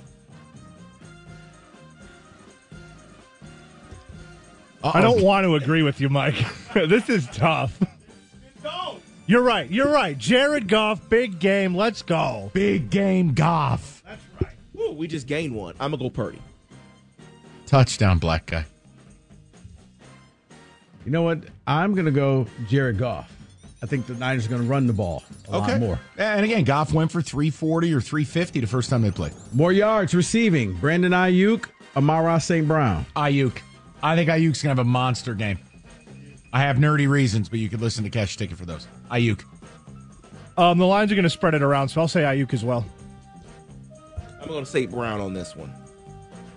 I 4.85 5.01
don't 5.01 5.21
want 5.23 5.45
to 5.45 5.57
agree 5.57 5.83
with 5.83 6.01
you, 6.01 6.09
Mike. 6.09 6.37
this 6.75 7.09
is 7.09 7.27
tough. 7.29 7.81
You're 9.29 9.43
right. 9.43 9.69
You're 9.69 9.91
right. 9.91 10.17
Jared 10.17 10.69
Goff, 10.69 11.09
big 11.09 11.41
game. 11.41 11.75
Let's 11.75 12.03
go. 12.03 12.51
Big 12.53 12.91
game 12.91 13.35
Goff. 13.35 14.05
That's 14.07 14.23
right. 14.41 14.53
Ooh, 14.81 14.93
we 14.93 15.09
just 15.09 15.27
gained 15.27 15.53
one. 15.55 15.75
I'm 15.81 15.91
going 15.91 15.99
to 15.99 16.05
go 16.05 16.11
Purdy. 16.11 16.41
Touchdown, 17.67 18.19
black 18.19 18.47
guy. 18.47 18.67
You 21.07 21.13
know 21.13 21.23
what? 21.23 21.45
I'm 21.69 21.95
going 21.95 22.07
to 22.07 22.11
go 22.11 22.49
Jared 22.67 22.99
Goff. 22.99 23.33
I 23.81 23.87
think 23.87 24.07
the 24.07 24.15
Niners 24.15 24.47
are 24.47 24.49
going 24.49 24.63
to 24.63 24.69
run 24.69 24.89
the 24.89 24.93
ball 24.93 25.23
a 25.49 25.59
lot 25.59 25.79
more. 25.79 26.01
And 26.19 26.45
again, 26.45 26.65
Goff 26.65 26.93
went 26.93 27.13
for 27.13 27.23
340 27.23 27.95
or 27.95 28.01
350 28.01 28.59
the 28.61 28.67
first 28.67 28.91
time 28.91 29.03
they 29.03 29.13
played. 29.13 29.33
More 29.53 29.73
yards 29.73 30.15
receiving. 30.15 30.73
Brandon 30.75 31.13
Aiyuk, 31.13 31.67
Amara 31.95 32.41
St. 32.41 32.67
Brown. 32.67 33.07
Aiyuk. 33.15 33.59
I 34.03 34.17
think 34.17 34.29
Aiyuk's 34.29 34.63
going 34.63 34.75
to 34.75 34.81
have 34.81 34.81
a 34.81 34.85
monster 34.85 35.35
game. 35.35 35.61
I 36.53 36.61
have 36.63 36.79
nerdy 36.79 37.09
reasons, 37.09 37.49
but 37.49 37.61
you 37.61 37.69
could 37.69 37.81
listen 37.81 38.03
to 38.03 38.11
Cash 38.11 38.37
Ticket 38.37 38.57
for 38.57 38.67
those. 38.67 38.89
Aiyuk. 39.11 39.45
Um, 40.57 40.79
the 40.79 40.87
Lions 40.87 41.13
are 41.13 41.15
going 41.15 41.23
to 41.23 41.31
spread 41.31 41.55
it 41.55 41.63
around, 41.63 41.89
so 41.89 42.01
I'll 42.01 42.09
say 42.09 42.23
Aiyuk 42.23 42.53
as 42.53 42.65
well. 42.65 42.85
I'm 44.41 44.49
going 44.49 44.65
to 44.65 44.71
say 44.71 44.87
Brown 44.87 45.21
on 45.21 45.35
this 45.35 45.55
one. 45.55 45.73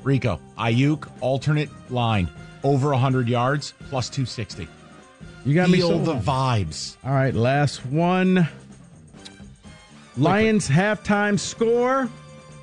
Rico. 0.01 0.39
Aiyuk, 0.57 1.07
alternate 1.21 1.69
line. 1.91 2.29
Over 2.63 2.89
100 2.91 3.27
yards, 3.29 3.73
plus 3.89 4.09
260. 4.09 4.67
You 5.45 5.53
got 5.53 5.69
me 5.69 5.77
Feel 5.77 5.99
the 5.99 6.15
vibes. 6.15 6.97
All 7.03 7.13
right, 7.13 7.33
last 7.33 7.85
one. 7.85 8.47
Lions 10.17 10.67
halftime 10.67 11.39
score 11.39 12.09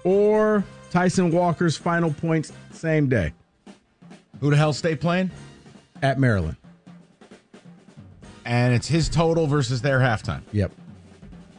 or 0.05 0.62
Tyson 0.90 1.30
Walker's 1.30 1.76
final 1.76 2.12
points 2.12 2.53
same 2.72 3.09
day 3.09 3.32
Who 4.40 4.51
the 4.51 4.57
hell 4.57 4.72
stay 4.74 4.94
playing? 4.94 5.30
at 6.03 6.18
Maryland. 6.20 6.57
And 8.44 8.74
it's 8.74 8.86
his 8.86 9.09
total 9.09 9.47
versus 9.47 9.80
their 9.80 9.99
halftime. 9.99 10.42
Yep. 10.53 10.72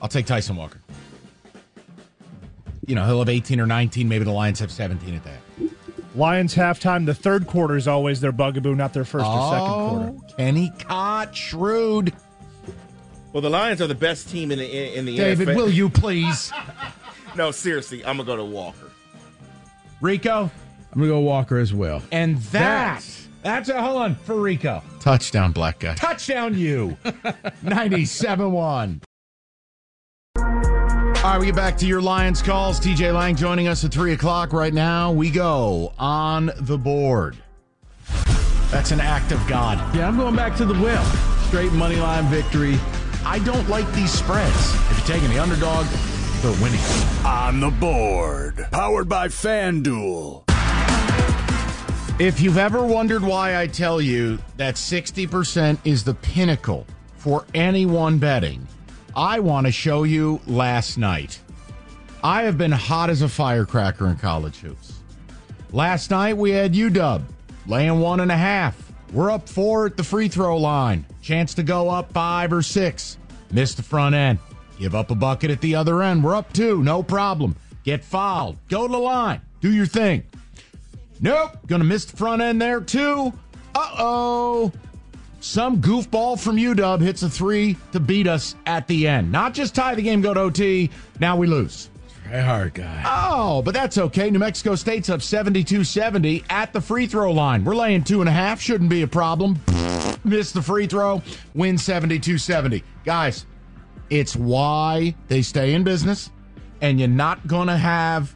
I'll 0.02 0.08
take 0.08 0.28
Tyson 0.28 0.56
Walker. 0.56 0.80
You 2.86 2.94
know, 2.96 3.04
he'll 3.06 3.20
have 3.20 3.30
18 3.30 3.60
or 3.60 3.66
19. 3.66 4.08
Maybe 4.08 4.24
the 4.24 4.32
Lions 4.32 4.60
have 4.60 4.72
17 4.72 5.16
at 5.16 5.24
that. 5.24 5.40
Lions 6.18 6.56
halftime. 6.56 7.06
The 7.06 7.14
third 7.14 7.48
quarter 7.48 7.76
is 7.78 7.88
always 7.88 8.20
their 8.20 8.32
bugaboo, 8.32 8.76
not 8.76 8.94
their 8.94 9.06
first 9.06 9.26
or 9.26 9.50
second 9.52 9.68
Oh, 9.70 10.16
quarter. 10.20 10.36
Kenny 10.36 10.72
Cott, 10.80 11.36
shrewd. 11.36 12.12
Well, 13.34 13.42
the 13.42 13.50
Lions 13.50 13.82
are 13.82 13.88
the 13.88 13.96
best 13.96 14.30
team 14.30 14.52
in 14.52 14.60
the 14.60 14.98
in 14.98 15.06
the 15.06 15.16
David, 15.16 15.48
NFL. 15.50 15.56
will 15.56 15.70
you 15.70 15.90
please? 15.90 16.52
No, 17.36 17.52
seriously, 17.52 18.04
I'm 18.04 18.18
gonna 18.18 18.26
go 18.26 18.36
to 18.36 18.44
Walker. 18.44 18.90
Rico? 20.02 20.50
I'm 20.92 21.00
going 21.00 21.10
to 21.10 21.16
go 21.16 21.20
Walker 21.20 21.60
as 21.60 21.72
well. 21.72 22.02
And 22.12 22.38
that, 22.54 23.04
that's 23.44 23.70
a 23.70 23.80
hold 23.80 24.02
on 24.02 24.16
for 24.16 24.34
Rico. 24.42 24.82
Touchdown, 25.02 25.52
black 25.52 25.78
guy. 25.80 25.94
Touchdown, 25.94 26.58
you. 26.58 26.98
97 27.62 28.52
1. 28.52 29.02
All 31.28 31.34
right, 31.34 31.42
we 31.42 31.48
get 31.48 31.56
back 31.58 31.78
to 31.80 31.86
your 31.86 32.00
Lions 32.00 32.42
calls. 32.42 32.80
TJ 32.80 33.14
Lang 33.14 33.36
joining 33.36 33.68
us 33.68 33.84
at 33.84 33.92
3 33.92 34.14
o'clock 34.14 34.54
right 34.54 34.74
now. 34.74 35.12
We 35.12 35.30
go 35.30 35.92
on 36.00 36.52
the 36.56 36.78
board. 36.78 37.36
That's 38.72 38.92
an 38.92 39.02
act 39.02 39.34
of 39.34 39.46
God. 39.46 39.78
Yeah, 39.94 40.08
I'm 40.08 40.16
going 40.16 40.38
back 40.38 40.56
to 40.56 40.64
the 40.64 40.74
well. 40.82 41.04
Straight 41.48 41.74
money 41.74 41.98
line 41.98 42.24
victory. 42.28 42.80
I 43.26 43.40
don't 43.40 43.68
like 43.68 43.92
these 43.92 44.10
spreads. 44.10 44.74
If 44.90 45.00
you're 45.00 45.18
taking 45.18 45.30
the 45.30 45.40
underdog, 45.40 45.86
they're 46.42 46.64
winning. 46.64 46.80
On 47.26 47.60
the 47.60 47.72
board. 47.72 48.66
Powered 48.72 49.10
by 49.10 49.28
FanDuel. 49.28 50.44
If 52.22 52.40
you've 52.40 52.58
ever 52.58 52.86
wondered 52.86 53.22
why 53.22 53.60
I 53.60 53.68
tell 53.68 54.00
you 54.00 54.40
that 54.56 54.76
60% 54.76 55.80
is 55.84 56.06
the 56.06 56.14
pinnacle 56.14 56.88
for 57.18 57.44
anyone 57.54 58.18
betting, 58.18 58.66
I 59.18 59.40
want 59.40 59.66
to 59.66 59.72
show 59.72 60.04
you 60.04 60.40
last 60.46 61.00
night. 61.00 61.40
I 62.24 62.44
have 62.44 62.56
been 62.56 62.72
hot 62.72 63.10
as 63.10 63.24
a 63.24 63.28
firecracker 63.28 64.08
in 64.10 64.18
college 64.18 64.58
hoops. 64.58 65.00
Last 65.72 66.12
night 66.12 66.38
we 66.38 66.52
had 66.52 66.74
UW 66.76 67.24
laying 67.66 68.00
one 68.00 68.20
and 68.20 68.32
a 68.32 68.38
half. 68.38 68.80
We're 69.12 69.32
up 69.32 69.50
four 69.50 69.88
at 69.88 69.98
the 69.98 70.04
free 70.04 70.28
throw 70.28 70.56
line. 70.58 71.04
Chance 71.24 71.56
to 71.56 71.64
go 71.64 71.90
up 71.90 72.12
five 72.14 72.54
or 72.54 72.62
six. 72.62 73.18
Miss 73.52 73.74
the 73.74 73.82
front 73.82 74.14
end. 74.14 74.38
Give 74.78 74.94
up 74.94 75.10
a 75.10 75.16
bucket 75.16 75.50
at 75.50 75.62
the 75.62 75.74
other 75.74 76.04
end. 76.04 76.24
We're 76.24 76.36
up 76.36 76.54
two. 76.54 76.84
No 76.84 77.02
problem. 77.02 77.56
Get 77.84 78.06
fouled. 78.06 78.58
Go 78.70 78.86
to 78.86 78.92
the 78.92 79.00
line. 79.00 79.42
Do 79.62 79.74
your 79.74 79.88
thing. 79.88 80.26
Nope. 81.22 81.58
Gonna 81.66 81.86
miss 81.86 82.06
the 82.06 82.18
front 82.18 82.44
end 82.44 82.62
there 82.62 82.82
too. 82.82 83.34
Uh 83.74 83.96
oh. 83.98 84.72
Some 85.48 85.82
goofball 85.82 86.38
from 86.38 86.58
UW 86.58 87.00
hits 87.00 87.24
a 87.24 87.30
three 87.30 87.78
to 87.94 88.02
beat 88.02 88.28
us 88.28 88.56
at 88.66 88.86
the 88.86 89.08
end. 89.08 89.32
Not 89.32 89.54
just 89.54 89.74
tie 89.74 89.96
the 89.96 90.02
game, 90.02 90.20
go 90.20 90.34
to 90.34 90.42
OT. 90.42 90.90
Now 91.22 91.38
we 91.38 91.48
lose. 91.48 91.90
Try 92.26 92.42
hard, 92.42 92.74
guy. 92.74 93.02
Oh, 93.08 93.62
but 93.62 93.74
that's 93.74 93.98
okay. 93.98 94.30
New 94.30 94.40
Mexico 94.40 94.76
State's 94.76 95.10
up 95.10 95.22
72 95.22 95.86
70 95.86 96.44
at 96.50 96.74
the 96.74 96.82
free 96.82 97.08
throw 97.08 97.32
line. 97.32 97.64
We're 97.64 97.78
laying 97.78 98.04
two 98.04 98.20
and 98.20 98.28
a 98.28 98.32
half. 98.34 98.60
Shouldn't 98.60 98.90
be 98.90 99.04
a 99.04 99.08
problem. 99.08 99.58
Miss 100.26 100.52
the 100.52 100.62
free 100.62 100.86
throw, 100.86 101.24
win 101.56 101.78
72 101.78 102.38
70. 102.38 102.84
Guys, 103.06 103.46
it's 104.10 104.36
why 104.36 105.16
they 105.30 105.42
stay 105.42 105.76
in 105.76 105.86
business, 105.86 106.30
and 106.82 107.00
you're 107.00 107.08
not 107.08 107.48
going 107.48 107.70
to 107.70 107.78
have, 107.78 108.36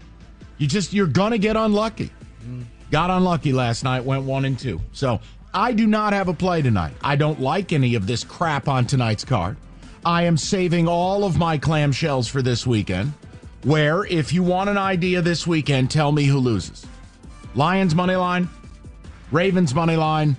you 0.59 0.66
just, 0.66 0.93
you're 0.93 1.07
going 1.07 1.32
to 1.32 1.38
get 1.38 1.57
unlucky. 1.57 2.05
Mm-hmm. 2.05 2.62
Got 2.89 3.09
unlucky 3.09 3.51
last 3.51 3.84
night, 3.84 4.05
went 4.05 4.24
one 4.24 4.45
and 4.45 4.57
two. 4.57 4.80
So 4.93 5.20
I 5.54 5.74
do 5.74 5.86
not 5.86 6.14
have 6.14 6.30
a 6.30 6.34
play 6.34 6.62
tonight. 6.62 6.93
I 7.04 7.16
don't 7.18 7.41
like 7.41 7.74
any 7.74 7.95
of 7.95 8.08
this 8.08 8.24
crap 8.24 8.68
on 8.68 8.86
tonight's 8.86 9.26
card. 9.26 9.58
I 10.06 10.24
am 10.24 10.38
saving 10.38 10.88
all 10.88 11.26
of 11.26 11.38
my 11.38 11.58
clamshells 11.58 12.30
for 12.30 12.41
this 12.41 12.66
weekend. 12.66 13.14
Where, 13.64 14.06
if 14.06 14.34
you 14.34 14.43
want 14.43 14.70
an 14.70 14.78
idea 14.78 15.22
this 15.22 15.45
weekend, 15.45 15.91
tell 15.91 16.12
me 16.12 16.24
who 16.24 16.39
loses. 16.39 16.86
Lions 17.54 17.93
money 17.93 18.16
line, 18.16 18.49
Ravens 19.32 19.76
money 19.76 19.97
line, 19.97 20.38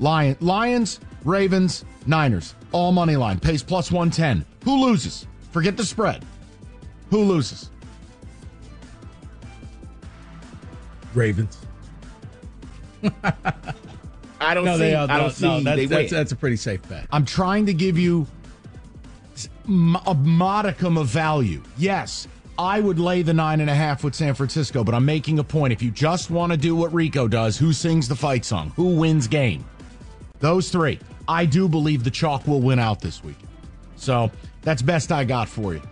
Lion, 0.00 0.36
Lions, 0.40 0.98
Ravens, 1.24 1.84
Niners, 2.06 2.54
all 2.72 2.90
money 2.90 3.16
line, 3.16 3.38
pays 3.38 3.62
plus 3.62 3.92
110. 3.92 4.44
Who 4.64 4.86
loses? 4.86 5.26
Forget 5.52 5.76
the 5.76 5.84
spread. 5.84 6.24
Who 7.10 7.22
loses? 7.22 7.70
Ravens. 11.14 11.58
I 14.40 14.54
don't 14.54 14.64
No, 14.64 14.74
see. 14.74 14.78
they 14.78 14.94
are. 14.94 15.04
I 15.10 15.16
don't 15.18 15.26
no, 15.26 15.28
see. 15.58 15.62
no, 15.64 15.76
that's, 15.76 15.88
that's, 15.88 16.10
that's 16.10 16.32
a 16.32 16.36
pretty 16.36 16.56
safe 16.56 16.86
bet. 16.88 17.06
I'm 17.10 17.24
trying 17.24 17.66
to 17.66 17.74
give 17.74 17.98
you 17.98 18.26
a 20.06 20.14
modicum 20.14 20.96
of 20.96 21.06
value. 21.08 21.62
Yes, 21.76 22.26
I 22.58 22.80
would 22.80 22.98
lay 22.98 23.22
the 23.22 23.34
nine 23.34 23.60
and 23.60 23.70
a 23.70 23.74
half 23.74 24.02
with 24.02 24.14
San 24.14 24.34
Francisco, 24.34 24.82
but 24.82 24.94
I'm 24.94 25.04
making 25.04 25.38
a 25.38 25.44
point. 25.44 25.72
If 25.72 25.82
you 25.82 25.90
just 25.90 26.30
want 26.30 26.52
to 26.52 26.58
do 26.58 26.74
what 26.74 26.92
Rico 26.92 27.28
does, 27.28 27.56
who 27.58 27.72
sings 27.72 28.08
the 28.08 28.16
fight 28.16 28.44
song? 28.44 28.72
Who 28.76 28.96
wins 28.96 29.28
game? 29.28 29.64
Those 30.40 30.70
three. 30.70 30.98
I 31.26 31.44
do 31.44 31.68
believe 31.68 32.04
the 32.04 32.10
chalk 32.10 32.46
will 32.46 32.60
win 32.60 32.78
out 32.78 33.00
this 33.00 33.22
week. 33.22 33.36
So 33.96 34.30
that's 34.62 34.82
best 34.82 35.12
I 35.12 35.24
got 35.24 35.48
for 35.48 35.74
you. 35.74 35.82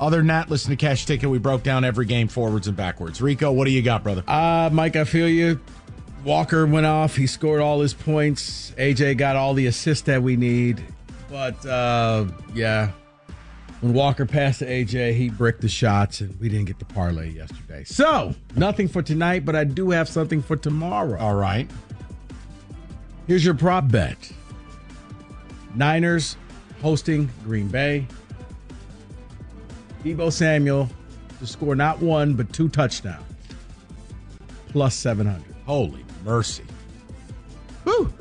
Other 0.00 0.18
than 0.18 0.26
that, 0.26 0.50
listen 0.50 0.70
to 0.70 0.76
Cash 0.76 1.06
Ticket. 1.06 1.30
We 1.30 1.38
broke 1.38 1.62
down 1.62 1.84
every 1.84 2.06
game 2.06 2.26
forwards 2.28 2.66
and 2.66 2.76
backwards. 2.76 3.22
Rico, 3.22 3.52
what 3.52 3.64
do 3.66 3.70
you 3.70 3.82
got, 3.82 4.02
brother? 4.02 4.24
Uh, 4.26 4.68
Mike, 4.72 4.96
I 4.96 5.04
feel 5.04 5.28
you. 5.28 5.60
Walker 6.24 6.66
went 6.66 6.86
off. 6.86 7.16
He 7.16 7.26
scored 7.26 7.60
all 7.60 7.80
his 7.80 7.94
points. 7.94 8.72
AJ 8.78 9.16
got 9.18 9.34
all 9.34 9.54
the 9.54 9.66
assists 9.66 10.04
that 10.04 10.22
we 10.22 10.36
need. 10.36 10.82
But 11.28 11.64
uh, 11.66 12.26
yeah, 12.54 12.92
when 13.80 13.92
Walker 13.92 14.24
passed 14.24 14.60
to 14.60 14.66
AJ, 14.66 15.14
he 15.14 15.28
bricked 15.30 15.62
the 15.62 15.68
shots, 15.68 16.20
and 16.20 16.38
we 16.38 16.48
didn't 16.48 16.66
get 16.66 16.78
the 16.78 16.84
parlay 16.84 17.30
yesterday. 17.30 17.82
So 17.84 18.34
nothing 18.54 18.86
for 18.86 19.02
tonight, 19.02 19.44
but 19.44 19.56
I 19.56 19.64
do 19.64 19.90
have 19.90 20.08
something 20.08 20.42
for 20.42 20.56
tomorrow. 20.56 21.18
All 21.18 21.34
right. 21.34 21.68
Here's 23.26 23.44
your 23.44 23.54
prop 23.54 23.88
bet: 23.88 24.32
Niners 25.74 26.36
hosting 26.80 27.30
Green 27.44 27.68
Bay. 27.68 28.06
Deebo 30.04 30.32
Samuel 30.32 30.88
to 31.38 31.46
score 31.46 31.74
not 31.74 32.00
one 32.00 32.34
but 32.34 32.52
two 32.52 32.68
touchdowns, 32.68 33.24
plus 34.68 34.94
seven 34.94 35.26
hundred. 35.26 35.54
Holy 35.64 36.04
mercy. 36.24 36.64
Woo. 37.84 38.12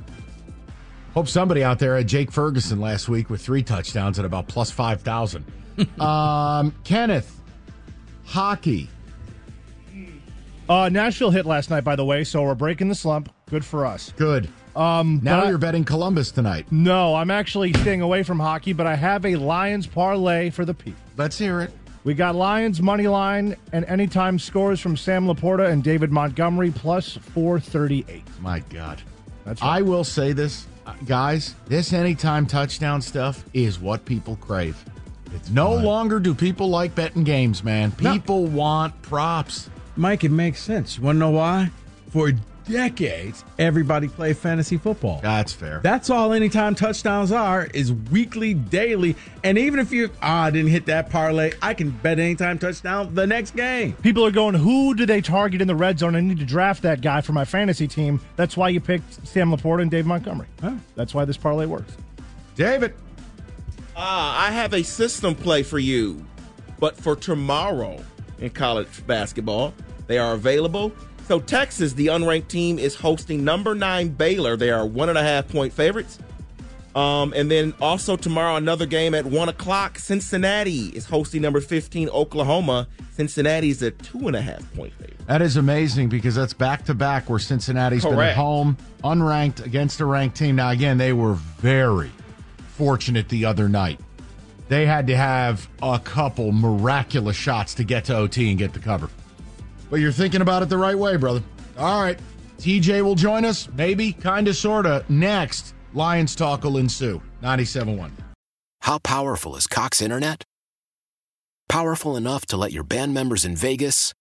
Hope 1.14 1.28
somebody 1.28 1.64
out 1.64 1.80
there 1.80 1.98
had 1.98 2.08
Jake 2.08 2.32
Ferguson 2.32 2.80
last 2.80 3.10
week 3.10 3.30
with 3.30 3.42
three 3.42 3.64
touchdowns 3.64 4.18
at 4.18 4.26
about 4.26 4.48
plus 4.48 4.72
5,000. 4.72 5.46
um, 6.00 6.74
Kenneth, 6.84 7.40
hockey. 8.26 8.90
Uh, 10.70 10.88
Nashville 10.88 11.32
hit 11.32 11.46
last 11.46 11.70
night, 11.70 11.84
by 11.84 11.98
the 11.98 12.06
way, 12.06 12.24
so 12.24 12.44
we're 12.44 12.56
breaking 12.56 12.88
the 12.88 12.96
slump. 12.96 13.30
Good 13.50 13.66
for 13.66 13.86
us. 13.86 14.14
Good. 14.16 14.48
Um, 14.74 15.20
Now 15.22 15.50
you're 15.50 15.58
betting 15.58 15.84
Columbus 15.84 16.32
tonight. 16.32 16.66
No, 16.72 17.14
I'm 17.16 17.30
actually 17.30 17.74
staying 17.74 18.02
away 18.02 18.24
from 18.24 18.40
hockey, 18.40 18.72
but 18.72 18.88
I 18.88 18.96
have 18.96 19.26
a 19.26 19.36
Lions 19.36 19.86
parlay 19.86 20.50
for 20.50 20.64
the 20.64 20.74
people. 20.74 21.02
Let's 21.18 21.38
hear 21.38 21.60
it. 21.60 21.74
We 22.04 22.16
got 22.16 22.36
Lions 22.36 22.82
money 22.82 23.08
line 23.08 23.56
and 23.74 23.86
anytime 23.86 24.40
scores 24.40 24.80
from 24.80 24.98
Sam 24.98 25.28
LaPorta 25.28 25.70
and 25.70 25.84
David 25.84 26.12
Montgomery 26.12 26.72
plus 26.72 27.16
438. 27.16 28.24
My 28.40 28.60
God. 28.60 29.02
That's 29.46 29.62
I 29.62 29.82
will 29.82 30.04
say 30.04 30.34
this, 30.34 30.66
uh, 30.88 30.94
guys. 31.06 31.54
This 31.68 31.94
anytime 31.94 32.48
touchdown 32.48 33.02
stuff 33.02 33.46
is 33.54 33.80
what 33.80 34.04
people 34.06 34.36
crave. 34.38 34.84
It's 35.34 35.50
no 35.50 35.74
longer 35.76 36.20
do 36.20 36.34
people 36.34 36.70
like 36.70 36.96
betting 36.96 37.24
games, 37.24 37.64
man. 37.64 37.94
No. 38.02 38.14
People 38.14 38.48
want 38.48 39.00
props. 39.04 39.70
Mike, 39.96 40.24
it 40.24 40.32
makes 40.32 40.62
sense. 40.62 40.98
You 40.98 41.04
want 41.04 41.18
to 41.18 41.20
know 41.20 41.30
why? 41.30 41.70
For 42.10 42.34
decades, 42.66 43.44
everybody 43.60 44.08
played 44.08 44.38
fantasy 44.38 44.78
football. 44.78 45.20
That's 45.22 45.54
fair. 45.54 45.80
That's 45.84 46.10
all 46.10 46.34
anytime 46.34 46.76
touchdowns 46.76 47.32
are 47.32 47.68
is 47.74 47.94
weekly, 47.94 48.54
daily. 48.54 49.16
And 49.44 49.58
even 49.58 49.80
if 49.80 49.92
you 49.92 50.10
ah 50.22 50.50
didn't 50.50 50.72
hit 50.72 50.86
that 50.88 51.10
parlay, 51.10 51.54
I 51.62 51.74
can 51.74 51.90
bet 51.90 52.20
anytime 52.20 52.60
touchdown 52.60 53.14
the 53.14 53.28
next 53.28 53.56
game. 53.56 53.94
People 53.94 54.26
are 54.26 54.32
going, 54.32 54.56
who 54.56 54.96
do 54.96 55.06
they 55.06 55.22
target 55.22 55.62
in 55.62 55.68
the 55.68 55.76
red 55.76 56.00
zone? 56.00 56.16
I 56.16 56.22
need 56.22 56.40
to 56.40 56.46
draft 56.46 56.84
that 56.84 57.02
guy 57.02 57.22
for 57.22 57.34
my 57.34 57.46
fantasy 57.46 57.88
team. 57.88 58.20
That's 58.36 58.56
why 58.58 58.70
you 58.70 58.80
picked 58.80 59.28
Sam 59.28 59.52
LaPorta 59.52 59.82
and 59.82 59.92
Dave 59.92 60.06
Montgomery. 60.06 60.48
Huh. 60.62 60.76
That's 60.96 61.14
why 61.14 61.26
this 61.26 61.38
parlay 61.38 61.66
works. 61.66 61.94
David. 62.56 62.94
Ah, 63.96 64.48
I 64.48 64.52
have 64.52 64.74
a 64.74 64.84
system 64.84 65.36
play 65.36 65.64
for 65.64 65.80
you, 65.80 66.26
but 66.80 66.96
for 66.96 67.16
tomorrow 67.16 68.02
in 68.40 68.50
college 68.50 69.06
basketball. 69.06 69.74
They 70.08 70.18
are 70.18 70.34
available. 70.34 70.92
So 71.28 71.40
Texas, 71.40 71.94
the 71.94 72.08
unranked 72.08 72.48
team, 72.48 72.78
is 72.78 72.96
hosting 72.96 73.44
number 73.44 73.74
nine 73.74 74.10
Baylor. 74.10 74.58
They 74.58 74.70
are 74.70 74.86
one 74.86 75.10
and 75.10 75.18
a 75.18 75.24
half 75.24 75.48
point 75.48 75.74
favorites. 75.74 76.20
Um, 76.94 77.34
and 77.36 77.50
then 77.50 77.74
also 77.80 78.18
tomorrow, 78.18 78.58
another 78.58 78.86
game 78.86 79.14
at 79.14 79.26
one 79.26 79.48
o'clock. 79.48 79.98
Cincinnati 79.98 80.88
is 80.88 81.06
hosting 81.06 81.42
number 81.42 81.62
15 81.62 82.10
Oklahoma. 82.10 82.88
Cincinnati 83.14 83.70
is 83.70 83.82
a 83.82 83.92
two 83.92 84.28
and 84.28 84.36
a 84.36 84.42
half 84.42 84.62
point 84.74 84.94
favorite. 84.94 85.26
That 85.28 85.42
is 85.42 85.56
amazing 85.56 86.10
because 86.10 86.36
that's 86.36 86.54
back 86.54 86.86
to 86.86 86.94
back 86.94 87.30
where 87.30 87.40
Cincinnati's 87.40 88.04
been 88.04 88.20
at 88.20 88.36
home, 88.36 88.76
unranked 89.04 89.66
against 89.66 90.02
a 90.02 90.06
ranked 90.06 90.36
team. 90.36 90.58
Now, 90.58 90.72
again, 90.72 90.98
they 90.98 91.14
were 91.14 91.34
very 91.34 92.12
fortunate 92.74 93.30
the 93.30 93.46
other 93.46 93.70
night. 93.70 94.00
They 94.68 94.86
had 94.86 95.08
to 95.08 95.16
have 95.16 95.70
a 95.82 96.00
couple 96.00 96.52
miraculous 96.52 97.36
shots 97.36 97.74
to 97.76 97.84
get 97.84 98.06
to 98.06 98.16
OT 98.16 98.50
and 98.50 98.58
get 98.58 98.74
the 98.74 98.80
cover. 98.80 99.10
But 99.92 100.00
you're 100.00 100.14
thinking 100.14 100.42
about 100.42 100.64
it 100.64 100.70
the 100.70 100.78
right 100.78 100.98
way, 100.98 101.18
brother. 101.18 101.44
All 101.78 102.02
right. 102.02 102.18
TJ 102.60 103.04
will 103.04 103.16
join 103.16 103.44
us, 103.44 103.68
maybe, 103.76 104.14
kind 104.14 104.48
of, 104.48 104.56
sort 104.56 104.86
of. 104.86 105.08
Next, 105.10 105.74
Lions 105.94 106.34
talk 106.34 106.64
will 106.64 106.78
ensue. 106.78 107.22
97.1. 107.44 108.10
How 108.82 109.00
powerful 109.00 109.56
is 109.58 109.68
Cox 109.68 110.02
Internet? 110.02 110.46
Powerful 111.68 112.16
enough 112.16 112.46
to 112.48 112.58
let 112.58 112.72
your 112.72 112.84
band 112.84 113.14
members 113.14 113.44
in 113.44 113.56
Vegas, 113.56 114.14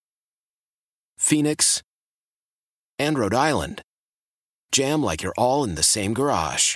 Phoenix, 1.17 1.81
and 2.99 3.17
Rhode 3.17 3.33
Island 3.33 3.81
jam 4.71 5.01
like 5.01 5.21
you're 5.21 5.33
all 5.37 5.63
in 5.63 5.75
the 5.75 5.83
same 5.83 6.13
garage. 6.13 6.75